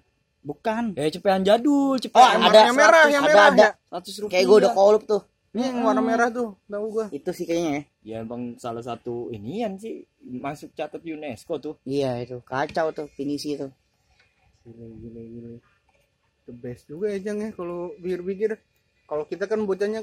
Bukan. 0.42 0.94
Ya 0.94 1.08
Cipean 1.08 1.42
jadul, 1.42 1.94
Oh, 1.94 1.98
Cipean 1.98 2.38
ada 2.38 2.58
yang 2.64 2.76
merah 2.76 3.04
yang 3.06 3.24
ada, 3.24 3.30
merah 3.30 3.46
ada. 3.48 3.68
ya. 3.72 3.98
100 4.02 4.20
rupiah. 4.20 4.32
Kayak 4.36 4.44
gue 4.44 4.56
udah 4.60 4.72
koulup 4.72 5.02
tuh. 5.04 5.22
Hmm, 5.50 5.80
warna 5.80 6.04
merah 6.04 6.28
tuh 6.28 6.52
tahu 6.68 6.84
gua 6.92 7.06
Itu 7.08 7.32
sih 7.32 7.48
kayaknya 7.48 7.70
ya. 7.72 7.82
Ya 8.04 8.16
emang 8.20 8.60
salah 8.60 8.84
satu 8.84 9.32
inian 9.32 9.80
sih 9.80 10.04
masuk 10.20 10.76
catat 10.76 11.00
UNESCO 11.00 11.56
tuh. 11.56 11.74
Iya 11.82 12.20
itu 12.20 12.44
kacau 12.44 12.92
tuh 12.92 13.08
pinisi 13.16 13.56
itu. 13.56 13.64
Gila 14.66 14.86
gila 14.98 15.22
gila 15.22 15.50
the 16.46 16.54
best 16.54 16.86
juga 16.86 17.10
ya 17.10 17.18
Jang 17.22 17.38
ya 17.42 17.50
kalau 17.54 17.90
pikir-pikir. 17.98 18.54
Kalau 19.06 19.22
kita 19.22 19.46
kan 19.46 19.62
bocahnya 19.62 20.02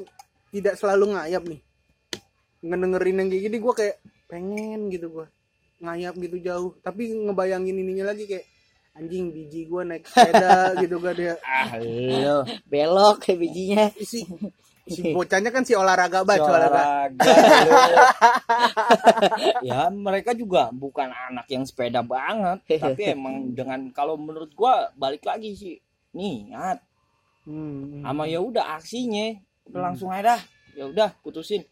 tidak 0.52 0.76
selalu 0.76 1.16
ngayap 1.16 1.44
nih. 1.44 1.60
Ngedengerin 2.64 3.20
yang 3.20 3.28
kayak 3.28 3.44
gini 3.48 3.58
gua 3.60 3.74
kayak 3.76 3.96
pengen 4.28 4.88
gitu 4.88 5.08
gua. 5.12 5.28
Ngayap 5.84 6.16
gitu 6.20 6.40
jauh. 6.40 6.72
Tapi 6.80 7.12
ngebayangin 7.12 7.76
ininya 7.76 8.12
lagi 8.12 8.28
kayak 8.28 8.48
anjing 8.96 9.32
biji 9.32 9.68
gua 9.68 9.84
naik 9.84 10.04
sepeda 10.08 10.72
gitu 10.84 11.00
kan 11.00 11.14
dia 11.16 11.34
Ah, 11.44 11.76
Lo 11.80 12.44
belok 12.68 13.24
kayak 13.24 13.40
bijinya. 13.40 13.86
si 14.00 14.24
si 14.84 15.16
bocahnya 15.16 15.48
kan 15.48 15.64
si 15.64 15.72
olahraga 15.80 16.28
banget 16.28 16.44
olahraga. 16.44 16.84
olahraga 17.16 17.24
ya 19.70 19.88
mereka 19.88 20.36
juga 20.36 20.76
bukan 20.76 21.08
anak 21.08 21.48
yang 21.48 21.64
sepeda 21.64 22.04
banget, 22.04 22.60
tapi 22.68 23.16
emang 23.16 23.56
dengan 23.56 23.88
kalau 23.96 24.20
menurut 24.20 24.52
gua 24.52 24.92
balik 25.00 25.24
lagi 25.24 25.56
sih 25.56 25.76
niat 26.12 26.84
hmm. 27.48 28.04
sama 28.04 28.28
ya 28.28 28.44
udah 28.44 28.76
aksinya 28.76 29.40
udah 29.72 29.82
langsung 29.82 30.12
aja 30.12 30.36
dah 30.36 30.42
ya 30.76 30.86
udah 30.92 31.10
putusin 31.24 31.64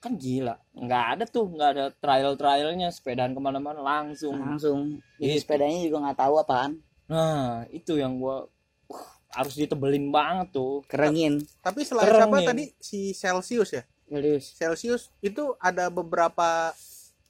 kan 0.00 0.16
gila 0.16 0.56
nggak 0.72 1.04
ada 1.12 1.24
tuh 1.28 1.44
nggak 1.44 1.70
ada 1.76 1.84
trial 1.92 2.32
trialnya 2.40 2.88
sepedaan 2.88 3.36
ke 3.36 3.40
mana-mana 3.40 3.84
langsung 3.84 4.32
Langsung. 4.40 4.96
Jadi 5.20 5.36
Gitu. 5.36 5.42
sepedanya 5.44 5.78
juga 5.84 5.96
nggak 6.08 6.18
tahu 6.24 6.34
apaan. 6.40 6.72
nah 7.10 7.66
itu 7.68 8.00
yang 8.00 8.16
gua 8.16 8.48
harus 9.30 9.54
ditebelin 9.54 10.10
banget 10.10 10.50
tuh 10.52 10.82
Kerengin. 10.84 11.38
tapi 11.60 11.82
selain 11.82 12.04
Keren 12.04 12.20
siapa 12.26 12.38
tadi 12.44 12.64
si 12.76 13.10
Celsius 13.12 13.70
ya 13.72 13.82
Serius. 14.04 14.44
Celsius 14.54 15.02
itu 15.20 15.54
ada 15.56 15.86
beberapa 15.86 16.74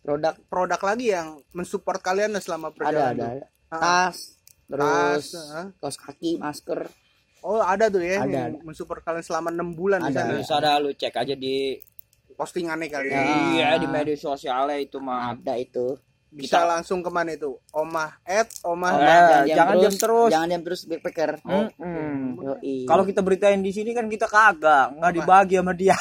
Produk 0.00 0.32
produk 0.48 0.80
lagi 0.80 1.12
yang 1.12 1.44
mensupport 1.52 2.00
kalian 2.00 2.32
selama 2.38 2.68
ada 2.68 2.74
perjalanan 2.74 3.12
ada. 3.12 3.20
tuh? 3.20 3.28
ada. 3.28 3.46
Ah. 3.68 3.78
Tas, 4.08 4.18
terus 4.64 5.24
Tas, 5.28 5.52
ah. 5.52 5.66
kaos 5.76 5.96
kaki, 5.98 6.30
masker. 6.36 6.80
Oh 7.40 7.60
ada 7.60 7.84
tuh 7.86 8.00
ya 8.00 8.20
Ada, 8.20 8.32
yang 8.48 8.64
mensupport 8.64 9.00
kalian 9.02 9.20
selama 9.20 9.48
enam 9.48 9.72
bulan 9.72 10.00
di 10.00 10.08
Ada. 10.08 10.16
sana. 10.18 10.30
terus 10.34 10.50
ada 10.50 10.70
lu 10.76 10.90
cek 10.90 11.14
aja 11.14 11.34
di 11.34 11.76
Postingannya 12.32 12.88
kali 12.88 13.06
Ya. 13.06 13.20
ya. 13.20 13.24
iya 13.52 13.70
di 13.76 13.84
media 13.84 14.16
sosialnya 14.16 14.80
itu 14.80 14.96
mah 14.96 15.36
Ada 15.36 15.60
itu. 15.60 15.92
Bisa 16.30 16.56
Kita- 16.56 16.68
langsung 16.68 16.98
ke 17.00 17.08
mana 17.08 17.32
itu? 17.32 17.58
Omah 17.70 18.22
at 18.22 18.46
Omah. 18.62 18.90
Eh, 18.92 19.02
Jangan 19.02 19.44
jangan 19.50 19.74
diam 19.76 19.94
terus. 19.96 20.30
Jangan 20.30 20.46
diam 20.46 20.62
terus 20.62 20.80
backpacker. 20.84 21.30
Mm-mm. 21.42 22.38
Yoi. 22.40 22.76
kalau 22.84 23.02
kita 23.02 23.20
beritain 23.20 23.58
di 23.58 23.68
sini 23.68 23.90
kan 23.90 24.06
kita 24.06 24.24
kagak 24.24 24.94
nggak 24.94 25.12
dibagi 25.12 25.54
sama 25.56 25.72
dia 25.72 25.92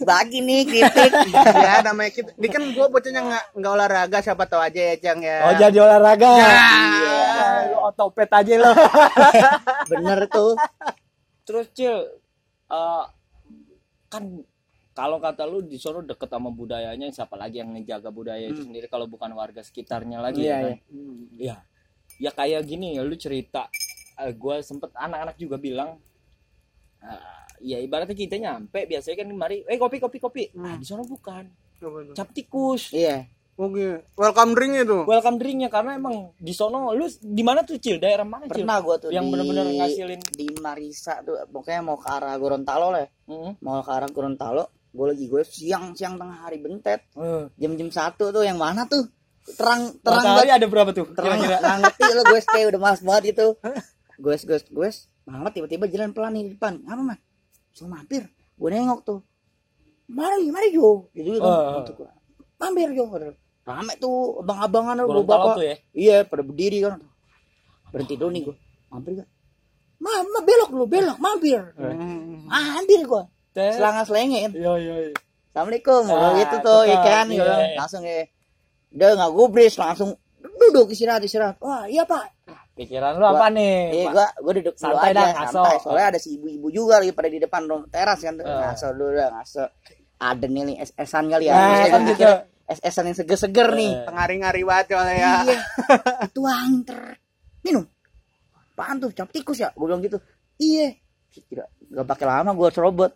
bagi 0.00 0.38
nih 0.40 0.60
kritik. 0.62 1.12
ya 1.66 1.82
namanya 1.82 2.10
kita. 2.10 2.30
Ini 2.34 2.48
kan 2.48 2.62
gue 2.66 2.86
bocahnya 2.86 3.20
nggak 3.22 3.44
nggak 3.54 3.72
olahraga 3.72 4.18
siapa 4.20 4.44
tahu 4.44 4.60
aja 4.60 4.80
ya 4.80 4.96
Cang 4.98 5.20
ya. 5.20 5.36
oh 5.42 5.54
jadi 5.54 5.78
olahraga 5.78 6.28
Iya. 6.30 6.48
lu 7.66 7.78
otopet 7.82 8.30
aja 8.30 8.54
lo 8.56 8.72
Bener 9.90 10.20
tuh. 10.26 10.54
terus 11.42 11.66
cil 11.72 11.96
eh, 12.68 13.04
kan 14.06 14.22
kalau 15.00 15.16
kata 15.16 15.48
lu 15.48 15.64
di 15.64 15.80
sono 15.80 16.04
deket 16.04 16.28
sama 16.28 16.52
budayanya 16.52 17.08
siapa 17.08 17.32
lagi 17.34 17.56
yang 17.56 17.72
ngejaga 17.72 18.12
budaya 18.12 18.44
itu 18.44 18.60
sendiri 18.60 18.84
kalau 18.84 19.08
bukan 19.08 19.32
warga 19.32 19.64
sekitarnya 19.64 20.20
lagi 20.20 20.44
Iya, 20.44 20.52
ya 20.52 20.60
kan? 20.60 20.68
iya. 20.68 20.76
Iya. 21.32 21.56
Ya 22.20 22.30
kayak 22.30 22.68
gini 22.68 22.94
ya 22.94 23.02
lu 23.02 23.16
cerita 23.16 23.72
gue 24.20 24.56
sempet 24.60 24.92
anak-anak 24.92 25.40
juga 25.40 25.56
bilang 25.56 25.96
eh, 27.00 27.22
ya 27.64 27.80
ibaratnya 27.80 28.12
kita 28.12 28.36
nyampe 28.36 28.84
biasanya 28.84 29.16
kan 29.16 29.28
mari 29.32 29.64
eh 29.64 29.76
kopi 29.76 29.96
kopi 29.96 30.18
kopi 30.18 30.44
nah, 30.52 30.76
di 30.76 30.84
sono 30.84 31.08
bukan 31.08 31.48
cap 32.12 32.28
tikus 32.30 32.92
Iya. 32.92 33.24
Oke. 33.56 34.08
Welcome 34.16 34.56
drink 34.56 34.72
itu. 34.84 35.04
welcome 35.04 35.36
drinknya 35.36 35.68
karena 35.68 35.92
emang 35.92 36.32
di 36.36 36.52
sono 36.52 36.92
lu 36.92 37.04
di 37.20 37.40
mana 37.40 37.60
tuh 37.60 37.76
cil 37.76 38.00
daerah 38.00 38.24
mana 38.24 38.48
cil 38.48 38.64
Pernah 38.64 38.80
gua 38.80 38.96
tuh 38.96 39.12
yang 39.12 39.28
bener-bener 39.28 39.68
ngasilin 39.76 40.16
di 40.32 40.48
Marisa 40.60 41.20
tuh 41.20 41.36
pokoknya 41.44 41.80
mau 41.80 41.96
ke 41.96 42.08
arah 42.08 42.32
Gorontalo 42.36 42.88
lah. 42.88 43.04
ya. 43.04 43.08
Mm. 43.28 43.60
Mau 43.60 43.80
ke 43.80 43.92
arah 43.92 44.08
Gorontalo. 44.08 44.64
Gue 44.90 45.06
lagi 45.14 45.24
gue 45.30 45.42
siang 45.46 45.94
siang 45.94 46.18
tengah 46.18 46.38
hari 46.46 46.58
bentet. 46.58 47.06
Eh. 47.14 47.46
jam-jam 47.54 47.88
satu 47.94 48.34
tuh 48.34 48.42
yang 48.42 48.58
mana 48.58 48.86
tuh? 48.90 49.06
Terang 49.54 49.94
terang 50.02 50.22
Matahari 50.22 50.50
banget. 50.50 50.58
ada 50.60 50.66
berapa 50.66 50.90
tuh 50.92 51.06
terang 51.16 51.38
nggak 51.40 51.60
ngerti 51.62 52.02
lo 52.12 52.22
gue 52.26 52.40
kayak 52.42 52.66
udah 52.74 52.80
malas 52.80 53.00
banget 53.02 53.22
gitu. 53.34 53.46
Gue 54.20 54.34
gue 54.36 54.58
gue 54.58 54.88
banget 55.24 55.52
tiba-tiba 55.54 55.84
jalan 55.86 56.10
pelan 56.10 56.32
nih 56.34 56.42
di 56.46 56.50
depan. 56.58 56.82
Apa 56.84 57.02
mah 57.02 57.18
so 57.70 57.86
mampir. 57.86 58.26
Gue 58.58 58.68
nengok 58.74 59.00
tuh. 59.06 59.20
Mari 60.10 60.50
mari 60.50 60.74
jo. 60.74 61.06
Gitu 61.14 61.38
gitu. 61.38 61.46
Gitu 61.46 61.92
gua. 61.94 62.10
mampir 62.58 62.90
jo. 62.92 63.04
Rame 63.64 63.94
tuh 64.02 64.42
abang-abangan 64.42 64.98
lo 65.06 65.22
bapak 65.22 65.56
ya? 65.62 65.76
Iya 65.94 66.16
pada 66.26 66.42
berdiri 66.42 66.82
kan. 66.82 66.98
Berhenti 67.94 68.14
dulu 68.18 68.30
nih 68.34 68.42
gue 68.46 68.56
mampir 68.90 69.22
gak 69.22 69.30
Mama 70.00 70.40
belok 70.42 70.70
lu 70.72 70.84
belok 70.88 71.18
mampir. 71.20 71.60
Hmm. 71.76 72.48
mampir 72.48 73.04
gue. 73.04 73.22
Selanga 73.54 74.02
selengin 74.04 74.50
iya 74.54 74.72
iya 74.78 74.94
iya. 75.08 75.14
assalamualaikum 75.50 76.02
Ah, 76.06 76.32
gitu 76.38 76.56
tuh 76.62 76.80
ya 76.86 76.96
tetap, 76.98 77.06
kan 77.10 77.26
iya. 77.28 77.42
Gua 77.42 77.56
langsung 77.80 78.02
ya 78.06 78.22
udah 78.90 79.08
nggak 79.18 79.32
gubris 79.34 79.74
langsung 79.78 80.10
duduk 80.40 80.90
istirahat 80.90 81.22
istirahat 81.22 81.56
wah 81.58 81.86
iya 81.86 82.02
pak 82.06 82.30
pikiran 82.74 83.20
lu 83.20 83.26
apa 83.28 83.46
nih 83.52 83.76
Iya, 83.92 84.04
gua 84.08 84.26
gua 84.40 84.52
duduk 84.56 84.72
dulu 84.72 84.80
Santai 84.80 85.12
aja, 85.12 85.20
dah, 85.20 85.28
ngaso. 85.36 85.52
santai. 85.60 85.76
Soalnya 85.84 86.06
ada 86.16 86.18
si 86.18 86.28
ibu-ibu 86.40 86.68
juga 86.72 86.96
lagi 86.96 87.12
pada 87.12 87.28
di 87.28 87.36
depan 87.36 87.60
teras 87.92 88.20
kan 88.24 88.34
tuh. 88.40 88.44
Eh. 88.48 88.56
Ngaso 88.56 88.86
dulu 88.96 89.10
dah, 89.12 89.28
ngaso. 89.36 89.64
Ada 90.16 90.46
nih 90.48 90.62
nih 90.64 90.76
es-esan 90.80 91.24
kali 91.28 91.44
ya. 91.44 91.52
Nah, 91.52 91.60
Saya 91.76 91.86
kan 91.92 92.00
gitu. 92.08 92.24
Es-esan 92.70 93.04
yang 93.12 93.16
seger-seger 93.20 93.68
nih. 93.76 93.92
Eh. 93.92 94.04
Tengari-ngari 94.08 94.62
banget 94.64 94.86
soalnya 94.96 95.12
ya. 95.12 95.32
Iya. 95.44 95.60
Itu 96.32 96.40
angter. 96.48 97.00
Minum. 97.60 97.84
Apaan 98.72 98.96
tuh? 98.96 99.10
Cap 99.12 99.28
tikus 99.28 99.60
ya? 99.60 99.68
Gua 99.76 99.84
bilang 99.92 100.00
gitu. 100.00 100.16
Iya. 100.56 100.96
Tidak 101.36 101.68
gak 102.00 102.06
pakai 102.08 102.26
lama 102.32 102.56
gua 102.56 102.72
serobot. 102.72 103.12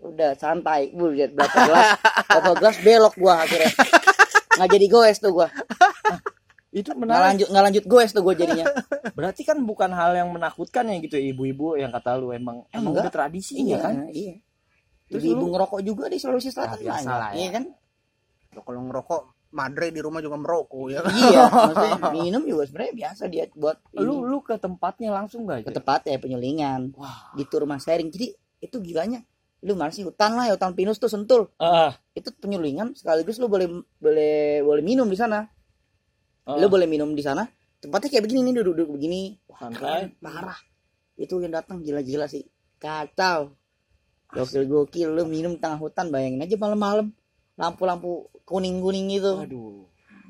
Udah 0.00 0.30
santai. 0.32 0.90
Bu, 0.90 1.10
lihat 1.10 1.32
berapa 1.32 1.58
gelas. 1.60 1.88
Berapa 2.28 2.52
gelas 2.56 2.76
belok 2.80 3.14
gua 3.16 3.42
akhirnya. 3.42 3.72
nggak 4.50 4.70
jadi 4.70 4.86
goes 4.88 5.18
tuh 5.18 5.30
gue 5.32 5.48
itu 6.68 6.84
nggak 6.84 6.98
menarik 6.98 7.24
lanjut 7.30 7.46
nggak 7.48 7.64
lanjut 7.64 7.84
goes 7.86 8.10
tuh 8.10 8.20
gue 8.20 8.34
jadinya 8.36 8.66
berarti 9.16 9.40
kan 9.40 9.62
bukan 9.62 9.86
hal 9.88 10.12
yang 10.12 10.28
menakutkan 10.28 10.82
ya 10.84 10.98
gitu 10.98 11.14
ibu-ibu 11.14 11.74
yang 11.74 11.88
kata 11.88 12.14
lu 12.14 12.28
emang 12.30 12.66
emang 12.68 12.90
Enggak. 12.90 13.06
udah 13.06 13.14
tradisinya 13.14 13.62
iya 13.64 13.78
kan 13.78 13.94
iya 14.10 14.34
Terus 15.06 15.22
ibu 15.24 15.40
lu- 15.40 15.54
ngerokok 15.54 15.80
juga 15.80 16.04
di 16.06 16.18
Sulawesi 16.18 16.50
Selatan 16.50 16.74
Ya, 16.76 16.84
biasa 16.84 17.00
banyak. 17.00 17.16
lah 17.16 17.30
ya. 17.30 17.38
Iya 17.38 17.48
kan? 17.48 17.64
Loh, 18.50 18.62
kalau 18.62 18.80
ngerokok 18.82 19.20
madre 19.48 19.86
di 19.88 20.00
rumah 20.02 20.20
juga 20.20 20.36
merokok 20.36 20.84
ya 20.88 20.98
kan 21.00 21.12
iya, 21.14 21.42
maksudnya 21.70 21.98
minum 22.12 22.42
juga 22.42 22.62
sebenarnya 22.66 22.94
biasa 22.98 23.22
dia 23.26 23.44
buat 23.54 23.76
lu 23.94 24.12
ini. 24.12 24.26
lu 24.26 24.38
ke 24.42 24.54
tempatnya 24.56 25.08
langsung 25.08 25.46
gak 25.46 25.64
ke 25.64 25.70
Jel? 25.70 25.76
tempat 25.78 26.00
ya 26.04 26.18
penyelingan 26.18 26.92
wah 26.92 27.32
di 27.32 27.46
tur 27.46 27.62
rumah 27.62 27.78
sharing. 27.78 28.10
Jadi 28.10 28.28
itu 28.58 28.76
gilanya. 28.82 29.22
Lu 29.66 29.74
mana 29.74 29.90
sih 29.90 30.06
hutan 30.06 30.38
lah 30.38 30.46
ya 30.46 30.54
hutan 30.54 30.74
pinus 30.78 31.02
tuh 31.02 31.10
sentul. 31.10 31.50
ah 31.58 31.94
Itu 32.14 32.30
penyelingan 32.34 32.94
sekaligus 32.94 33.42
lu 33.42 33.50
boleh 33.50 33.66
boleh 33.98 34.62
boleh 34.62 34.82
minum 34.82 35.06
di 35.10 35.18
sana. 35.18 35.46
ah, 36.46 36.56
Lu 36.58 36.70
boleh 36.70 36.86
minum 36.86 37.10
di 37.14 37.22
sana. 37.24 37.46
Tempatnya 37.78 38.10
kayak 38.10 38.24
begini 38.26 38.50
nih 38.50 38.54
duduk-duduk 38.62 38.94
begini. 38.94 39.38
santai 39.58 40.14
Parah. 40.22 40.58
Itu 41.18 41.42
yang 41.42 41.50
datang 41.50 41.82
gila-gila 41.82 42.30
sih. 42.30 42.46
Kacau. 42.78 43.54
Gokil 44.28 44.68
gokil 44.68 45.08
lu 45.16 45.24
minum 45.24 45.56
di 45.56 45.60
tengah 45.62 45.80
hutan 45.80 46.12
bayangin 46.12 46.44
aja 46.44 46.54
malam-malam 46.60 47.10
lampu-lampu 47.58 48.30
kuning-kuning 48.46 49.18
gitu. 49.18 49.42
aduh 49.42 49.88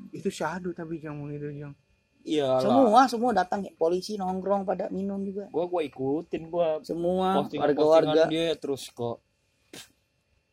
itu 0.09 0.29
syahdu 0.33 0.73
tapi 0.73 0.97
yang 0.97 1.21
itu 1.29 1.51
yang 1.53 1.73
iya 2.21 2.59
Semua 2.59 3.01
semua 3.05 3.31
datang 3.31 3.61
ya. 3.61 3.71
polisi 3.73 4.13
nongkrong 4.13 4.63
pada 4.63 4.87
minum 4.89 5.19
juga. 5.19 5.47
gua 5.47 5.65
gua 5.65 5.81
ikutin 5.81 6.47
gua 6.47 6.79
Semua 6.81 7.43
warga-warga 7.43 8.25
dia 8.25 8.53
terus 8.53 8.87
kok 8.89 9.23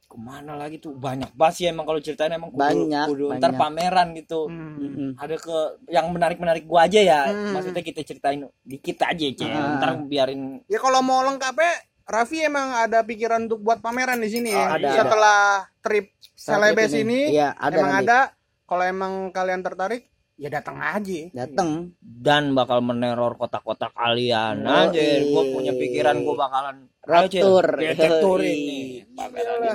ke 0.06 0.16
mana 0.16 0.54
lagi 0.54 0.78
tuh 0.78 0.94
banyak 0.94 1.34
banget 1.34 1.54
sih 1.56 1.66
emang 1.66 1.82
kalau 1.82 1.98
ceritain 1.98 2.30
emang 2.30 2.48
kudu, 2.48 2.62
Banyak, 2.62 3.06
kudu 3.06 3.26
ntar 3.34 3.50
banyak. 3.50 3.58
pameran 3.58 4.08
gitu 4.14 4.46
Hmm. 4.46 4.78
Mm-mm. 4.78 5.10
ada 5.16 5.34
ke 5.36 5.56
yang 5.88 6.06
menarik 6.08 6.38
menarik 6.38 6.62
gua 6.64 6.86
aja 6.86 7.00
ya 7.00 7.20
Hmm. 7.26 7.50
maksudnya 7.52 7.82
kita 7.82 8.00
ceritain 8.00 8.38
dikit 8.62 9.02
aja 9.02 9.26
cek 9.28 9.50
Ah. 9.50 9.76
ntar 9.76 9.90
biarin 10.00 10.62
ya 10.64 10.78
kalau 10.78 11.02
mau 11.02 11.20
lengkapnya 11.22 11.74
Raffi 12.06 12.38
emang 12.40 12.70
ada 12.78 13.02
pikiran 13.02 13.44
untuk 13.44 13.58
buat 13.60 13.82
pameran 13.82 14.22
di 14.22 14.30
sini 14.30 14.48
Oh, 14.48 14.62
ya 14.70 14.78
ada, 14.78 14.88
setelah 14.94 15.40
trip 15.82 16.06
Celebes 16.32 16.86
Trip 16.88 17.02
ini 17.02 17.34
Iya, 17.34 17.50
ada 17.52 17.74
emang 17.74 17.90
nanti. 17.92 18.06
ada 18.06 18.18
kalau 18.62 18.84
emang 18.84 19.12
kalian 19.28 19.58
tertarik 19.60 20.06
ya 20.36 20.48
datang 20.48 20.76
aja 20.76 21.32
Datang. 21.34 21.96
dan 21.98 22.52
bakal 22.52 22.80
meneror 22.80 23.34
kota-kota 23.34 23.88
kalian 23.88 24.60
Yoi. 24.60 24.68
anjir 24.68 25.20
gua 25.26 25.42
punya 25.46 25.72
pikiran 25.72 26.20
gua 26.20 26.34
bakalan 26.38 26.76
Raptur. 27.00 27.64
Yoi. 27.72 28.44
ini 28.44 28.80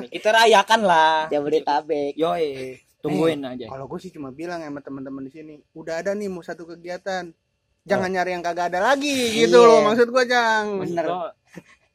kita 0.08 0.30
rayakan 0.32 0.82
lah 0.82 1.26
Jabodetabek. 1.28 2.14
yoi 2.14 2.78
tungguin 3.00 3.42
Eh, 3.42 3.52
aja 3.52 3.66
kalau 3.68 3.86
gue 3.88 3.98
sih 3.98 4.12
cuma 4.12 4.30
bilang 4.30 4.62
sama 4.62 4.78
teman-teman 4.80 5.26
di 5.26 5.32
sini 5.32 5.54
udah 5.74 6.00
ada 6.00 6.14
nih 6.14 6.30
mau 6.30 6.40
satu 6.40 6.64
kegiatan 6.68 7.34
jangan 7.82 8.10
nyari 8.10 8.32
yang 8.32 8.46
kagak 8.46 8.70
ada 8.70 8.80
lagi 8.86 9.10
gitu 9.36 9.58
Iya. 9.58 9.66
loh 9.66 9.80
maksud 9.84 10.08
gue 10.08 10.24
jang 10.24 10.66
Bener. 10.78 11.06
Lo, 11.08 11.34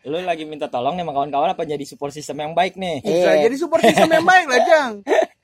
lo 0.05 0.17
lagi 0.21 0.43
minta 0.43 0.67
tolong 0.67 0.95
nih 0.95 1.03
sama 1.03 1.15
kawan-kawan 1.15 1.55
apa 1.55 1.63
jadi 1.63 1.85
support 1.85 2.11
system 2.11 2.41
yang 2.41 2.53
baik 2.53 2.75
nih 2.75 2.99
Bisa 3.01 3.31
Iya. 3.31 3.47
jadi 3.47 3.57
support 3.57 3.83
system 3.85 4.11
yang 4.11 4.25
baik 4.25 4.47
lah 4.47 4.61
jang 4.61 4.93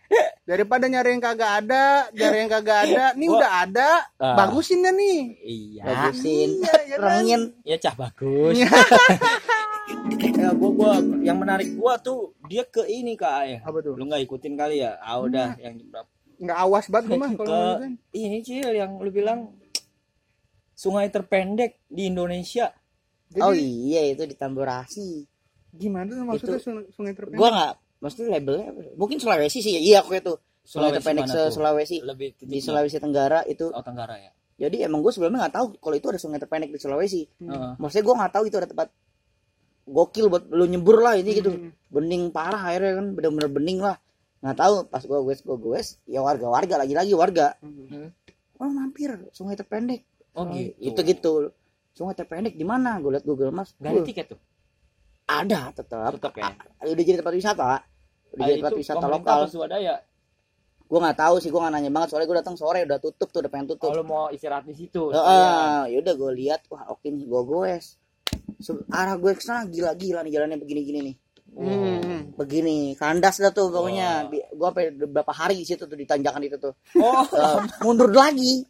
daripada 0.42 0.84
nyari 0.84 1.08
yang 1.10 1.22
kagak 1.22 1.52
ada 1.60 1.84
nyari 2.10 2.36
yang 2.38 2.50
kagak 2.50 2.78
ada. 2.84 3.04
Nih 3.12 3.26
Gua- 3.26 3.38
udah 3.38 3.52
ada 3.62 3.90
Ah. 4.16 4.36
bagusin 4.36 4.80
dah 4.80 4.90
nih. 4.90 5.18
Iya 5.38 5.82
Bagusin. 5.82 6.50
Iya, 6.58 6.74
ya 6.84 6.96
kan? 6.96 7.08
Rengin. 7.18 7.42
ya 7.62 7.76
cah 7.78 7.94
bagus. 7.94 8.54
Ya 10.32 10.50
gua 10.52 10.70
gua 10.72 10.92
yang 11.20 11.36
menarik 11.36 11.74
gua 11.74 11.94
tuh 11.96 12.32
dia 12.44 12.62
ke 12.64 12.82
ini 12.84 13.14
kak 13.14 13.38
ya. 13.44 13.58
Apa 13.60 13.78
tuh? 13.78 13.94
Lu 13.94 14.04
nggak 14.04 14.22
ikutin 14.22 14.54
kali 14.54 14.78
ya? 14.78 14.98
Ah 14.98 15.18
udah 15.18 15.54
yang 15.56 15.78
berapa? 15.84 16.08
Nggak 16.36 16.58
awas 16.60 16.86
banget 16.88 17.06
gue 17.08 17.18
mah 17.18 17.30
kalau 17.38 17.62
ke 17.78 17.86
ini 18.12 18.38
cil 18.40 18.70
yang 18.72 18.96
lu 18.96 19.10
bilang 19.10 19.54
sungai 20.72 21.06
terpendek 21.08 21.78
di 21.86 22.08
Indonesia. 22.08 22.74
Jadi, 23.28 23.40
Oh 23.40 23.52
iya 23.52 24.02
itu 24.06 24.22
di 24.22 24.34
Tamborasi. 24.34 25.26
gimana 25.72 26.04
tuh 26.06 26.26
maksudnya 26.26 26.60
sungai, 26.60 26.84
sungai 26.90 27.12
terpendek? 27.12 27.38
Gua 27.38 27.48
nggak 27.48 27.72
maksudnya 28.02 28.34
labelnya 28.34 28.66
apa? 28.74 28.80
mungkin 28.98 29.16
Sulawesi 29.22 29.62
sih 29.62 29.78
ya. 29.78 29.80
Iya 29.80 29.96
aku 30.02 30.18
itu. 30.18 30.34
Sungai 30.66 30.90
Sulawesi 30.98 31.30
tuh? 31.30 31.48
Sulawesi. 31.54 31.96
lebih 32.02 32.28
Di 32.42 32.58
Sulawesi 32.58 32.98
Tenggara 32.98 33.46
itu. 33.46 33.70
oh 33.70 33.82
Tenggara 33.82 34.18
ya 34.18 34.30
Jadi 34.58 34.82
emang 34.82 35.00
gue 35.02 35.10
sebelumnya 35.10 35.46
nggak 35.46 35.54
tahu 35.54 35.66
kalau 35.78 35.96
itu 35.96 36.06
ada 36.10 36.18
sungai 36.18 36.38
terpendek 36.42 36.70
di 36.74 36.78
Sulawesi. 36.82 37.22
Heeh. 37.40 37.72
Maksudnya 37.78 38.04
gue 38.04 38.14
nggak 38.18 38.32
tahu 38.34 38.44
itu 38.50 38.56
ada 38.58 38.68
tempat 38.68 38.88
gokil 39.82 40.30
buat 40.30 40.44
lu 40.50 40.66
nyebur 40.66 41.02
lah 41.02 41.14
ini 41.18 41.30
gitu. 41.34 41.50
Hmm. 41.50 41.70
Bening 41.90 42.30
parah 42.30 42.62
airnya 42.70 42.98
kan 42.98 43.06
bener-bener 43.14 43.50
bening 43.50 43.78
lah. 43.82 43.96
Nggak 44.42 44.56
tahu 44.58 44.74
pas 44.90 45.02
gue 45.02 45.18
gue 45.22 45.34
gue 45.38 45.56
gue 45.58 45.78
ya 46.10 46.20
warga-warga 46.22 46.74
lagi-lagi 46.82 47.12
warga. 47.14 47.54
Hmm. 47.62 48.10
Oh 48.58 48.70
mampir 48.70 49.14
sungai 49.34 49.54
terpendek. 49.58 50.06
oh 50.38 50.46
gitu 50.50 50.74
Itu 50.78 51.00
gitu. 51.02 51.32
Sungai 51.94 52.14
terpendek 52.14 52.54
di 52.54 52.62
mana? 52.62 53.02
Gue 53.02 53.18
liat 53.18 53.26
Google 53.26 53.50
Maps. 53.50 53.74
nggak 53.78 53.90
ada 53.90 54.02
tiket 54.06 54.26
tuh 54.30 54.40
ada 55.22 55.60
tetap. 55.72 56.12
tetap 56.18 56.32
ya 56.36 56.50
Ah, 56.50 56.84
Udah 56.86 57.02
jadi 57.02 57.18
tempat 57.22 57.34
wisata. 57.34 57.82
Udah 58.32 58.44
jadi 58.48 58.60
tempat 58.60 58.72
wisata 58.76 59.06
lokal. 59.06 59.38
swadaya 59.48 59.94
Gue 60.92 61.00
nggak 61.00 61.18
tahu 61.24 61.34
sih, 61.40 61.48
gue 61.48 61.56
nggak 61.56 61.72
nanya 61.72 61.88
banget 61.88 62.08
soalnya 62.12 62.28
gue 62.28 62.38
datang 62.44 62.56
sore 62.60 62.84
udah 62.84 63.00
tutup 63.00 63.32
tuh, 63.32 63.40
udah 63.40 63.48
pengen 63.48 63.66
tutup. 63.72 63.88
kalau 63.88 64.04
mau 64.04 64.28
istirahat 64.28 64.68
di 64.68 64.76
situ 64.76 65.08
Heeh, 65.08 65.96
yaudah 65.96 66.14
gue 66.20 66.30
lihat, 66.36 66.68
wah 66.68 66.84
oke 66.92 67.08
nih 67.08 67.24
gue 67.24 67.42
goes. 67.48 67.96
Arah 68.92 69.16
gue 69.16 69.32
ke 69.32 69.40
sana 69.40 69.64
gila-gila 69.64 70.20
nih 70.20 70.32
jalannya 70.36 70.60
begini-gini 70.60 71.00
nih. 71.00 71.16
Hmm. 71.52 72.32
Begini, 72.32 72.96
kandas 72.96 73.36
dah 73.36 73.52
tuh 73.52 73.68
pokoknya. 73.68 74.28
Bi- 74.28 74.44
Gue 74.52 74.66
sampai 74.68 74.88
beberapa 74.92 75.32
hari 75.32 75.60
di 75.60 75.66
situ 75.68 75.84
tuh 75.84 75.96
di 75.96 76.08
tanjakan 76.08 76.44
itu 76.44 76.56
tuh. 76.56 76.72
oh 76.96 77.24
Eh, 77.28 77.58
mundur 77.84 78.08
lagi. 78.08 78.64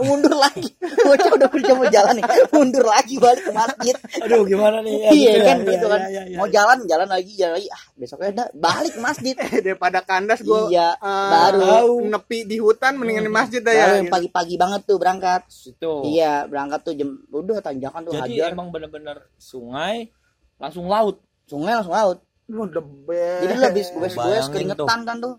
Mundur 0.00 0.34
lagi. 0.34 0.68
Bocah 1.06 1.30
udah 1.32 1.48
kerja 1.48 1.72
mau 1.72 1.86
jalan 1.86 2.14
nih, 2.16 2.24
mundur 2.50 2.84
lagi 2.84 3.14
balik 3.16 3.42
ke 3.42 3.52
masjid. 3.52 3.94
aduh 4.20 4.42
gimana 4.42 4.78
nih 4.80 4.94
Ya, 4.96 5.10
iya 5.18 5.32
kan 5.42 5.56
ya, 5.58 5.68
gitu 5.68 5.86
ya, 5.86 5.92
kan. 5.92 6.00
ya, 6.06 6.22
ya, 6.24 6.36
Mau 6.36 6.46
ya. 6.46 6.52
jalan, 6.54 6.78
jalan 6.84 7.08
lagi, 7.08 7.32
jalan 7.34 7.54
lagi. 7.56 7.68
Ah, 7.68 7.82
besoknya 7.94 8.28
udah 8.32 8.46
balik 8.52 8.92
ke 8.92 9.00
masjid. 9.00 9.34
daripada 9.66 9.98
kandas 10.00 10.40
gue 10.40 10.60
Iya, 10.70 10.88
baru. 11.02 12.00
nepi 12.02 12.38
di 12.44 12.56
hutan 12.56 12.94
mendingan 12.94 13.24
di 13.24 13.32
masjid 13.32 13.60
dah 13.60 13.70
ya 13.70 13.86
yang 13.96 14.06
gitu. 14.06 14.14
pagi-pagi 14.14 14.54
banget 14.56 14.80
tuh 14.84 14.96
berangkat. 14.96 15.42
situ 15.46 15.92
Iya, 16.04 16.46
berangkat 16.46 16.80
tuh 16.82 16.94
jam 16.94 17.08
udah 17.28 17.58
tanjakan 17.60 18.00
tuh 18.02 18.12
jadi 18.16 18.46
hajar. 18.46 18.48
emang 18.52 18.68
bener-bener 18.70 19.26
sungai 19.36 20.10
langsung 20.56 20.86
laut 20.86 21.20
Sungai 21.46 21.78
langsung 21.78 21.94
laut. 21.94 22.18
Lu 22.46 22.66
best. 23.06 23.42
Jadi 23.42 23.54
habis 23.60 23.86
gue 23.90 24.08
gue 24.08 24.38
keringetan 24.50 25.00
kan 25.02 25.16
tuh. 25.18 25.34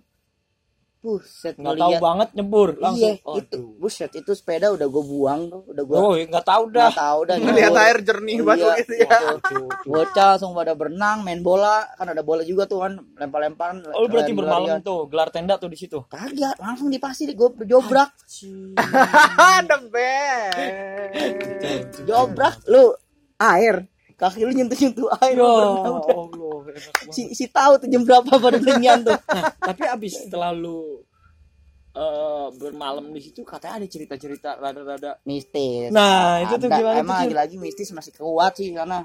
Buset 0.97 1.55
nggak 1.55 1.77
tahu 1.77 1.93
banget 2.01 2.29
nyebur 2.33 2.69
langsung 2.81 3.15
Iya, 3.15 3.37
itu. 3.37 3.57
Buset, 3.77 4.11
itu 4.17 4.31
sepeda 4.33 4.73
udah 4.73 4.85
gue 4.85 5.03
buang 5.05 5.41
tuh, 5.45 5.61
udah 5.69 5.83
gue 5.85 5.95
oh 5.95 6.13
nggak 6.17 6.43
tahu 6.43 6.63
dah 6.73 6.89
nggak 6.89 6.97
tahu 6.97 7.19
dah. 7.23 7.35
Ngeliat 7.37 7.69
nyebur. 7.69 7.85
air 7.85 7.97
jernih 8.01 8.37
banget 8.41 8.65
Iya. 8.65 8.75
gitu 8.81 8.93
ya. 8.97 9.17
Bocah 9.85 10.25
langsung 10.33 10.51
pada 10.51 10.73
berenang, 10.73 11.21
main 11.21 11.39
bola, 11.39 11.85
kan 11.93 12.09
ada 12.09 12.21
bola 12.21 12.41
juga 12.41 12.65
tuh 12.65 12.81
kan, 12.81 12.97
lempar-lemparan. 13.13 13.85
oh 13.93 14.03
lu 14.03 14.07
berarti 14.09 14.33
bermalam 14.33 14.81
tuh 14.81 15.05
gelar 15.05 15.29
tenda 15.29 15.55
tuh 15.55 15.69
di 15.69 15.77
situ 15.77 16.01
Kagak, 16.09 16.57
langsung 16.57 16.89
di 16.89 16.97
pasir 16.97 17.29
gue 17.29 17.49
jobrak. 17.63 18.09
the 19.63 19.77
best. 19.93 20.57
Jobrak 22.03 22.57
lu 22.65 22.97
air. 23.37 23.85
Kaki 24.17 24.41
lu 24.41 24.49
nyentuh-nyentuh 24.49 25.13
air. 25.21 25.37
ya. 25.37 25.45
Allah 25.45 25.77
banget. 25.77 26.03
Si, 27.11 27.32
si 27.34 27.45
tahu 27.47 27.80
tuh 27.82 27.88
jam 27.88 28.03
berapa 28.03 28.28
pada 28.28 28.57
tinggian 28.59 29.03
tuh. 29.05 29.15
Nah, 29.15 29.43
tapi 29.74 29.84
abis 29.88 30.28
setelah 30.28 30.51
lu 30.51 31.01
eh, 31.97 32.47
bermalam 32.55 33.09
di 33.09 33.22
situ 33.22 33.41
katanya 33.41 33.84
ada 33.84 33.88
cerita-cerita 33.89 34.49
rada-rada 34.61 35.18
Mistis. 35.26 35.89
nah 35.89 36.45
itu 36.45 36.55
tuh 36.61 36.70
gimana 36.70 37.01
emang 37.01 37.26
lagi-lagi 37.26 37.55
mistis 37.57 37.89
masih 37.89 38.13
kuat 38.13 38.53
sih 38.53 38.70
karena 38.70 39.01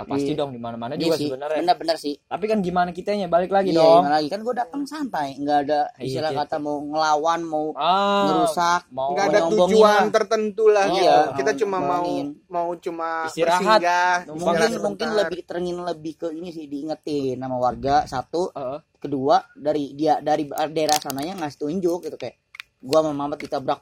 Ah, 0.00 0.06
pasti 0.06 0.32
Iya. 0.32 0.38
dong 0.38 0.50
di 0.50 0.58
mana-mana 0.58 0.92
Iya 0.92 1.02
juga 1.02 1.14
sih, 1.14 1.26
sebenarnya 1.26 1.60
bener-bener 1.60 1.96
sih. 1.96 2.14
tapi 2.18 2.44
kan 2.46 2.58
gimana 2.58 2.90
kitanya 2.90 3.26
balik 3.26 3.48
lagi 3.48 3.70
Iya, 3.70 3.78
dong 3.78 4.02
lagi 4.02 4.28
kan 4.28 4.40
gue 4.40 4.54
datang 4.54 4.82
santai, 4.82 5.36
nggak 5.36 5.58
ada 5.62 5.80
Iya, 5.94 6.04
istilah 6.06 6.30
iya. 6.30 6.38
kata 6.40 6.56
mau 6.56 6.76
ngelawan, 6.80 7.40
mau 7.42 7.66
ah 7.74 8.24
ngerusak. 8.26 8.80
mau 8.90 9.12
Nggak 9.12 9.26
ada 9.26 9.40
tujuan 9.46 9.80
lah. 10.00 10.08
tertentu 10.10 10.64
lah 10.66 10.86
Iya, 10.86 10.96
gitu. 10.96 11.20
Kita 11.36 11.52
cuma 11.58 11.76
mau 11.78 12.06
mau 12.48 12.68
cuma 12.74 13.08
Istirahat. 13.26 13.80
Mungkin- 14.26 14.80
mungkin 14.80 15.08
lebih 15.14 15.40
terengin 15.44 15.76
lebih 15.78 16.12
ke 16.16 16.26
ini 16.30 16.48
sih 16.48 16.64
diingetin 16.64 17.36
sama 17.36 17.56
warga 17.56 18.04
satu, 18.04 18.48
Heeh. 18.50 18.78
kedua 18.96 19.44
dari 19.52 19.92
dia 19.92 20.18
dari 20.18 20.44
daerah 20.48 20.96
sananya 20.96 21.36
ngasih 21.36 21.58
tunjuk 21.60 22.04
gitu 22.04 22.16
kayak 22.16 22.40
gua 22.78 23.00
sama 23.00 23.12
Mamat 23.14 23.36
ditabrak 23.38 23.80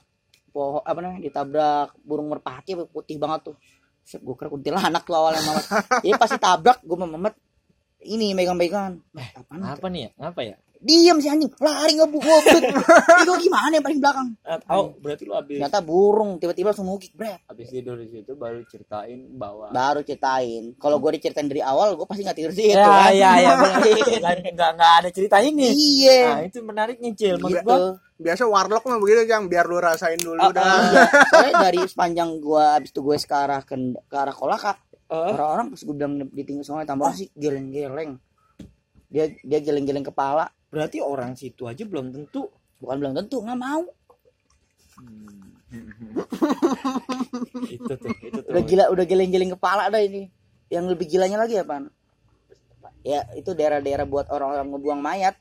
pohon 0.49 0.81
apa 0.81 0.99
namanya 0.99 1.21
ditabrak 1.21 1.95
burung 2.01 2.29
merpati 2.29 2.75
putih 2.85 3.15
banget 3.17 3.53
tuh. 3.53 3.57
Set, 4.09 4.21
gue 4.21 4.33
kira 4.33 4.49
kuntilanak 4.49 5.05
tuh 5.05 5.13
awalnya 5.13 5.45
Mamat. 5.45 5.65
Jadi 6.01 6.17
pasti 6.17 6.37
tabrak 6.39 6.81
gua 6.81 6.97
sama 6.97 7.13
Mamat 7.13 7.35
ini 8.01 8.33
megang-megangan. 8.33 8.95
Eh, 9.13 9.29
apaan? 9.35 9.61
apa 9.61 9.87
nih 9.87 10.01
ya 10.03 10.11
ngapa 10.17 10.43
ya 10.43 10.57
Diam 10.79 11.19
si 11.19 11.27
anjing, 11.27 11.51
lari 11.59 11.93
ngebuk 11.93 12.23
ngobut. 12.23 12.63
Itu 13.27 13.33
gimana 13.37 13.75
yang 13.75 13.83
paling 13.83 13.99
belakang? 13.99 14.29
Oh 14.71 14.95
berarti 14.97 15.27
lu 15.27 15.35
abis 15.35 15.59
Ternyata 15.59 15.83
burung 15.83 16.39
tiba-tiba 16.39 16.71
langsung 16.71 16.87
ngukik, 16.87 17.13
bre. 17.13 17.43
habis 17.45 17.67
tidur 17.69 17.99
di 17.99 18.07
situ 18.07 18.33
baru 18.33 18.63
ceritain 18.63 19.27
bahwa 19.35 19.69
Baru 19.69 20.01
ceritain. 20.01 20.79
Kalau 20.79 20.97
gue 20.97 21.19
diceritain 21.19 21.51
dari 21.51 21.61
awal, 21.61 21.99
gue 21.99 22.07
pasti 22.07 22.23
nggak 22.23 22.39
tidur 22.39 22.53
sih. 22.55 22.71
ya 22.71 23.11
ya 23.11 23.31
ya 23.43 23.53
benar. 23.59 23.83
nggak 23.83 24.55
nggak 24.55 24.71
nggak 24.73 24.93
ada 24.97 25.09
cerita 25.11 25.37
ini 25.43 25.67
Iya. 25.69 26.21
nah 26.31 26.43
itu 26.47 26.59
menariknya 26.63 27.11
cil 27.13 27.37
maksud 27.37 27.59
Gitu. 27.59 27.67
gua 27.67 27.99
biasa 28.19 28.45
warlock 28.45 28.85
mah 28.85 28.99
begitu 28.99 29.25
jang. 29.25 29.47
Biar 29.47 29.65
lu 29.65 29.79
rasain 29.79 30.19
dulu 30.19 30.43
Ah, 30.43 30.51
dah. 30.51 30.63
ah, 30.63 30.81
iya. 30.91 31.03
Soalnya 31.33 31.55
dari 31.71 31.81
sepanjang 31.87 32.31
gua 32.43 32.77
abis 32.77 32.91
itu 32.91 33.01
gue 33.01 33.17
ke 33.17 33.35
arah 33.35 33.63
ke, 33.63 33.75
ke 34.05 34.17
arah 34.19 34.35
kolaka 34.35 34.75
Eh, 35.09 35.17
orang-orang 35.17 35.73
pas 35.73 35.81
gue 35.81 35.95
bilang 35.97 36.21
ditinggal 36.29 36.65
sungai 36.69 36.85
tambah 36.85 37.09
sih 37.17 37.33
geleng-geleng. 37.33 38.21
Dia 39.09 39.33
dia 39.41 39.59
geleng-geleng 39.65 40.05
kepala. 40.05 40.53
Berarti 40.69 41.01
orang 41.01 41.33
situ 41.33 41.65
aja 41.65 41.81
belum 41.89 42.13
tentu. 42.13 42.45
Bukan 42.77 42.97
bilang 43.01 43.17
tentu 43.17 43.41
nggak 43.41 43.57
mau. 43.57 43.89
Itu 47.69 47.93
tuh 47.97 48.13
itu 48.21 48.39
tuh. 48.41 48.51
Udah 48.53 48.63
gila 48.65 48.85
udah 48.93 49.05
geleng-geleng 49.09 49.53
kepala 49.57 49.89
dah 49.89 50.01
ini. 50.01 50.29
Yang 50.69 50.85
lebih 50.93 51.07
gilanya 51.09 51.41
lagi 51.41 51.57
apa? 51.57 51.89
Ya 53.01 53.25
itu 53.33 53.57
daerah-daerah 53.57 54.05
buat 54.05 54.29
orang-orang 54.29 54.69
ngebuang 54.69 55.01
mayat. 55.01 55.35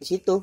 Di 0.00 0.08
situ 0.08 0.40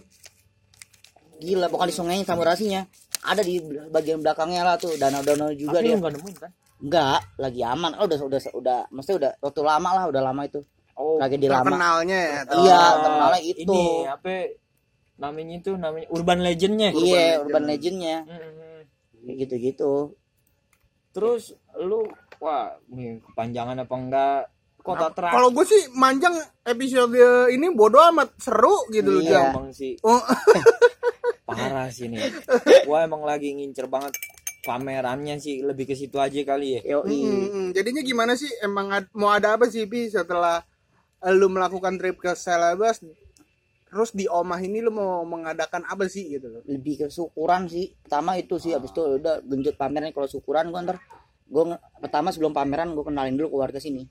gila 1.39 1.67
bukan 1.67 1.85
di 1.85 1.93
sungainya 1.93 2.23
samurasinya 2.23 2.81
ada 3.23 3.41
di 3.41 3.59
bagian 3.87 4.19
belakangnya 4.19 4.61
lah 4.63 4.75
tuh 4.75 4.93
danau-danau 4.93 5.51
juga 5.51 5.77
Tapi 5.77 5.85
dia. 5.85 5.95
nggak 5.95 6.13
nemuin 6.13 6.35
kan? 6.37 6.51
Enggak 6.77 7.19
lagi 7.35 7.61
aman. 7.61 7.91
Oh 7.95 8.05
udah 8.05 8.17
udah 8.19 8.39
udah 8.53 8.79
mesti 8.89 9.11
udah 9.13 9.31
waktu 9.39 9.61
lama 9.61 9.89
lah 9.91 10.03
udah 10.05 10.21
lama 10.21 10.41
itu. 10.43 10.61
Oh 10.93 11.17
lagi 11.17 11.35
di 11.35 11.45
lama. 11.45 11.65
terkenalnya 11.65 12.17
ya 12.17 12.39
Iya, 12.47 12.81
terkenalnya 12.99 13.41
itu. 13.43 13.61
ini 13.67 13.83
apa 14.03 14.33
namanya 15.17 15.53
itu 15.55 15.71
namanya 15.73 16.07
urban 16.09 16.39
legendnya? 16.39 16.89
Iya 16.91 17.23
urban 17.41 17.63
legendnya. 17.65 18.17
Mm-mm. 18.23 18.79
kayak 19.23 19.35
gitu-gitu. 19.39 19.93
Terus 21.11 21.51
lu 21.75 22.05
wah 22.37 22.69
nih 22.87 23.17
kepanjangan 23.23 23.77
apa 23.79 23.95
enggak? 23.95 24.41
Kota 24.77 25.11
terakhir 25.11 25.35
kalau 25.35 25.49
gue 25.51 25.65
sih 25.67 25.81
manjang 25.91 26.31
episode 26.63 27.11
ini 27.49 27.67
bodoh 27.69 27.99
amat 28.07 28.31
seru 28.37 28.87
gitu 28.87 29.09
loh 29.11 29.19
Iya. 29.19 29.31
jang. 29.33 29.45
Emang 29.51 29.67
sih. 29.71 29.97
Oh. 29.99 30.21
parah 31.57 31.89
sih 31.89 32.05
nih 32.05 32.21
gua 32.85 33.09
emang 33.09 33.25
lagi 33.25 33.49
ngincer 33.57 33.89
banget 33.89 34.13
pamerannya 34.67 35.39
sih 35.39 35.63
lebih 35.63 35.87
ke 35.87 35.95
situ 35.95 36.19
aja 36.19 36.35
kali 36.43 36.75
ya. 36.75 36.99
Yoi. 36.99 37.23
Mm-mm. 37.23 37.65
jadinya 37.71 38.03
gimana 38.03 38.35
sih? 38.35 38.51
Emang 38.59 38.91
ad- 38.91 39.07
mau 39.15 39.31
ada 39.31 39.55
apa 39.55 39.71
sih 39.71 39.87
pi 39.87 40.11
setelah 40.11 40.59
lu 41.31 41.47
melakukan 41.47 41.95
trip 41.95 42.19
ke 42.19 42.35
Celebes? 42.35 42.99
Terus 43.87 44.11
di 44.11 44.27
Omah 44.27 44.59
ini 44.59 44.83
lu 44.83 44.91
mau 44.91 45.23
mengadakan 45.23 45.87
apa 45.87 46.11
sih 46.11 46.27
gitu 46.35 46.51
loh? 46.51 46.61
Lebih 46.67 46.99
ke 46.99 47.07
syukuran 47.07 47.71
sih. 47.71 47.95
Pertama 47.95 48.35
itu 48.35 48.59
sih 48.59 48.75
habis 48.75 48.91
itu 48.91 48.99
udah 48.99 49.39
genjot 49.47 49.79
pameran 49.79 50.11
kalau 50.11 50.27
syukuran 50.27 50.67
gua 50.67 50.83
ntar 50.83 50.99
gua 51.47 51.79
pertama 52.03 52.35
sebelum 52.35 52.51
pameran 52.51 52.91
gua 52.91 53.07
kenalin 53.07 53.39
dulu 53.39 53.55
ke 53.55 53.57
warga 53.63 53.79
sini. 53.79 54.03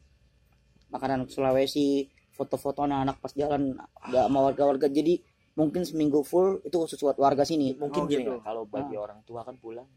Makanan 0.89 1.29
Sulawesi 1.29 2.09
foto-foto 2.33 2.89
anak-anak 2.89 3.21
pas 3.21 3.33
jalan. 3.37 3.77
Gak 4.09 4.25
sama 4.25 4.41
warga-warga. 4.41 4.89
Jadi 4.89 5.21
mungkin 5.57 5.83
seminggu 5.89 6.21
full 6.23 6.61
itu 6.63 6.77
khusus 6.77 7.01
buat 7.01 7.17
warga 7.17 7.43
sini. 7.43 7.73
Mungkin 7.75 8.05
Oh, 8.05 8.09
gini 8.09 8.23
gitu. 8.23 8.39
kan, 8.39 8.53
kalau 8.53 8.63
bagi 8.69 8.95
orang 8.95 9.25
tua 9.25 9.41
kan 9.43 9.57
pulang 9.57 9.89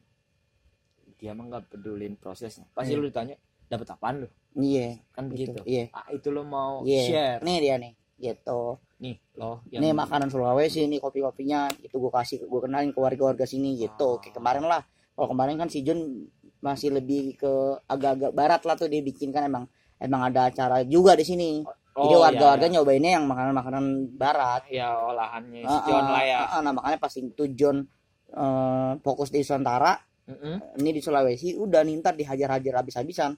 dia 1.20 1.36
emang 1.36 1.52
nggak 1.52 1.76
pedulin 1.76 2.16
prosesnya. 2.16 2.64
Pasti 2.72 2.96
Iya. 2.96 3.00
lu 3.04 3.12
ditanya 3.12 3.36
dapat 3.68 3.88
apaan 3.92 4.16
lu? 4.24 4.28
Iya 4.56 5.04
kan 5.12 5.28
gitu. 5.28 5.52
begitu. 5.52 5.62
Iya. 5.68 5.86
Ah, 5.92 6.08
itu 6.16 6.32
lo 6.32 6.48
mau 6.48 6.82
iya. 6.88 7.04
share. 7.04 7.40
Nih 7.44 7.58
dia 7.60 7.76
nih 7.76 7.94
gitu. 8.20 8.80
Nih 9.04 9.16
lo 9.36 9.60
ini 9.68 9.92
makanan 9.92 10.32
Sulawesi 10.32 10.88
ini 10.88 10.98
kopi-kopinya 11.04 11.68
itu 11.84 11.92
gue 12.00 12.12
kasih 12.12 12.48
gue 12.48 12.60
kenalin 12.64 12.96
ke 12.96 13.00
warga-warga 13.04 13.44
sini 13.44 13.76
gitu. 13.76 14.16
Ah. 14.16 14.24
kayak 14.24 14.36
kemarin 14.40 14.64
lah 14.64 14.82
kalau 15.12 15.28
kemarin 15.36 15.60
kan 15.60 15.68
si 15.68 15.84
Jun 15.84 16.24
masih 16.64 16.96
lebih 16.96 17.36
ke 17.40 17.52
agak-agak 17.88 18.32
barat 18.36 18.62
lah 18.64 18.76
tuh 18.80 18.88
dia 18.88 19.00
bikin 19.04 19.32
kan 19.36 19.44
emang 19.48 19.68
emang 20.00 20.32
ada 20.32 20.48
acara 20.48 20.88
juga 20.88 21.20
di 21.20 21.28
sini. 21.28 21.50
Jadi 21.68 21.79
Oh, 21.98 22.22
warga-warga 22.22 22.70
iya, 22.70 22.74
nyobainnya 22.80 23.12
yang 23.20 23.26
makanan-makanan 23.28 23.86
barat 24.16 24.64
ya 24.70 24.94
olahannya 24.94 25.66
Ah, 25.66 25.84
John 25.84 26.06
ah, 26.06 26.12
lah 26.16 26.24
ya 26.24 26.40
ah, 26.48 26.62
nah 26.62 26.72
makanya 26.72 26.98
pas 27.02 27.14
itu 27.14 27.44
John 27.58 27.84
eh, 28.30 28.92
fokus 29.02 29.30
di 29.30 29.42
Nusantara 29.42 29.98
Mm-mm. 30.30 30.80
ini 30.80 30.90
di 30.94 31.02
Sulawesi 31.02 31.58
udah 31.58 31.82
nih 31.82 32.00
ntar 32.00 32.14
dihajar-hajar 32.14 32.86
habis-habisan 32.86 33.34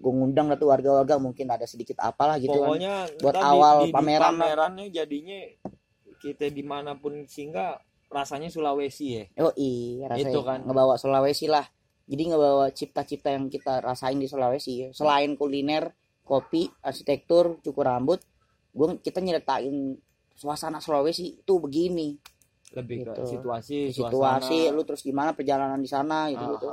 gue 0.00 0.12
ngundang 0.16 0.48
lah 0.48 0.56
tuh 0.56 0.72
warga-warga 0.72 1.20
mungkin 1.20 1.44
ada 1.52 1.68
sedikit 1.68 2.00
apalah 2.00 2.40
gitu 2.40 2.56
kan 2.56 2.72
pokoknya 2.72 2.94
Buat 3.20 3.34
ntar 3.36 3.44
awal 3.44 3.76
di, 3.84 3.84
di, 3.84 3.92
pameran 3.92 4.32
lah. 4.32 4.32
pamerannya 4.48 4.86
jadinya 4.88 5.38
kita 6.20 6.48
di 6.48 6.64
mana 6.64 6.96
pun 6.96 7.28
singgah 7.28 7.76
rasanya 8.08 8.48
Sulawesi 8.50 9.06
ya 9.12 9.24
Oh 9.38 9.52
iya, 9.54 10.08
rasanya 10.10 10.32
Itu 10.32 10.40
kan. 10.42 10.58
ngebawa 10.66 10.98
Sulawesi 10.98 11.46
lah. 11.46 11.62
Jadi 12.10 12.22
ngebawa 12.26 12.66
cipta-cipta 12.74 13.30
yang 13.30 13.46
kita 13.46 13.78
rasain 13.78 14.18
di 14.18 14.26
Sulawesi. 14.26 14.90
Selain 14.90 15.30
kuliner, 15.38 15.94
kopi, 16.30 16.70
arsitektur, 16.80 17.58
cukur 17.58 17.82
rambut, 17.84 18.22
gua 18.70 18.94
kita 18.94 19.18
nyeritain 19.18 19.98
suasana 20.32 20.78
Sulawesi 20.78 21.36
itu 21.36 21.54
begini. 21.58 22.14
lebih 22.70 23.02
ke 23.02 23.18
Gitu. 23.18 23.22
situasi 23.34 23.78
Situasi, 23.90 24.14
suasana. 24.62 24.70
lu 24.70 24.86
terus 24.86 25.02
gimana 25.02 25.34
perjalanan 25.34 25.74
di 25.76 25.90
sana 25.90 26.30
gitu 26.30 26.38
Ah, 26.38 26.50
gitu. 26.54 26.68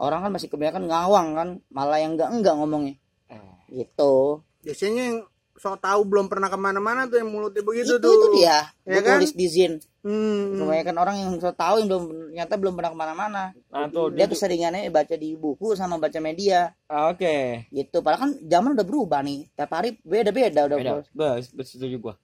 Orang 0.00 0.24
kan 0.24 0.32
masih 0.32 0.48
kebanyakan 0.48 0.88
ngawang 0.88 1.28
kan, 1.36 1.48
malah 1.68 2.00
yang 2.00 2.16
enggak 2.16 2.32
enggak 2.32 2.54
ngomongnya. 2.56 2.96
Eh, 3.28 3.52
Gitu. 3.70 4.40
biasanya 4.64 5.02
yang 5.04 5.18
so 5.62 5.78
tahu 5.78 6.02
belum 6.02 6.26
pernah 6.26 6.50
ke 6.50 6.58
mana-mana 6.58 7.06
tuh 7.06 7.22
yang 7.22 7.30
mulutnya 7.30 7.62
begitu 7.62 7.94
itu 7.94 8.02
tuh 8.02 8.10
itu 8.10 8.26
dia. 8.42 8.66
Ya 8.82 8.98
kan? 8.98 9.22
tulis 9.22 9.30
di 9.30 9.46
Zin. 9.46 9.78
Hmm. 10.02 10.58
Kebanyakan 10.58 10.96
orang 10.98 11.16
yang 11.22 11.30
so 11.38 11.54
tahu 11.54 11.78
yang 11.78 11.86
belum 11.86 12.04
ternyata 12.34 12.58
belum 12.58 12.74
pernah 12.74 12.90
ke 12.90 12.98
mana-mana. 12.98 13.42
nah 13.70 13.86
tuh 13.86 14.10
Dia 14.10 14.26
dia 14.26 14.34
keseringannya 14.34 14.90
baca 14.90 15.14
di 15.14 15.38
buku 15.38 15.78
sama 15.78 16.02
baca 16.02 16.18
media. 16.18 16.74
Ah, 16.90 17.14
oke 17.14 17.70
gitu 17.70 18.02
padahal 18.02 18.20
kan 18.26 18.30
zaman 18.42 18.74
udah 18.74 18.86
berubah 18.88 19.22
nih 19.22 19.46
tiap 19.54 19.70
hari 19.70 20.02
beda 20.02 20.34
beda 20.34 20.60
udah 20.66 20.76
beda 20.82 20.92
bes, 21.14 21.54
setuju 21.54 21.96
gua 22.02 22.14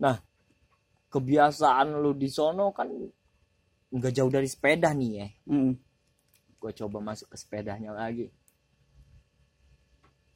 nah 0.00 0.16
kebiasaan 1.12 2.00
lu 2.00 2.16
di 2.16 2.32
sono 2.32 2.72
kan 2.72 2.88
nggak 3.92 4.12
jauh 4.16 4.32
dari 4.32 4.48
sepeda 4.48 4.96
nih 4.96 5.10
ya 5.20 5.28
Hmm. 5.44 5.76
gue 6.56 6.72
coba 6.72 7.04
masuk 7.04 7.28
ke 7.28 7.36
sepedanya 7.36 7.92
lagi 7.92 8.32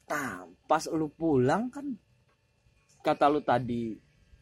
nah 0.05 0.45
pas 0.69 0.85
lu 0.93 1.09
pulang 1.09 1.73
kan 1.73 1.97
kata 3.07 3.31
lu 3.31 3.39
tadi 3.39 3.95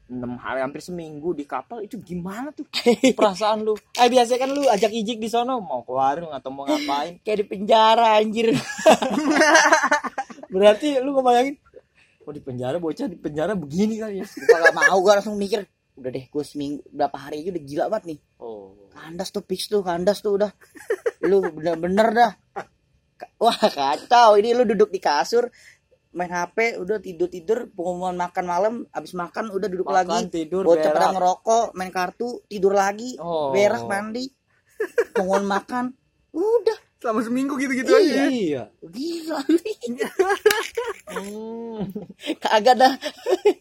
enam 0.06 0.38
hari 0.38 0.62
hampir 0.62 0.82
seminggu 0.86 1.34
di 1.34 1.46
kapal 1.46 1.82
itu 1.82 1.98
gimana 2.02 2.54
tuh? 2.54 2.66
Perasaan 3.18 3.66
lu. 3.66 3.74
Eh 3.98 4.10
biasanya 4.10 4.40
kan 4.46 4.50
lu 4.54 4.66
ajak 4.70 4.90
ijik 4.94 5.18
di 5.18 5.30
sono 5.30 5.62
mau 5.62 5.82
ke 5.82 5.94
warung 5.94 6.34
atau 6.34 6.50
mau 6.54 6.66
ngapain? 6.66 7.18
Kayak 7.26 7.38
di 7.42 7.46
penjara 7.46 8.18
anjir. 8.22 8.54
Berarti 10.54 10.98
lu 11.02 11.14
ngebayangin 11.14 11.56
oh 12.26 12.34
di 12.34 12.42
penjara 12.42 12.82
bocah 12.82 13.06
di 13.06 13.18
penjara 13.22 13.54
begini 13.54 14.02
kali 14.02 14.18
ya? 14.22 14.26
Gua 14.26 14.58
gak 14.66 14.74
mau 14.74 14.98
gua 14.98 15.22
langsung 15.22 15.38
mikir 15.38 15.62
udah 15.96 16.12
deh 16.12 16.28
gue 16.28 16.44
seminggu 16.44 16.84
berapa 16.92 17.16
hari 17.16 17.40
aja 17.40 17.56
udah 17.56 17.64
gila 17.64 17.86
banget 17.88 18.06
nih. 18.12 18.20
Oh. 18.44 18.76
Kandas 18.92 19.32
tuh 19.32 19.46
fix 19.48 19.72
tuh 19.72 19.80
kandas 19.80 20.20
tuh 20.20 20.36
udah. 20.36 20.52
Lu 21.24 21.40
bener-bener 21.40 22.08
dah. 22.12 22.32
Wah 23.40 23.56
kacau. 23.56 24.36
Ini 24.36 24.52
lu 24.52 24.68
duduk 24.68 24.92
di 24.92 25.00
kasur 25.00 25.48
main 26.16 26.32
HP 26.32 26.80
udah 26.80 26.98
tidur 27.04 27.28
tidur 27.28 27.68
pengumuman 27.76 28.16
makan 28.16 28.46
malam 28.48 28.74
abis 28.96 29.12
makan 29.12 29.52
udah 29.52 29.68
duduk 29.68 29.92
Makan, 29.92 30.00
lagi. 30.00 30.32
tidur, 30.32 30.64
bocah 30.64 30.96
pada 30.96 31.12
ngerokok 31.12 31.66
main 31.76 31.92
kartu 31.92 32.40
tidur 32.48 32.72
lagi. 32.72 33.20
Oh. 33.20 33.52
berak 33.52 33.84
mandi. 33.84 34.32
Pengumuman 35.12 35.60
makan. 35.60 35.86
Udah 36.32 36.80
selama 37.06 37.22
seminggu 37.22 37.54
gitu-gitu 37.62 37.86
aja. 37.86 38.02
ya. 38.02 38.26
iya. 38.28 38.64
Gila 38.82 39.38
Hmm. 41.06 41.86
kagak 42.42 42.76
dah. 42.76 42.94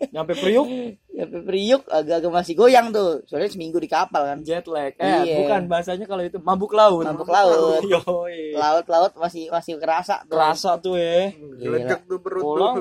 Nyampe 0.09 0.33
priuk? 0.33 0.65
Ya 1.13 1.29
Priuk 1.29 1.85
agak-agak 1.87 2.33
masih 2.33 2.55
goyang 2.57 2.89
tuh. 2.89 3.21
Soalnya 3.29 3.53
seminggu 3.53 3.77
di 3.77 3.85
kapal 3.85 4.25
kan. 4.25 4.39
Jet 4.41 4.65
lag. 4.65 4.97
Eh 4.97 5.29
Iya. 5.29 5.45
bukan 5.45 5.69
bahasanya 5.69 6.09
kalau 6.09 6.25
itu 6.25 6.41
mabuk 6.41 6.73
laut. 6.73 7.05
Mabuk 7.05 7.29
laut. 7.29 7.85
Yoi. 7.93 8.57
laut-laut 8.57 9.13
masih 9.21 9.53
masih 9.53 9.77
kerasa 9.77 10.25
tuh. 10.25 10.41
kerasa 10.41 10.81
tuh 10.81 10.97
ya 10.97 11.37
Geledek 11.61 12.09
tuh 12.09 12.19
perut 12.19 12.41
tuh. 12.41 12.49
pulang 12.49 12.77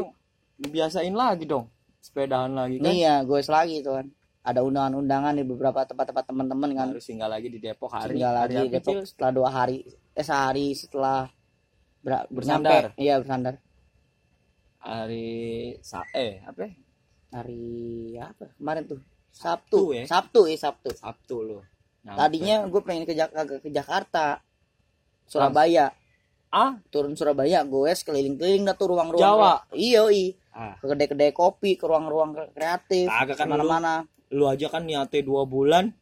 biasain 0.63 1.11
lagi 1.11 1.43
dong. 1.43 1.67
Sepedahan 1.99 2.55
lagi 2.55 2.79
kan. 2.79 2.87
Nih 2.87 3.03
ya 3.03 3.19
gue 3.21 3.39
lagi 3.43 3.83
tuh 3.83 3.99
kan. 3.99 4.07
Ada 4.43 4.59
undangan-undangan 4.59 5.35
di 5.35 5.43
beberapa 5.43 5.83
tempat-tempat 5.83 6.23
teman-teman 6.31 6.69
kan. 6.71 6.87
Harus 6.95 7.03
tinggal 7.03 7.27
lagi 7.27 7.47
di 7.47 7.59
Depok 7.59 7.91
hari. 7.91 8.15
Tinggal 8.15 8.31
lagi 8.33 8.55
hari 8.55 8.67
di 8.67 8.75
Depok 8.75 8.95
kecil. 8.95 9.07
setelah 9.11 9.31
dua 9.35 9.49
hari 9.51 9.83
eh 10.13 10.25
sehari 10.25 10.77
setelah 10.77 11.29
ber 12.03 12.27
Bersandar. 12.29 12.93
nyampe. 12.93 13.01
iya 13.01 13.17
bersandar. 13.17 13.57
Hari 14.83 15.31
sa 15.79 16.03
eh 16.13 16.43
apa? 16.43 16.67
Ya? 16.67 16.71
hari 17.33 17.65
apa? 18.19 18.45
Kemarin 18.59 18.83
tuh. 18.85 19.01
Sabtu 19.33 19.89
Sabtu. 19.89 19.97
ya? 19.97 20.03
Sabtu 20.05 20.41
ya 20.45 20.57
Sabtu. 20.59 20.89
Sabtu 20.93 21.37
lo 21.41 21.59
tadinya 22.03 22.67
gue 22.67 22.81
pengen 22.83 23.07
ke, 23.07 23.15
Jak- 23.15 23.31
ke 23.63 23.71
Jakarta 23.71 24.43
Surabaya. 25.23 25.95
Ah? 26.53 26.77
Turun 26.91 27.15
Surabaya 27.17 27.63
gue 27.65 27.89
keliling-keliling 27.95 28.67
dah 28.67 28.75
tuh 28.77 28.93
ruang-ruang 28.93 29.23
Jawa? 29.23 29.65
iya 29.73 30.05
iya. 30.11 30.37
Ah. 30.53 30.77
Ke 30.77 30.85
kedai-kedai 30.85 31.33
kopi 31.33 31.79
ke 31.79 31.87
ruang-ruang 31.89 32.37
kreatif 32.53 33.09
Kagak 33.09 33.41
kan 33.41 33.49
mana-mana 33.49 34.05
lu 34.29 34.45
aja 34.49 34.69
kan 34.69 34.85
niatnya 34.85 35.21
dua 35.25 35.45
bulan 35.45 35.93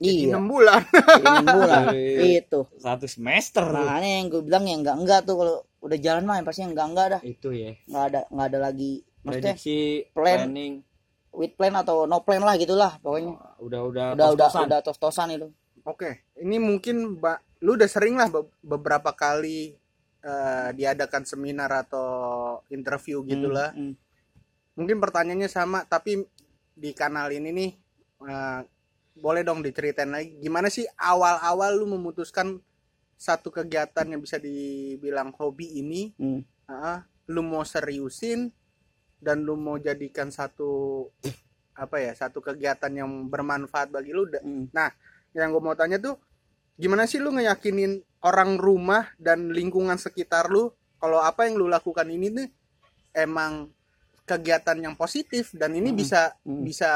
iya. 0.00 0.36
enam 0.36 0.44
bulan. 0.48 0.80
Enam 0.92 1.44
bulan. 1.44 1.82
Dari- 1.92 2.38
itu 2.44 2.60
satu 2.76 3.06
semester. 3.08 3.64
Lu. 3.64 3.80
makanya 3.80 4.10
yang 4.20 4.26
gue 4.28 4.42
bilang 4.44 4.64
ya 4.68 4.76
enggak 4.76 4.96
enggak 5.00 5.20
tuh 5.24 5.34
kalau 5.40 5.56
udah 5.80 5.98
jalan 6.00 6.22
mah 6.26 6.36
yang 6.40 6.46
pasti 6.46 6.62
enggak 6.64 6.86
enggak 6.88 7.06
dah. 7.16 7.20
Itu 7.24 7.48
ya. 7.52 7.72
Nggak 7.88 8.04
ada 8.12 8.20
nggak 8.28 8.46
ada 8.52 8.58
lagi. 8.58 8.92
Maksudnya 9.24 9.54
prediksi 9.56 9.78
plan. 10.12 10.38
planning. 10.46 10.74
With 11.36 11.52
plan 11.56 11.74
atau 11.76 12.08
no 12.08 12.24
plan 12.24 12.40
lah 12.40 12.56
gitulah 12.56 12.96
pokoknya. 13.00 13.36
Udah 13.60 13.80
udah 13.84 14.04
udah 14.16 14.24
udah 14.24 14.26
tos-tosan. 14.36 14.64
udah 14.68 14.80
tos-tosan 14.84 15.28
itu. 15.36 15.48
Oke, 15.86 16.26
ini 16.42 16.58
mungkin 16.58 17.22
Mbak, 17.22 17.62
lu 17.62 17.78
udah 17.78 17.86
sering 17.86 18.18
lah 18.18 18.26
be- 18.26 18.50
beberapa 18.58 19.14
kali 19.14 19.70
eh, 20.18 20.68
diadakan 20.74 21.22
seminar 21.22 21.70
atau 21.70 22.58
interview 22.74 23.22
gitulah. 23.22 23.70
Hmm, 23.70 23.94
hmm. 23.94 23.94
Mungkin 24.74 24.98
pertanyaannya 24.98 25.46
sama, 25.46 25.86
tapi 25.86 26.26
di 26.74 26.90
kanal 26.90 27.30
ini 27.30 27.54
nih 27.54 27.70
eh, 28.26 28.60
boleh 29.16 29.40
dong 29.40 29.64
diceritain 29.64 30.12
lagi 30.12 30.36
gimana 30.38 30.68
sih 30.68 30.84
awal-awal 30.94 31.72
lu 31.74 31.88
memutuskan 31.88 32.60
satu 33.16 33.48
kegiatan 33.48 34.04
yang 34.04 34.20
bisa 34.20 34.36
dibilang 34.36 35.32
hobi 35.32 35.80
ini, 35.80 36.12
Hmm. 36.20 36.44
ah, 36.68 37.00
lu 37.26 37.40
mau 37.40 37.64
seriusin 37.64 38.52
dan 39.16 39.40
lu 39.40 39.56
mau 39.56 39.80
jadikan 39.80 40.28
satu 40.28 41.02
apa 41.72 41.96
ya 41.96 42.12
satu 42.12 42.40
kegiatan 42.40 42.92
yang 42.92 43.08
bermanfaat 43.26 43.88
bagi 43.88 44.12
lu 44.12 44.28
Hmm. 44.28 44.68
yang 45.32 45.48
gue 45.48 45.62
mau 45.64 45.72
tanya 45.72 45.96
tuh 45.96 46.20
gimana 46.76 47.08
sih 47.08 47.16
lu 47.16 47.32
ngeyakinin 47.32 48.04
orang 48.20 48.60
rumah 48.60 49.08
dan 49.16 49.48
lingkungan 49.48 49.96
sekitar 49.96 50.52
lu 50.52 50.68
kalau 51.00 51.20
apa 51.20 51.48
yang 51.48 51.56
lu 51.56 51.68
lakukan 51.68 52.08
ini 52.08 52.28
nih 52.28 52.48
emang 53.16 53.72
kegiatan 54.28 54.76
yang 54.76 54.92
positif 54.92 55.52
dan 55.56 55.72
ini 55.72 55.88
Mm-mm. 55.92 56.00
bisa 56.00 56.36
Mm. 56.44 56.62
bisa 56.64 56.90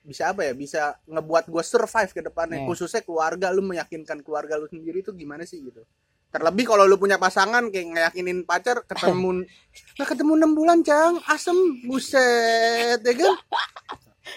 bisa 0.00 0.32
apa 0.32 0.48
ya? 0.48 0.52
Bisa 0.56 0.80
ngebuat 1.06 1.48
gue 1.48 1.62
survive 1.64 2.10
ke 2.12 2.20
depannya. 2.24 2.64
Yeah. 2.64 2.68
khususnya 2.68 3.02
keluarga 3.04 3.52
lu 3.52 3.62
meyakinkan 3.64 4.24
keluarga 4.24 4.56
lu 4.56 4.66
sendiri 4.66 5.04
tuh 5.04 5.12
gimana 5.12 5.44
sih 5.44 5.60
gitu? 5.60 5.84
Terlebih 6.30 6.64
kalau 6.70 6.86
lu 6.86 6.94
punya 6.94 7.18
pasangan 7.18 7.74
kayak 7.74 7.86
ngeyakinin 7.90 8.46
pacar 8.46 8.86
ketemu 8.86 9.44
nah 9.98 10.06
ketemu 10.06 10.32
enam 10.38 10.52
bulan 10.54 10.78
cang. 10.86 11.18
Asem. 11.26 11.56
Buset 11.84 13.00
ya 13.02 13.12
kan? 13.14 13.34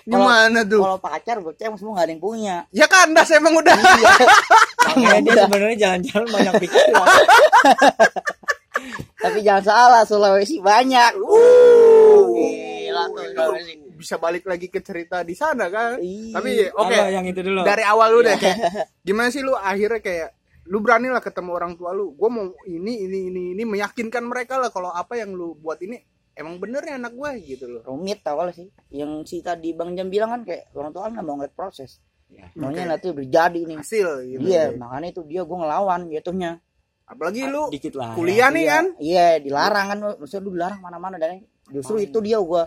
Gimana 0.09 0.65
tuh? 0.65 0.81
kalau 0.81 0.97
pacar 0.97 1.37
bocah 1.37 1.69
emang 1.69 1.77
semua 1.77 1.93
nggak 2.01 2.05
ada 2.09 2.13
yang 2.17 2.23
punya. 2.23 2.55
Ya 2.73 2.85
kandas 2.89 3.29
emang 3.29 3.53
udah. 3.53 3.77
Makanya 4.89 5.19
dia 5.21 5.33
sebenarnya 5.45 5.77
jalan-jalan 5.77 6.27
banyak 6.33 6.53
pikiran. 6.65 7.07
tapi 9.23 9.39
jangan 9.45 9.63
salah 9.63 10.01
Sulawesi 10.03 10.59
banyak. 10.59 11.13
Uh 11.21 12.03
gila 12.93 13.03
tuh. 13.09 13.25
Sulawesi 13.33 13.73
bisa 14.03 14.19
balik 14.19 14.43
lagi 14.43 14.67
ke 14.67 14.79
cerita 14.79 15.23
di 15.23 15.31
sana 15.31 15.65
kan? 15.67 15.95
Ih, 15.97 16.29
tapi 16.29 16.67
oke 16.67 16.91
Apa 16.93 17.07
yang 17.09 17.23
itu 17.23 17.39
dulu. 17.39 17.63
dari 17.63 17.81
awal 17.81 18.11
lu 18.11 18.19
deh. 18.19 18.35
Kayak 18.35 18.59
gimana 19.07 19.31
sih 19.31 19.39
lu 19.39 19.55
akhirnya 19.55 19.97
kayak 19.97 20.29
lu 20.63 20.79
berani 20.79 21.07
lah 21.07 21.19
ketemu 21.19 21.51
orang 21.53 21.73
tua 21.73 21.91
lu? 21.91 22.11
Gue 22.11 22.27
mau 22.27 22.43
ini 22.65 22.93
ini 23.01 23.19
ini 23.27 23.41
ini 23.55 23.63
meyakinkan 23.63 24.21
mereka 24.21 24.55
lah 24.55 24.67
kalau 24.67 24.91
apa 24.91 25.15
yang 25.15 25.31
lu 25.31 25.55
buat 25.55 25.79
ini 25.79 25.95
emang 26.33 26.57
bener 26.57 26.81
ya 26.81 26.97
anak 26.97 27.13
gue 27.13 27.31
gitu 27.47 27.65
loh. 27.69 27.81
Rumit 27.83 28.19
awal 28.25 28.51
sih? 28.51 28.67
Yang 28.89 29.11
si 29.25 29.37
tadi 29.39 29.71
bang 29.71 29.93
Jam 29.93 30.07
bilang 30.07 30.29
kan 30.29 30.41
kayak 30.43 30.71
orang 30.73 30.91
tua 30.91 31.07
kan 31.07 31.11
nggak 31.13 31.23
mau 31.23 31.35
ngeliat 31.35 31.53
proses. 31.53 32.03
Ya. 32.27 32.49
maunya 32.57 32.81
Oke. 32.83 32.89
nanti 32.89 33.07
berjadi 33.09 33.61
nih. 33.61 33.77
Hasil 33.77 34.07
gitu 34.25 34.41
iya 34.43 34.73
makanya 34.73 35.13
itu 35.13 35.21
dia 35.23 35.41
gue 35.41 35.53
ngelawan 35.53 36.09
jatuhnya. 36.09 36.57
Apalagi 37.05 37.45
lu 37.45 37.69
dikit 37.69 37.93
lah. 37.93 38.17
kuliah 38.17 38.49
nih 38.49 38.63
Iya, 38.63 38.71
kan? 38.71 38.85
iya 38.97 39.25
dilarang 39.37 39.85
kan 39.85 39.97
maksudnya 40.17 40.41
lu 40.41 40.51
dilarang 40.53 40.81
mana-mana 40.81 41.15
dan. 41.17 41.45
Justru 41.69 42.01
itu 42.01 42.17
dia 42.19 42.41
gue 42.41 42.63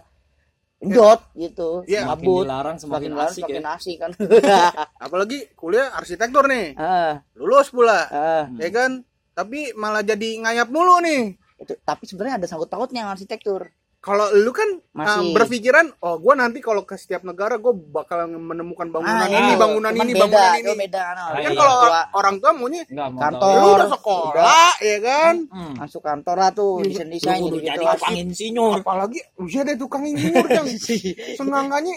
jot 0.90 1.20
gitu. 1.44 1.82
Iya. 1.86 2.06
Semakin 2.06 2.26
mabut 2.26 2.44
dilarang 2.46 2.76
semakin 2.76 2.80
semakin 2.80 3.10
dilarang 3.10 3.30
asik 3.32 3.42
semakin 3.42 3.62
ya. 3.62 3.74
asik 3.76 3.96
kan. 3.98 4.10
Apalagi 5.04 5.38
kuliah 5.58 5.92
arsitektur 5.94 6.44
nih. 6.46 6.76
Ah 6.78 7.22
lulus 7.38 7.68
pula. 7.70 8.06
Ah 8.10 8.44
ya 8.58 8.68
kan? 8.70 9.02
Tapi 9.36 9.76
malah 9.76 10.00
jadi 10.00 10.40
ngayap 10.42 10.68
mulu 10.72 10.98
nih. 11.04 11.36
Itu 11.60 11.76
tapi 11.84 12.04
sebenarnya 12.08 12.40
ada 12.40 12.46
sangkut 12.48 12.68
pautnya 12.68 13.08
arsitektur 13.08 13.68
kalau 14.06 14.30
lu 14.32 14.50
kan 14.50 14.70
Masih. 14.92 15.18
uh, 15.18 15.34
berpikiran 15.34 15.86
oh 15.98 16.14
gue 16.16 16.30
nanti 16.32 16.58
kalau 16.60 16.82
ke 16.82 16.94
setiap 16.94 17.20
negara 17.20 17.56
gue 17.56 17.74
bakal 17.74 18.22
menemukan 18.30 18.86
bangunan 18.86 19.18
Ah, 19.18 19.26
ini 19.28 19.50
iya. 19.50 19.58
bangunan 19.58 19.90
Cuman 19.90 19.98
ini 20.00 20.12
beda, 20.12 20.22
bangunan 20.22 20.54
ini 20.56 20.72
beda 20.78 21.02
nah. 21.10 21.26
kan 21.26 21.40
iya. 21.42 21.50
kalau 21.52 21.76
orang 22.14 22.34
tua 22.36 22.50
maunya 22.52 22.82
mau 22.86 23.18
Kantor. 23.18 23.50
ya 23.50 23.56
lu 23.56 23.66
udah 23.66 23.74
Udah. 23.76 23.88
sekolah 23.90 24.70
ya 24.80 24.98
kan 25.00 25.34
Hmm. 25.48 25.72
masuk 25.76 26.00
kantor 26.00 26.36
lah 26.36 26.50
tuh 26.52 26.72
Iya, 26.78 27.02
desain 27.02 27.08
desain 27.10 27.40
gitu 27.42 27.58
jadi 27.58 27.74
gitu 27.74 27.82
tukang 27.90 28.14
insinyur. 28.16 28.72
apalagi 28.78 29.18
usia 29.36 29.60
deh 29.60 29.76
tukang 29.76 30.02
insinyur 30.04 30.46
jang 30.46 30.66
senangannya 31.38 31.96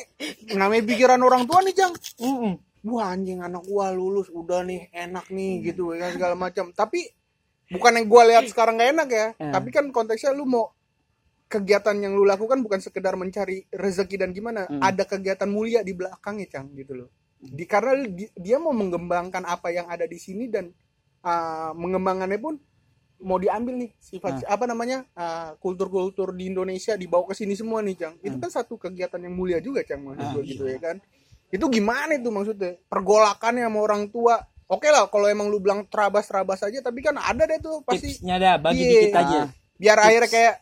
namanya 0.52 0.84
pikiran 0.84 1.20
orang 1.20 1.46
tua 1.46 1.62
nih 1.62 1.76
jang 1.76 1.94
Mm-mm. 2.18 2.54
wah 2.86 3.06
anjing 3.08 3.40
anak 3.40 3.62
gua 3.64 3.92
lulus 3.92 4.28
udah 4.30 4.62
nih 4.62 4.90
enak 4.90 5.30
nih 5.30 5.62
gitu 5.64 5.94
ya 5.94 6.10
segala 6.10 6.34
macam 6.34 6.72
tapi 6.72 7.06
bukan 7.68 7.92
yang 7.94 8.08
gua 8.08 8.24
lihat 8.26 8.46
sekarang 8.46 8.76
gak 8.76 8.90
enak 8.92 9.10
ya 9.10 9.28
Ya. 9.36 9.52
tapi 9.52 9.70
kan 9.70 9.86
konteksnya 9.90 10.32
lu 10.32 10.44
mau 10.44 10.74
kegiatan 11.50 11.98
yang 11.98 12.14
lu 12.14 12.24
lakukan 12.24 12.62
bukan 12.62 12.78
sekedar 12.78 13.14
mencari 13.14 13.66
rezeki 13.68 14.16
dan 14.18 14.30
gimana 14.30 14.64
Hmm. 14.64 14.80
ada 14.80 15.04
kegiatan 15.04 15.46
mulia 15.46 15.82
di 15.82 15.92
belakangnya 15.92 16.48
cang 16.48 16.70
gitu 16.74 16.94
loh 16.96 17.10
di 17.36 17.66
karena 17.66 18.06
di- 18.06 18.30
dia 18.32 18.56
mau 18.56 18.70
mengembangkan 18.72 19.44
apa 19.44 19.70
yang 19.70 19.88
ada 19.88 20.04
di 20.04 20.16
sini 20.16 20.46
dan 20.46 20.70
uh, 21.20 21.72
mengembangannya 21.74 22.38
pun 22.38 22.60
mau 23.20 23.36
diambil 23.36 23.76
nih 23.78 23.92
sifat 23.98 24.46
apa 24.46 24.64
namanya 24.64 25.04
uh, 25.12 25.58
kultur-kultur 25.58 26.32
di 26.32 26.48
Indonesia 26.48 26.94
dibawa 26.94 27.26
ke 27.26 27.36
sini 27.36 27.52
semua 27.52 27.82
nih 27.82 27.96
cang 27.98 28.16
itu 28.18 28.32
Hmm. 28.32 28.40
kan 28.40 28.52
satu 28.54 28.78
kegiatan 28.78 29.20
yang 29.20 29.34
mulia 29.34 29.58
juga 29.58 29.82
cang 29.82 30.00
maksud 30.02 30.22
Ah, 30.22 30.32
gua 30.32 30.44
gitu 30.44 30.64
iya. 30.64 30.76
ya 30.76 30.80
kan 30.82 30.98
itu 31.50 31.66
gimana 31.68 32.14
itu 32.14 32.30
maksudnya 32.30 32.78
pergolakannya 32.86 33.66
sama 33.66 33.80
orang 33.82 34.04
tua 34.08 34.38
oke 34.66 34.86
lah 34.86 35.08
kalau 35.08 35.26
emang 35.26 35.48
lu 35.48 35.58
bilang 35.58 35.84
terabas 35.84 36.26
terabas 36.26 36.62
aja 36.62 36.80
tapi 36.80 37.02
kan 37.02 37.18
ada 37.18 37.44
deh 37.44 37.58
tuh 37.58 37.82
pasti 37.82 38.14
Tipsnya 38.14 38.38
dah 38.38 38.56
bagi 38.56 38.80
Iya. 38.80 38.92
dikit 39.02 39.16
aja. 39.18 39.40
biar 39.76 39.98
Tips. 39.98 40.06
akhirnya 40.06 40.30
kayak 40.30 40.56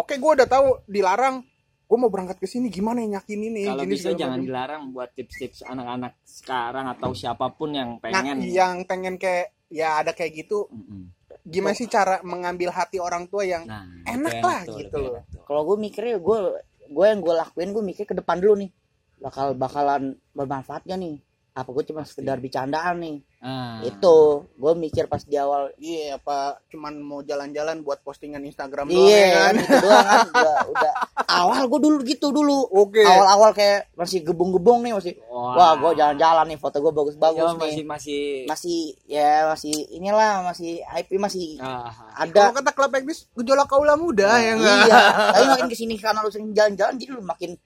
oke 0.00 0.14
gue 0.14 0.30
udah 0.34 0.48
tahu 0.48 0.66
dilarang 0.86 1.44
gue 1.84 1.98
mau 1.98 2.06
berangkat 2.06 2.38
ke 2.38 2.46
sini 2.46 2.66
gimana 2.68 3.00
yang 3.00 3.18
yakin 3.18 3.40
ini 3.44 3.62
Kalau 3.64 3.82
gini 3.82 3.92
bisa 3.92 4.08
jangan 4.12 4.38
macam. 4.38 4.46
dilarang 4.46 4.82
buat 4.90 5.10
tips-tips 5.10 5.60
anak-anak 5.62 6.12
sekarang 6.22 6.86
atau 6.88 7.10
siapa 7.12 7.50
pun 7.50 7.70
yang 7.70 7.98
nah 7.98 8.10
pengen. 8.14 8.36
yang 8.42 8.74
pengen 8.84 9.14
kayak 9.16 9.50
ya 9.68 9.98
ada 9.98 10.10
kayak 10.10 10.32
gitu 10.40 10.66
Mm-mm. 10.66 11.10
gimana 11.42 11.74
sih 11.74 11.86
cara 11.86 12.22
mengambil 12.22 12.70
hati 12.70 12.96
orang 12.96 13.26
tua 13.26 13.42
yang 13.42 13.64
Nah, 13.64 13.86
Enak 14.04 14.38
lah 14.38 14.60
tuh, 14.62 14.78
gitu 14.78 14.96
loh. 14.98 15.18
kalau 15.42 15.62
gue 15.64 15.76
mikirnya 15.80 16.16
gue 16.16 16.38
gue 16.86 17.04
yang 17.06 17.18
gue 17.18 17.34
lakuin 17.36 17.70
gue 17.70 17.84
mikir 17.84 18.04
ke 18.04 18.14
depan 18.14 18.38
dulu 18.38 18.54
nih 18.56 18.70
bakal 19.16 19.52
bakalan 19.52 20.02
bermanfaat 20.30 20.82
gak 20.82 20.96
nih 20.96 21.18
apa 21.50 21.68
gue 21.68 21.84
cuma 21.86 22.02
sekedar 22.02 22.38
bercandaan 22.38 22.96
nih. 23.00 23.18
Ah. 23.40 23.80
itu 23.80 24.16
gue 24.52 24.72
mikir 24.76 25.08
pas 25.08 25.24
di 25.24 25.32
awal 25.32 25.72
iya 25.80 26.20
apa 26.20 26.60
cuman 26.68 27.00
mau 27.00 27.24
jalan-jalan 27.24 27.80
buat 27.80 28.04
postingan 28.04 28.44
Instagram 28.44 28.92
doang 28.92 29.00
iya 29.00 29.16
ya 29.16 29.32
kan? 29.32 29.40
kan 29.40 29.54
itu 29.56 29.76
doang 29.80 30.04
kan 30.12 30.20
udah, 30.28 30.56
udah 30.76 30.92
awal 31.24 31.62
gue 31.64 31.80
dulu 31.80 31.96
gitu 32.04 32.26
dulu. 32.30 32.68
Oke. 32.68 33.00
Awal-awal 33.00 33.56
kayak 33.56 33.88
masih 33.96 34.20
gebung-gebung 34.20 34.84
nih 34.84 34.92
masih 34.92 35.16
Wah, 35.32 35.56
wah 35.56 35.72
gue 35.72 35.90
jalan-jalan 35.96 36.52
nih 36.52 36.58
foto 36.60 36.84
gue 36.84 36.92
bagus-bagus 36.92 37.40
Ya, 37.40 37.56
nih. 37.56 37.56
masih. 37.56 37.84
Masih 37.88 38.20
masih 38.44 38.78
ya 39.08 39.32
masih 39.48 39.74
inilah 39.88 40.44
masih 40.44 40.84
IP 40.84 41.16
masih 41.16 41.56
ah, 41.64 41.88
kalau 42.20 42.52
ada 42.52 42.60
kata 42.60 42.70
klub 42.76 42.92
ekbis 42.92 43.24
gejolak 43.32 43.72
kaula 43.72 43.96
muda 43.96 44.36
ya 44.36 44.52
enggak 44.52 44.76
iya. 44.84 45.00
Tapi 45.32 45.44
makin 45.48 45.66
ke 45.72 45.76
sini 45.80 45.96
karena 45.96 46.20
lu 46.20 46.28
sering 46.28 46.52
jalan-jalan 46.52 47.00
jadi 47.00 47.10
lu 47.16 47.24
makin 47.24 47.56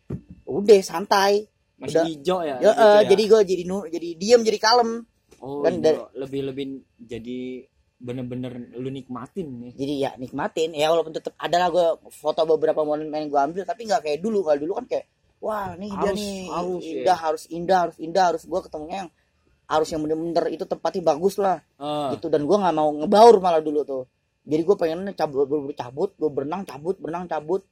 udah 0.46 0.80
santai 0.86 1.50
masih 1.84 2.00
Udah. 2.00 2.06
hijau 2.08 2.38
ya. 2.40 2.56
ya, 2.56 2.72
gitu 2.72 2.80
eh, 2.80 2.88
ya. 2.96 3.02
jadi 3.12 3.22
gue 3.28 3.40
jadi 3.44 3.62
nu 3.68 3.78
jadi 3.86 4.08
diem 4.16 4.40
jadi 4.40 4.58
kalem. 4.58 4.90
Oh, 5.44 5.60
kan 5.60 5.76
lebih 6.16 6.40
lebih 6.48 6.66
jadi 6.96 7.68
bener-bener 8.00 8.72
lu 8.76 8.88
nikmatin 8.92 9.48
nih. 9.60 9.72
jadi 9.76 9.92
ya 9.96 10.10
nikmatin. 10.16 10.72
Ya 10.72 10.88
walaupun 10.88 11.12
tetap 11.12 11.36
ada 11.36 11.56
lah 11.56 11.68
gue 11.68 11.86
foto 12.12 12.44
beberapa 12.48 12.80
momen 12.84 13.12
yang 13.12 13.28
gue 13.28 13.40
ambil 13.40 13.62
tapi 13.68 13.84
nggak 13.84 14.02
kayak 14.04 14.18
dulu. 14.24 14.40
Kalau 14.44 14.58
dulu 14.60 14.72
kan 14.80 14.86
kayak 14.88 15.06
wah 15.44 15.76
nih 15.76 15.92
dia 15.92 16.00
Harus- 16.00 16.18
nih. 16.18 16.40
harus 16.48 16.84
ya. 16.84 16.92
indah 16.96 17.18
harus 17.20 17.42
indah 17.52 17.78
harus 17.84 17.96
indah. 18.00 18.24
Harus 18.32 18.42
gue 18.48 18.60
ketemunya 18.64 18.96
yang 19.04 19.10
harus 19.64 19.88
yang 19.88 20.00
bener-bener 20.04 20.44
itu 20.52 20.64
tempatnya 20.64 21.02
bagus 21.04 21.34
lah. 21.36 21.60
Ah, 21.80 22.12
gitu. 22.16 22.32
Dan 22.32 22.44
gue 22.48 22.56
nggak 22.56 22.74
mau 22.74 22.88
ngebaur 22.92 23.36
malah 23.40 23.60
dulu 23.60 23.80
tuh. 23.84 24.04
Jadi 24.44 24.60
gue 24.64 24.76
pengen 24.76 24.98
cabut 25.12 25.44
cabut. 25.76 26.10
Gue 26.16 26.30
berenang 26.32 26.64
cabut 26.64 26.96
berenang 27.00 27.28
cabut. 27.28 27.64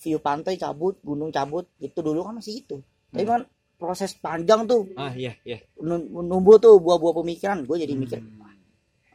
View 0.00 0.20
pantai 0.20 0.56
cabut 0.60 0.96
gunung 1.00 1.32
cabut. 1.32 1.68
Gitu. 1.80 2.00
Dulu 2.04 2.20
kan 2.24 2.36
masih 2.40 2.64
itu 2.64 2.80
tapi 3.14 3.24
kan 3.24 3.40
proses 3.74 4.10
panjang 4.12 4.64
tuh. 4.64 4.90
Ah 4.94 5.12
iya 5.12 5.38
iya. 5.42 5.62
nu- 5.78 6.02
numbuh 6.20 6.58
tuh 6.58 6.76
buah-buah 6.76 7.14
pemikiran. 7.16 7.62
Gue 7.62 7.78
jadi 7.78 7.94
mikir 7.94 8.18
Hmm. 8.18 8.42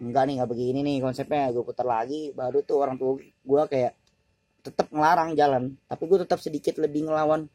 enggak 0.01 0.23
nih 0.23 0.33
nggak 0.37 0.49
begini 0.49 0.79
nih 0.79 0.95
konsepnya. 0.99 1.51
Gue 1.51 1.61
putar 1.61 1.83
lagi 1.83 2.31
baru 2.31 2.63
tuh 2.63 2.77
orang 2.77 2.95
tua 2.95 3.15
gue 3.19 3.61
kayak 3.67 3.93
tetap 4.61 4.87
ngelarang 4.89 5.33
jalan. 5.33 5.63
Tapi 5.83 6.03
gue 6.05 6.19
tetap 6.19 6.39
sedikit 6.39 6.77
lebih 6.77 7.03
ngelawan. 7.03 7.51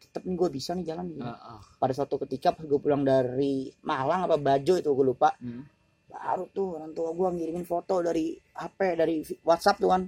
Tetap 0.00 0.22
nih 0.22 0.34
gue 0.34 0.48
bisa 0.50 0.72
nih 0.72 0.84
jalan 0.84 1.14
Ah, 1.18 1.32
ah. 1.56 1.60
pada 1.76 1.92
suatu 1.92 2.18
ketika 2.18 2.50
pas 2.50 2.62
gue 2.62 2.76
pulang 2.76 3.02
dari 3.02 3.70
Malang 3.80 4.26
apa 4.26 4.34
Bajo 4.36 4.74
itu 4.74 4.90
gue 4.90 5.06
lupa. 5.06 5.30
Hmm. 5.36 5.70
baru 6.06 6.46
tuh 6.48 6.78
orang 6.78 6.94
tua 6.94 7.10
gue 7.10 7.26
ngirimin 7.28 7.62
foto 7.64 7.98
dari 7.98 8.30
HP 8.54 8.78
dari 8.94 9.18
WhatsApp 9.42 9.76
tuh 9.76 9.90
kan. 9.90 10.02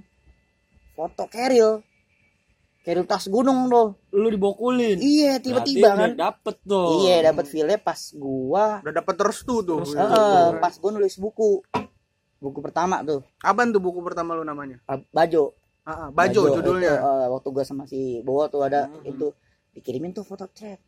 Foto 0.89 1.27
keril 1.27 1.83
keril 2.87 3.03
tas 3.03 3.27
gunung 3.27 3.67
tuh. 3.67 3.99
Lu 4.15 4.31
dibokulin. 4.31 4.95
iya 5.03 5.43
tiba-tiba 5.43 5.91
kan. 5.91 6.15
dapet 6.15 6.55
tuh. 6.63 7.03
iya 7.03 7.19
dapat 7.19 7.43
file 7.51 7.75
pas 7.83 7.99
gua. 8.15 8.79
Udah 8.79 8.95
dapat 9.03 9.15
restu 9.27 9.59
tuh 9.59 9.83
Terus, 9.83 9.91
eh, 9.99 10.47
pas 10.63 10.71
gua 10.79 10.91
nulis 10.95 11.19
buku. 11.19 11.67
Buku 12.39 12.59
pertama 12.63 13.03
tuh. 13.03 13.27
Apaan 13.43 13.75
tuh 13.75 13.83
buku 13.83 13.99
pertama 13.99 14.39
lu 14.39 14.47
namanya? 14.47 14.79
Bajo. 15.11 15.51
Ah, 15.83 16.07
ah, 16.07 16.09
Bajo, 16.15 16.47
judulnya. 16.47 16.95
itu, 16.95 17.03
eh, 17.03 17.27
waktu 17.27 17.47
gua 17.51 17.63
sama 17.67 17.83
si 17.83 18.23
Bowo 18.23 18.47
tuh 18.47 18.63
ada 18.63 18.87
Hmm. 18.87 19.03
itu. 19.03 19.35
Dikirimin 19.75 20.15
tuh 20.15 20.23
foto 20.23 20.47
trap 20.47 20.79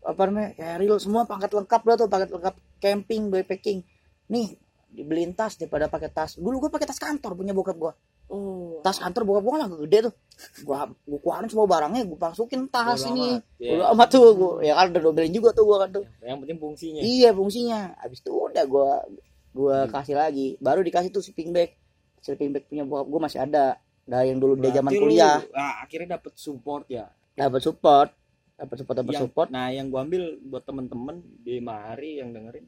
apa 0.00 0.20
namanya? 0.28 0.56
Kayak 0.56 0.76
real 0.80 0.96
semua 1.00 1.24
paket 1.24 1.52
lengkap 1.56 1.82
lah 1.88 1.94
tuh 1.96 2.08
paket 2.08 2.28
lengkap 2.36 2.54
camping 2.80 3.22
backpacking. 3.32 3.80
Nih 4.28 4.56
dibeliin 4.90 5.32
tas 5.32 5.54
daripada 5.54 5.86
pakai 5.86 6.08
tas. 6.08 6.34
Dulu 6.34 6.60
gue 6.60 6.70
pakai 6.70 6.84
tas 6.84 6.96
kantor 6.96 7.34
punya 7.34 7.50
bokap 7.50 7.76
gue 7.76 7.92
Oh. 8.26 8.78
tas 8.80 8.94
kantor 8.94 9.22
bokap 9.24 9.42
gue 9.42 9.56
lah 9.56 9.68
gede 9.82 9.98
tuh. 10.06 10.14
Gua 10.62 10.86
gua 11.02 11.18
keluarin 11.18 11.48
semua 11.48 11.66
barangnya 11.66 12.02
gue 12.04 12.14
masukin 12.14 12.66
tas 12.66 13.02
Bodo 13.02 13.10
ini. 13.12 13.28
amat, 13.34 13.58
iya. 13.58 13.84
Amat 13.90 14.08
tuh 14.08 14.22
gua 14.32 14.52
ya 14.60 14.72
kan 14.72 14.86
udah 14.88 15.02
dobelin 15.02 15.30
juga 15.30 15.50
tuh 15.50 15.64
gua 15.64 15.82
kan 15.82 15.90
tuh. 15.92 16.04
Yang 16.20 16.38
penting 16.40 16.58
fungsinya. 16.58 17.00
iya 17.02 17.30
fungsinya. 17.30 17.80
Habis 17.98 18.18
itu 18.20 18.30
udah 18.30 18.64
gua 18.64 19.02
gua 19.50 19.76
Hmm. 19.82 19.90
kasih 19.90 20.14
lagi. 20.14 20.54
Baru 20.56 20.80
dikasih 20.80 21.10
tuh 21.10 21.18
sleeping 21.20 21.50
bag. 21.50 21.74
Sleeping 22.20 22.50
bag 22.50 22.64
punya 22.66 22.84
bokap 22.84 23.06
gua 23.08 23.20
masih 23.20 23.42
ada. 23.42 23.82
Dari 24.00 24.30
yang 24.30 24.38
dulu 24.38 24.54
dia 24.56 24.70
zaman 24.72 24.90
kuliah. 24.92 25.38
lu, 25.38 25.50
ah, 25.52 25.74
akhirnya 25.82 26.14
dapet 26.14 26.32
support 26.34 26.86
ya. 26.86 27.10
dapat 27.32 27.60
support. 27.60 28.10
Dapat 28.54 28.76
support 28.76 28.96
dapat 28.96 29.12
Yang- 29.12 29.22
support. 29.26 29.48
Nah, 29.48 29.70
yang 29.70 29.88
gua 29.88 30.04
ambil 30.04 30.38
buat 30.40 30.62
temen-temen 30.62 31.16
di 31.40 31.58
Mahari 31.58 32.18
yang 32.18 32.30
dengerin. 32.30 32.62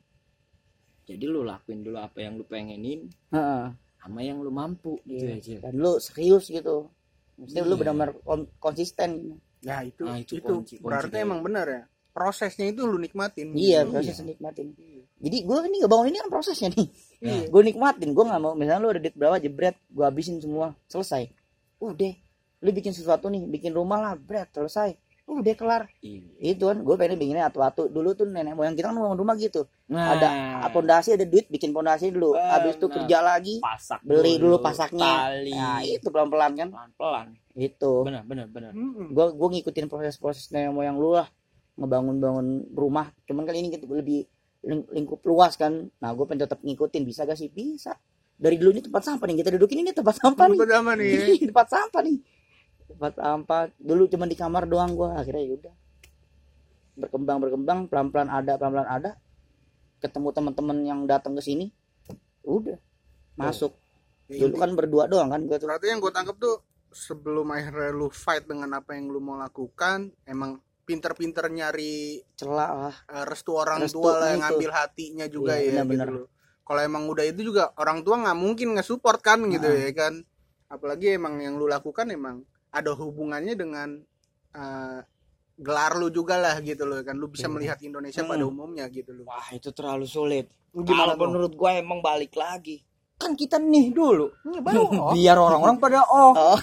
Jadi 1.02 1.24
lu 1.24 1.42
lakuin 1.42 1.80
dulu 1.80 1.96
apa 1.96 2.18
yang 2.18 2.34
lu 2.34 2.44
pengenin 2.44 3.10
Heeh. 3.28 3.64
sama 3.96 4.20
yang 4.20 4.38
lu 4.38 4.48
mampu 4.48 4.98
gitu 5.02 5.18
Iya. 5.20 5.34
ya, 5.34 5.38
Cil. 5.40 5.58
dan 5.60 5.74
lu 5.74 5.92
serius 5.96 6.46
gitu 6.46 6.90
mesti 7.34 7.58
lu 7.58 7.74
Iya. 7.74 7.78
benar-benar 7.80 8.10
kon- 8.20 8.50
konsisten 8.56 9.38
Ya 9.60 9.78
itu 9.80 10.02
Nah, 10.02 10.18
itu 10.18 10.36
itu, 10.36 10.42
kunci- 10.42 10.74
kunci 10.74 10.82
berarti 10.82 11.10
dari- 11.12 11.22
emang 11.22 11.38
benar 11.40 11.66
ya. 11.66 11.82
Prosesnya 12.12 12.66
itu 12.66 12.82
lu 12.82 12.98
nikmatin. 12.98 13.54
iya 13.54 13.82
gitu. 13.82 13.94
proses 13.94 14.20
nikmatin 14.20 14.74
jadi 15.16 15.38
gue 15.40 15.58
ini 15.64 15.78
ngebangun 15.78 16.06
ini 16.08 16.18
kan 16.18 16.28
prosesnya 16.28 16.68
nih 16.68 16.88
Iya. 17.20 17.46
gue 17.46 17.62
nikmatin 17.64 18.10
gue 18.10 18.24
nggak 18.26 18.36
mau 18.38 18.52
misalnya 18.52 18.80
lu 18.80 18.90
ada 18.90 18.98
duit 18.98 19.14
berapa 19.14 19.38
jebret 19.38 19.78
gue 19.86 20.02
habisin 20.02 20.36
semua 20.36 20.74
selesai 20.84 21.30
udah 21.78 22.12
lu 22.58 22.70
bikin 22.70 22.90
sesuatu 22.90 23.26
nih 23.26 23.46
bikin 23.48 23.70
rumah 23.70 23.96
lah 23.98 24.14
bret 24.14 24.50
selesai 24.50 24.92
udah 25.34 25.54
kelar. 25.54 25.82
Iya. 25.98 26.52
itu 26.52 26.64
kan 26.64 26.78
gue 26.78 26.94
pengen 26.94 27.16
bikinnya 27.16 27.46
atu-atu. 27.46 27.86
Dulu 27.86 28.12
tuh 28.12 28.24
nenek 28.24 28.52
moyang 28.52 28.72
kita 28.72 28.88
kan 28.88 28.96
bangun 28.96 29.14
rumah 29.14 29.34
gitu. 29.34 29.64
Nah, 29.86 30.12
ada 30.12 30.28
pondasi 30.68 31.12
ada 31.12 31.22
duit 31.22 31.46
bikin 31.46 31.70
pondasi 31.70 32.08
dulu. 32.08 32.32
Benar. 32.32 32.50
habis 32.54 32.74
itu 32.74 32.86
kerja 32.86 33.18
lagi 33.18 33.54
pasak 33.58 34.00
beli 34.02 34.36
dulu 34.36 34.58
pasaknya. 34.58 35.12
tali. 35.26 35.50
Nah 35.50 35.80
itu 35.80 36.06
pelan-pelan 36.06 36.52
kan. 36.54 36.68
Pelan-pelan. 36.68 37.26
itu 37.52 37.92
Benar, 38.00 38.24
benar, 38.24 38.46
benar. 38.46 38.72
Mm-mm. 38.72 39.10
gue 39.10 39.26
gue 39.30 39.48
ngikutin 39.52 39.86
proses-proses 39.86 40.48
nenek 40.50 40.70
moyang 40.70 40.96
lu 40.96 41.14
lah. 41.14 41.28
Ngebangun-bangun 41.74 42.46
rumah. 42.72 43.08
Cuman 43.24 43.42
kan 43.42 43.54
ini 43.54 43.70
gitu 43.70 43.88
lebih 43.88 44.24
ling- 44.62 44.88
lingkup 44.90 45.22
luas 45.22 45.54
kan. 45.54 45.88
Nah 45.94 46.10
gue 46.10 46.24
pengen 46.24 46.44
tetap 46.44 46.60
ngikutin. 46.60 47.02
Bisa 47.02 47.22
gak 47.22 47.34
sih? 47.34 47.48
Bisa. 47.48 47.96
Dari 48.32 48.56
dulu 48.56 48.72
ini 48.72 48.82
tempat 48.82 49.02
sampah 49.02 49.24
nih. 49.24 49.36
Kita 49.38 49.50
dudukin 49.52 49.80
ini 49.80 49.92
tempat 49.92 50.16
sampah 50.16 50.46
nih. 50.48 50.58
Betul 50.58 50.80
amat 50.80 50.94
nih. 50.96 51.12
Ih, 51.30 51.40
tempat 51.48 51.66
sampah 51.68 52.02
nih 52.02 52.18
tempat 52.92 53.12
sampah. 53.14 53.62
Dulu 53.76 54.02
cuma 54.06 54.24
di 54.24 54.34
kamar 54.34 54.64
doang 54.64 54.92
gua. 54.92 55.16
Akhirnya 55.16 55.42
yaudah 55.42 55.74
berkembang 56.94 57.38
berkembang. 57.40 57.78
Pelan 57.86 58.08
pelan 58.08 58.28
ada 58.28 58.54
pelan 58.54 58.72
pelan 58.72 58.88
ada. 58.88 59.10
Ketemu 59.98 60.28
teman-teman 60.30 60.76
yang 60.82 61.00
datang 61.04 61.32
ke 61.32 61.42
sini. 61.42 61.70
Udah. 62.42 62.76
Masuk. 63.34 63.72
Ya, 64.26 64.44
dulu 64.44 64.54
kan 64.56 64.70
berdua 64.72 65.06
doang 65.06 65.28
kan 65.28 65.40
gua 65.44 65.56
tuh. 65.56 65.68
Berarti 65.68 65.86
yang 65.88 66.00
gue 66.00 66.10
tangkap 66.10 66.36
tuh 66.36 66.60
sebelum 66.88 67.48
akhirnya 67.48 67.90
lu 67.90 68.08
fight 68.08 68.44
dengan 68.44 68.68
apa 68.72 68.92
yang 68.92 69.08
lu 69.08 69.16
mau 69.16 69.36
lakukan, 69.36 70.12
emang 70.24 70.60
pinter-pinter 70.82 71.48
nyari 71.48 72.20
celah 72.34 72.70
lah. 72.90 72.96
eh, 73.08 73.24
restu 73.24 73.54
orang 73.54 73.80
Restu, 73.80 74.02
tua 74.02 74.18
lah 74.18 74.34
yang 74.34 74.42
itu. 74.42 74.46
ngambil 74.50 74.70
hatinya 74.74 75.26
juga 75.30 75.52
Iya, 75.56 75.62
ya 75.62 75.70
benar-benar. 75.86 76.08
gitu. 76.10 76.24
Kalau 76.62 76.80
emang 76.80 77.02
udah 77.08 77.24
itu 77.24 77.40
juga 77.42 77.70
orang 77.76 78.02
tua 78.02 78.20
nggak 78.20 78.38
mungkin 78.38 78.68
nge-support 78.76 79.20
kan 79.22 79.40
gitu 79.46 79.64
Nah. 79.64 79.78
ya 79.78 79.90
kan. 79.94 80.14
Apalagi 80.68 81.16
emang 81.16 81.38
yang 81.38 81.54
lu 81.56 81.64
lakukan 81.64 82.08
emang 82.10 82.42
ada 82.72 82.90
hubungannya 82.92 83.54
dengan 83.54 84.00
eh, 84.52 84.98
gelar 85.56 85.96
lu 85.96 86.08
juga 86.08 86.36
lah 86.36 86.60
gitu 86.60 86.84
loh 86.84 87.00
kan. 87.00 87.14
Lu 87.14 87.28
bisa 87.28 87.46
Iya. 87.46 87.52
melihat 87.52 87.78
Indonesia 87.80 88.20
Hmm. 88.20 88.30
pada 88.32 88.44
umumnya 88.44 88.84
gitu 88.88 89.12
loh. 89.12 89.24
Wah, 89.24 89.48
itu 89.52 89.68
terlalu 89.70 90.04
sulit. 90.04 90.48
Lu 90.72 90.82
Kalau 90.82 91.14
menurut 91.14 91.52
gua 91.52 91.76
emang 91.76 92.00
balik 92.00 92.32
lagi. 92.34 92.80
Kan 93.16 93.32
kita 93.32 93.56
nih 93.56 93.92
dulu. 93.92 94.32
Baru 94.60 94.88
oh. 94.98 95.12
Biar 95.14 95.36
orang-orang 95.38 95.76
pada 95.78 96.02
oh. 96.04 96.32
oh 96.52 96.58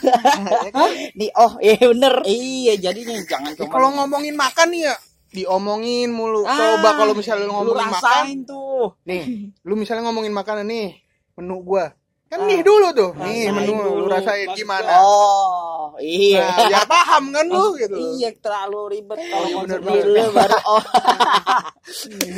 nih 1.20 1.30
oh 1.34 1.56
iya 1.58 1.78
bener 1.80 2.14
iya, 2.28 2.74
jadinya 2.76 3.16
jangan 3.24 3.54
cuma 3.56 3.70
kalau 3.70 3.90
ngomongin 3.96 4.36
makan 4.36 4.68
nih 4.70 4.82
ya 4.86 4.96
diomongin 5.30 6.10
mulu. 6.10 6.42
Ah, 6.44 6.58
Coba 6.58 6.90
kalau 6.98 7.14
misalnya 7.14 7.46
lu 7.46 7.54
lu 7.54 7.56
ngomongin 7.56 7.86
makan, 7.86 8.02
rasain 8.02 8.40
tuh. 8.44 8.98
nih, 9.06 9.24
lu 9.62 9.74
misalnya 9.78 10.10
ngomongin 10.10 10.34
makanan 10.34 10.66
nih, 10.66 10.98
menu 11.38 11.62
gua. 11.62 11.94
Kan 12.28 12.44
Ah, 12.44 12.48
nih 12.50 12.60
dulu 12.66 12.88
tuh. 12.92 13.12
Nih 13.14 13.46
rasain 13.46 13.54
menu 13.56 13.74
lu 13.78 13.90
dulu. 13.94 14.06
rasain 14.10 14.50
Bagus 14.50 14.58
gimana. 14.58 14.90
oh 15.00 15.79
iya 16.00 16.42
Nah, 16.42 16.66
biar 16.66 16.86
paham 16.86 17.24
kan 17.30 17.46
lu 17.46 17.76
gitu. 17.76 17.98
Iya, 18.16 18.30
terlalu 18.36 18.80
ribet 18.92 19.20
kalau 19.24 19.46
Iya, 19.46 19.56
konsep 19.56 19.80
bener 19.80 20.04
dulu. 20.04 20.24
baru 20.32 20.58
oh 20.66 20.84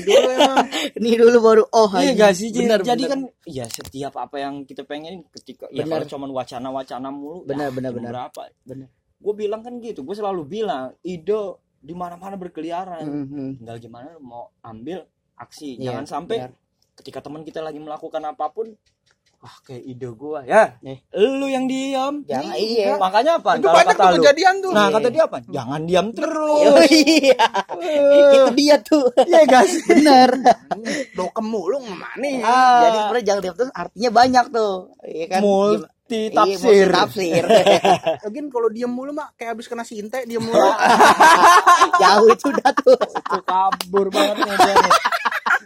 Dulu 0.01 0.29
emang 0.31 0.65
nih 0.95 1.15
dulu 1.15 1.37
baru 1.39 1.63
oh 1.69 1.89
Iya 1.93 2.11
gak 2.15 2.33
sih 2.33 2.47
bener 2.49 2.79
Jadi 2.81 3.03
bener. 3.03 3.11
kan 3.11 3.19
ya 3.45 3.65
setiap 3.67 4.13
apa 4.15 4.35
yang 4.37 4.63
kita 4.63 4.83
pengen 4.83 5.25
ketika 5.31 5.67
ya 5.69 5.83
Bener. 5.83 6.03
kalau 6.03 6.05
cuman 6.09 6.29
wacana-wacana 6.33 7.09
mulu 7.09 7.43
Bener, 7.43 7.67
ya, 7.67 7.71
bener, 7.71 7.89
cuma 7.89 7.97
bener. 7.99 8.11
berapa 8.11 8.41
Bener. 8.63 8.87
gue 9.17 9.33
bilang 9.35 9.61
kan 9.61 9.73
gitu 9.77 10.01
gue 10.01 10.15
selalu 10.15 10.41
bilang 10.45 10.83
ide 11.01 11.41
di 11.77 11.93
mana-mana 11.93 12.35
berkeliaran 12.35 13.05
Mhm. 13.05 13.47
tinggal 13.57 13.77
gimana 13.77 14.17
mau 14.17 14.49
ambil 14.61 15.05
aksi 15.35 15.75
Iya, 15.75 15.91
jangan 15.91 16.05
sampai 16.07 16.37
benar. 16.39 16.51
ketika 16.93 17.19
teman 17.19 17.41
kita 17.41 17.59
lagi 17.59 17.77
melakukan 17.77 18.21
apa 18.23 18.45
pun 18.47 18.73
wah 19.41 19.55
kayak 19.65 19.83
ide 19.83 20.09
gua. 20.13 20.45
Ya 20.45 20.77
Nih. 20.85 21.01
lu 21.17 21.49
yang 21.49 21.65
diam. 21.65 22.21
Jangan, 22.29 22.53
Nih, 22.53 22.85
iya. 22.85 22.93
makanya 23.01 23.41
apa? 23.41 23.57
Itu 23.57 23.65
kalau 23.65 23.77
banyak 23.81 23.95
kata 23.97 24.03
tuh 24.05 24.15
kejadian 24.21 24.55
tuh. 24.61 24.71
nah 24.71 24.85
Iya. 24.87 24.93
kata 24.95 25.07
dia 25.09 25.23
apa? 25.25 25.37
Jangan 25.49 25.81
diam 25.89 26.07
terus. 26.13 26.61
Oh, 26.69 26.85
iya. 26.85 27.45
Itu 28.21 28.41
dia 28.53 28.75
tuh. 28.79 29.05
Iya 29.25 29.41
guys 29.49 29.73
bener. 29.89 30.29
Dokem 31.17 31.45
mulu 31.45 31.81
ke 31.81 31.93
mana 31.97 32.27
ya? 32.29 32.41
Ah. 32.45 32.79
jadi 32.85 32.97
sebenarnya 33.01 33.25
jangan 33.25 33.41
diam 33.41 33.55
terus 33.57 33.71
artinya 33.73 34.09
banyak 34.13 34.45
tuh. 34.53 34.75
Iya 35.03 35.25
kan? 35.27 35.41
Multi 35.41 35.89
Iya, 36.11 36.35
tafsir 36.35 36.91
multi 36.91 36.91
tafsir 36.91 37.43
Lagian 38.19 38.47
kalau 38.53 38.67
diem 38.67 38.91
mulu 38.91 39.15
mah 39.15 39.31
kayak 39.39 39.55
habis 39.55 39.71
kena 39.71 39.87
sinte 39.87 40.27
diem 40.27 40.43
mulu. 40.43 40.59
jauh 42.03 42.27
itu 42.29 42.51
udah 42.51 42.71
tuh. 42.75 42.99
Itu 42.99 43.39
kabur 43.47 44.11
banget. 44.11 44.43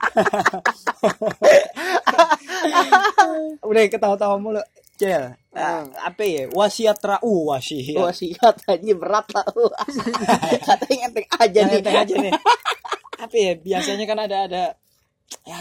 udah 3.65 3.81
ketawa-tawa 3.87 4.35
mulu. 4.39 4.61
Cel 4.95 5.35
Hmm. 5.55 5.87
apa 5.95 6.19
ya? 6.23 6.51
Wasiat 6.51 6.99
ra 6.99 7.15
uh 7.23 7.41
wasiat. 7.47 7.95
Wasiat 7.95 8.55
aja 8.67 8.91
berat 8.91 9.23
lah. 9.31 9.43
Katanya 10.67 11.07
enteng 11.07 11.27
aja 11.31 11.55
Yang 11.55 11.69
nih. 11.71 11.79
enteng 11.79 11.95
aja 11.95 12.15
nih. 12.19 12.33
Apa 13.15 13.35
ya? 13.35 13.51
Biasanya 13.55 14.03
kan 14.03 14.19
ada 14.19 14.37
ada 14.47 14.63
ya 15.47 15.57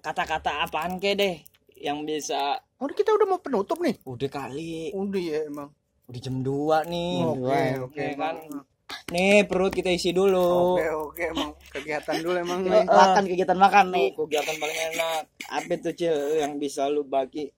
kata-kata 0.00 0.64
apaan 0.64 0.96
ke 0.96 1.12
deh 1.12 1.36
yang 1.76 2.02
bisa 2.02 2.56
Oh, 2.78 2.86
kita 2.86 3.10
udah 3.12 3.26
mau 3.26 3.42
penutup 3.42 3.76
nih. 3.82 3.98
udah 4.00 4.28
kali. 4.30 4.94
Udah 4.96 5.20
ya 5.20 5.44
emang. 5.44 5.68
udah 6.08 6.20
jam 6.22 6.40
2 6.40 6.88
nih. 6.88 7.14
Oke, 7.20 7.60
oke. 7.84 8.00
Ya 8.00 8.16
kan? 8.16 8.34
Emang. 8.40 8.64
Nih 9.08 9.44
perut 9.44 9.70
kita 9.70 9.88
isi 9.88 10.10
dulu. 10.10 10.76
Oke, 10.76 10.86
oke 10.88 11.22
emang 11.26 11.50
kegiatan 11.68 12.16
dulu 12.18 12.36
emang 12.36 12.58
Nih, 12.64 12.84
makan 12.84 13.24
kegiatan 13.26 13.56
makan 13.56 13.84
nih. 13.90 14.08
Tuh, 14.10 14.24
kegiatan 14.24 14.54
paling 14.56 14.78
enak. 14.90 15.22
Apa 15.46 15.72
tuh 15.78 15.92
cil 15.92 16.14
yang 16.36 16.56
bisa 16.56 16.86
lu 16.86 17.02
bagi? 17.02 17.48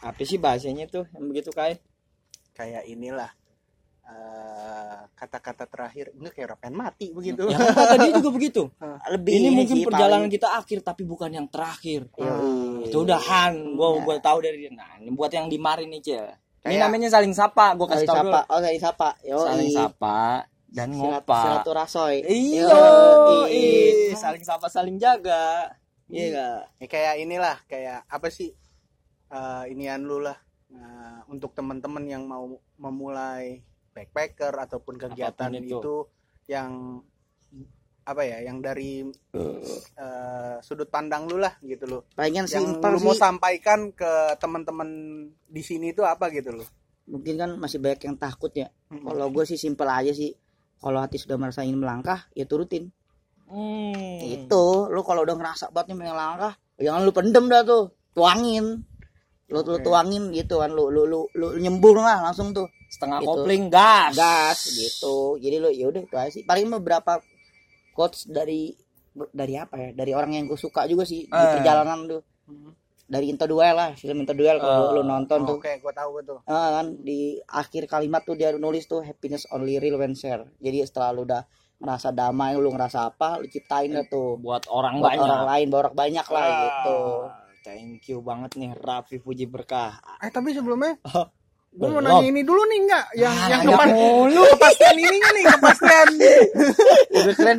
Apa 0.00 0.20
sih 0.20 0.36
bahasanya 0.36 0.86
tuh 0.86 1.04
yang 1.10 1.26
begitu 1.26 1.50
kain 1.50 1.76
Kayak 2.50 2.84
inilah 2.86 3.30
eh, 4.02 5.00
kata-kata 5.12 5.64
terakhir 5.64 6.10
enggak 6.12 6.32
kayak 6.34 6.48
rapen 6.50 6.74
mati 6.74 7.06
begitu. 7.10 7.46
ya 7.46 7.54
kan 7.54 7.70
kata 7.70 7.94
dia 7.96 8.10
juga 8.14 8.30
begitu. 8.30 8.62
Lebih 9.14 9.32
ini 9.32 9.48
mungkin 9.52 9.76
sih, 9.76 9.84
perjalanan 9.84 10.24
paling. 10.24 10.32
kita 10.32 10.48
akhir 10.52 10.78
tapi 10.82 11.02
bukan 11.04 11.30
yang 11.30 11.46
terakhir. 11.46 12.08
Yoi. 12.12 12.88
itu 12.88 12.96
udahan 12.98 13.52
gua 13.76 13.88
Ya. 13.92 14.00
gua 14.02 14.14
tahu 14.18 14.38
dari 14.40 14.56
dia. 14.58 14.72
Nah 14.72 14.98
ini 14.98 15.10
buat 15.10 15.28
yang 15.28 15.46
di 15.46 15.56
mari 15.56 15.84
nih 15.86 16.00
cil. 16.00 16.26
Ini 16.60 16.64
Kayak- 16.66 16.80
namanya 16.82 17.08
saling 17.08 17.32
sapa 17.32 17.72
gua 17.72 17.86
saling 17.86 17.92
kasih 17.94 18.08
tahu 18.08 18.16
dulu. 18.18 18.32
sapa. 18.32 18.40
Oh 18.48 18.60
saling 18.60 18.80
sapa. 18.80 19.08
Yoi. 19.22 19.44
saling 19.46 19.70
sapa 19.70 20.18
dan 20.70 20.94
ngopa 20.94 21.42
silaturasoy 21.42 22.22
iyo 22.30 22.70
Yoi. 22.70 24.14
saling 24.14 24.44
sapa 24.46 24.70
saling 24.70 24.96
jaga. 25.02 25.74
Iya 26.10 26.26
gak 26.34 26.62
Ya, 26.82 26.86
kayak 26.90 27.14
inilah 27.22 27.56
kayak 27.70 28.02
apa 28.10 28.30
sih 28.30 28.50
eh, 29.30 29.64
inian 29.70 30.02
lu 30.06 30.18
lah. 30.22 30.38
Nah, 30.70 31.26
untuk 31.26 31.50
teman-teman 31.54 32.06
yang 32.06 32.26
mau 32.26 32.46
memulai 32.78 33.62
backpacker 33.90 34.54
ataupun 34.54 34.94
kegiatan 34.98 35.50
Apa 35.50 35.54
pun 35.54 35.62
itu. 35.66 35.78
itu. 35.78 35.96
yang 36.50 36.98
apa 38.02 38.26
ya 38.26 38.42
yang 38.42 38.58
dari 38.58 39.06
eh, 39.34 40.54
sudut 40.66 40.90
pandang 40.90 41.30
lu 41.30 41.38
lah 41.38 41.54
gitu 41.62 41.86
loh. 41.86 42.02
Palingan 42.14 42.46
yang 42.46 42.50
simpel 42.50 42.98
lu 42.98 43.06
mau 43.06 43.14
sampaikan 43.14 43.94
ke 43.94 44.34
teman-teman 44.38 44.90
di 45.46 45.62
sini 45.62 45.94
itu 45.94 46.02
apa 46.02 46.26
gitu 46.34 46.58
loh? 46.58 46.66
Mungkin 47.06 47.34
kan 47.38 47.50
masih 47.58 47.78
banyak 47.78 48.02
yang 48.06 48.18
takut 48.18 48.50
ya. 48.54 48.70
Mm-mm. 48.90 49.06
kalau 49.06 49.30
gue 49.30 49.44
sih 49.46 49.54
simpel 49.58 49.86
aja 49.86 50.10
sih 50.10 50.34
kalau 50.80 50.98
hati 50.98 51.16
sudah 51.16 51.36
merasa 51.36 51.60
ingin 51.62 51.78
melangkah 51.78 52.24
ya 52.32 52.44
turutin. 52.44 52.88
Hmm. 53.50 54.22
itu 54.22 54.64
lu 54.86 55.02
kalau 55.02 55.26
udah 55.26 55.34
ngerasa 55.34 55.74
banget 55.74 55.90
nih 55.90 56.06
pengen 56.06 56.14
langkah 56.14 56.52
jangan 56.78 57.02
lu 57.02 57.10
pendem 57.10 57.44
dah 57.46 57.62
tuh 57.62 57.90
tuangin. 58.14 58.86
Lu 59.50 59.58
lu 59.60 59.78
tuangin 59.82 60.30
gitu 60.30 60.62
kan 60.62 60.70
lu 60.70 60.86
lu 60.88 61.02
lu, 61.04 61.26
lu 61.34 61.58
nyembur 61.58 61.98
lah 61.98 62.22
langsung 62.22 62.54
tuh. 62.54 62.70
Setengah 62.86 63.18
Gitu. 63.18 63.26
kopling 63.26 63.66
gas. 63.66 64.14
Gas 64.14 64.58
gitu. 64.70 65.34
Jadi 65.38 65.56
lu 65.58 65.68
ya 65.70 65.90
udah 65.90 66.02
itu 66.02 66.14
aja 66.14 66.30
sih. 66.30 66.42
Paling 66.46 66.70
beberapa 66.78 67.18
quotes 67.90 68.30
dari 68.30 68.70
dari 69.34 69.58
apa 69.58 69.74
ya 69.74 69.88
dari 69.90 70.14
orang 70.14 70.38
yang 70.38 70.44
gue 70.46 70.54
suka 70.54 70.86
juga 70.86 71.02
sih 71.02 71.26
di 71.26 71.34
Eh. 71.34 71.50
perjalanan 71.58 72.06
tuh 72.06 72.22
dari 73.10 73.26
Into 73.26 73.42
Duel 73.44 73.74
lah 73.74 73.90
film 73.92 74.22
Into 74.22 74.32
Duel 74.32 74.56
kalau 74.56 74.88
Eh. 74.88 74.90
lu 74.92 75.02
nonton 75.02 75.42
tuh. 75.42 75.58
Oke, 75.58 75.76
gua 75.76 75.90
tahu 75.90 76.22
tuh. 76.22 76.38
Ah, 76.44 76.78
kan 76.78 76.94
di 76.96 77.18
akhir 77.44 77.84
kalimat 77.84 78.22
tuh 78.22 78.32
dia 78.32 78.54
nulis 78.54 78.86
tuh 78.86 79.02
happiness 79.02 79.50
only 79.50 79.76
real 79.76 79.98
when 79.98 80.14
share 80.14 80.46
jadi 80.56 80.84
setelah 80.84 81.10
lu 81.10 81.24
udah 81.24 81.42
ngerasa 81.76 82.08
damai 82.10 82.54
lu 82.54 82.68
ngerasa 82.68 83.08
apa 83.08 83.36
lu 83.36 83.46
ciptain 83.46 83.90
dah 83.90 84.04
tuh. 84.04 84.36
Buat 84.36 84.68
orang 84.68 84.96
buat 84.96 85.10
banyak. 85.10 85.26
orang 85.26 85.42
lain 85.44 85.66
buat 85.66 85.80
orang 85.82 85.96
banyak 85.98 86.26
lah 86.28 86.40
Ah, 86.40 86.54
gitu. 86.62 86.98
thank 87.60 88.00
you 88.06 88.18
banget 88.20 88.54
nih 88.54 88.70
Raffi 88.74 89.18
Puji 89.18 89.44
Berkah. 89.44 89.98
Eh 90.18 90.30
tapi 90.30 90.52
sebelumnya 90.52 90.94
gue 91.70 91.86
mau 91.86 91.98
nanya 91.98 92.22
ini 92.24 92.42
dulu 92.42 92.62
nih 92.64 92.78
enggak? 92.80 93.06
Yang 93.16 93.30
Ah, 93.32 93.46
yang 93.48 93.60
kepas, 93.64 93.88
mulu. 93.88 94.42
kepastian 94.44 94.96
ininya 94.96 95.30
nih 95.30 95.44
kepastian. 95.48 96.08
Udah 97.16 97.34
keren 97.34 97.58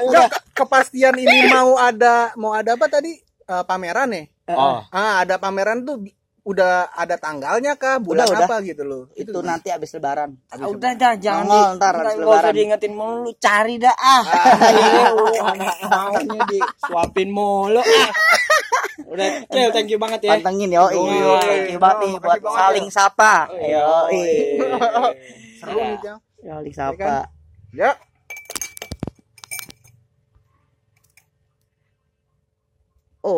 Enggak, 0.00 0.26
ke- 0.28 0.42
kepastian 0.56 1.14
ini 1.16 1.36
mau 1.48 1.74
ada 1.76 2.30
mau 2.34 2.52
ada 2.52 2.74
apa 2.74 2.86
tadi 2.88 3.12
Eh, 3.50 3.64
pameran 3.66 4.14
ya 4.14 4.22
oh. 4.54 4.78
ah 4.94 5.26
ada 5.26 5.42
pameran 5.42 5.82
tuh 5.82 6.06
udah 6.40 6.94
ada 6.94 7.18
tanggalnya 7.20 7.76
kah 7.76 7.98
bulan 7.98 8.24
Udah, 8.30 8.46
udah. 8.46 8.48
apa 8.48 8.56
gitu 8.64 8.82
loh. 8.88 9.02
Itu 9.12 9.44
nanti 9.44 9.68
abis 9.68 9.92
lebaran. 9.92 10.40
Ah, 10.48 10.66
udah 10.72 10.96
dah 10.96 11.14
jangan 11.20 11.44
Nongol 11.44 11.60
di, 11.60 11.76
ntar 11.76 11.92
habis 11.92 12.14
nggak 12.16 12.16
usah 12.16 12.32
lebaran. 12.32 12.54
diingetin 12.56 12.92
mulu 12.96 13.30
cari 13.36 13.74
dah 13.76 13.92
ah. 13.94 14.22
Maunya 15.92 16.40
disuapin 16.48 17.28
mulu 17.28 17.82
ah. 17.84 18.10
Udah 19.10 19.26
Cel, 19.52 19.68
thank 19.74 19.92
you 19.92 20.00
banget 20.00 20.20
ya. 20.24 20.30
Pantengin 20.40 20.70
yo 20.72 20.84
thank 21.44 21.70
you 21.70 21.78
banget 21.82 21.98
nih 22.08 22.12
buat 22.24 22.40
banget 22.40 22.60
saling 22.64 22.88
sapa. 22.88 23.34
Yo 23.60 23.90
seru 25.60 25.76
nih 25.76 25.98
Jang. 26.00 26.18
saling 26.40 26.74
sapa. 26.74 27.28
Ya 27.76 27.90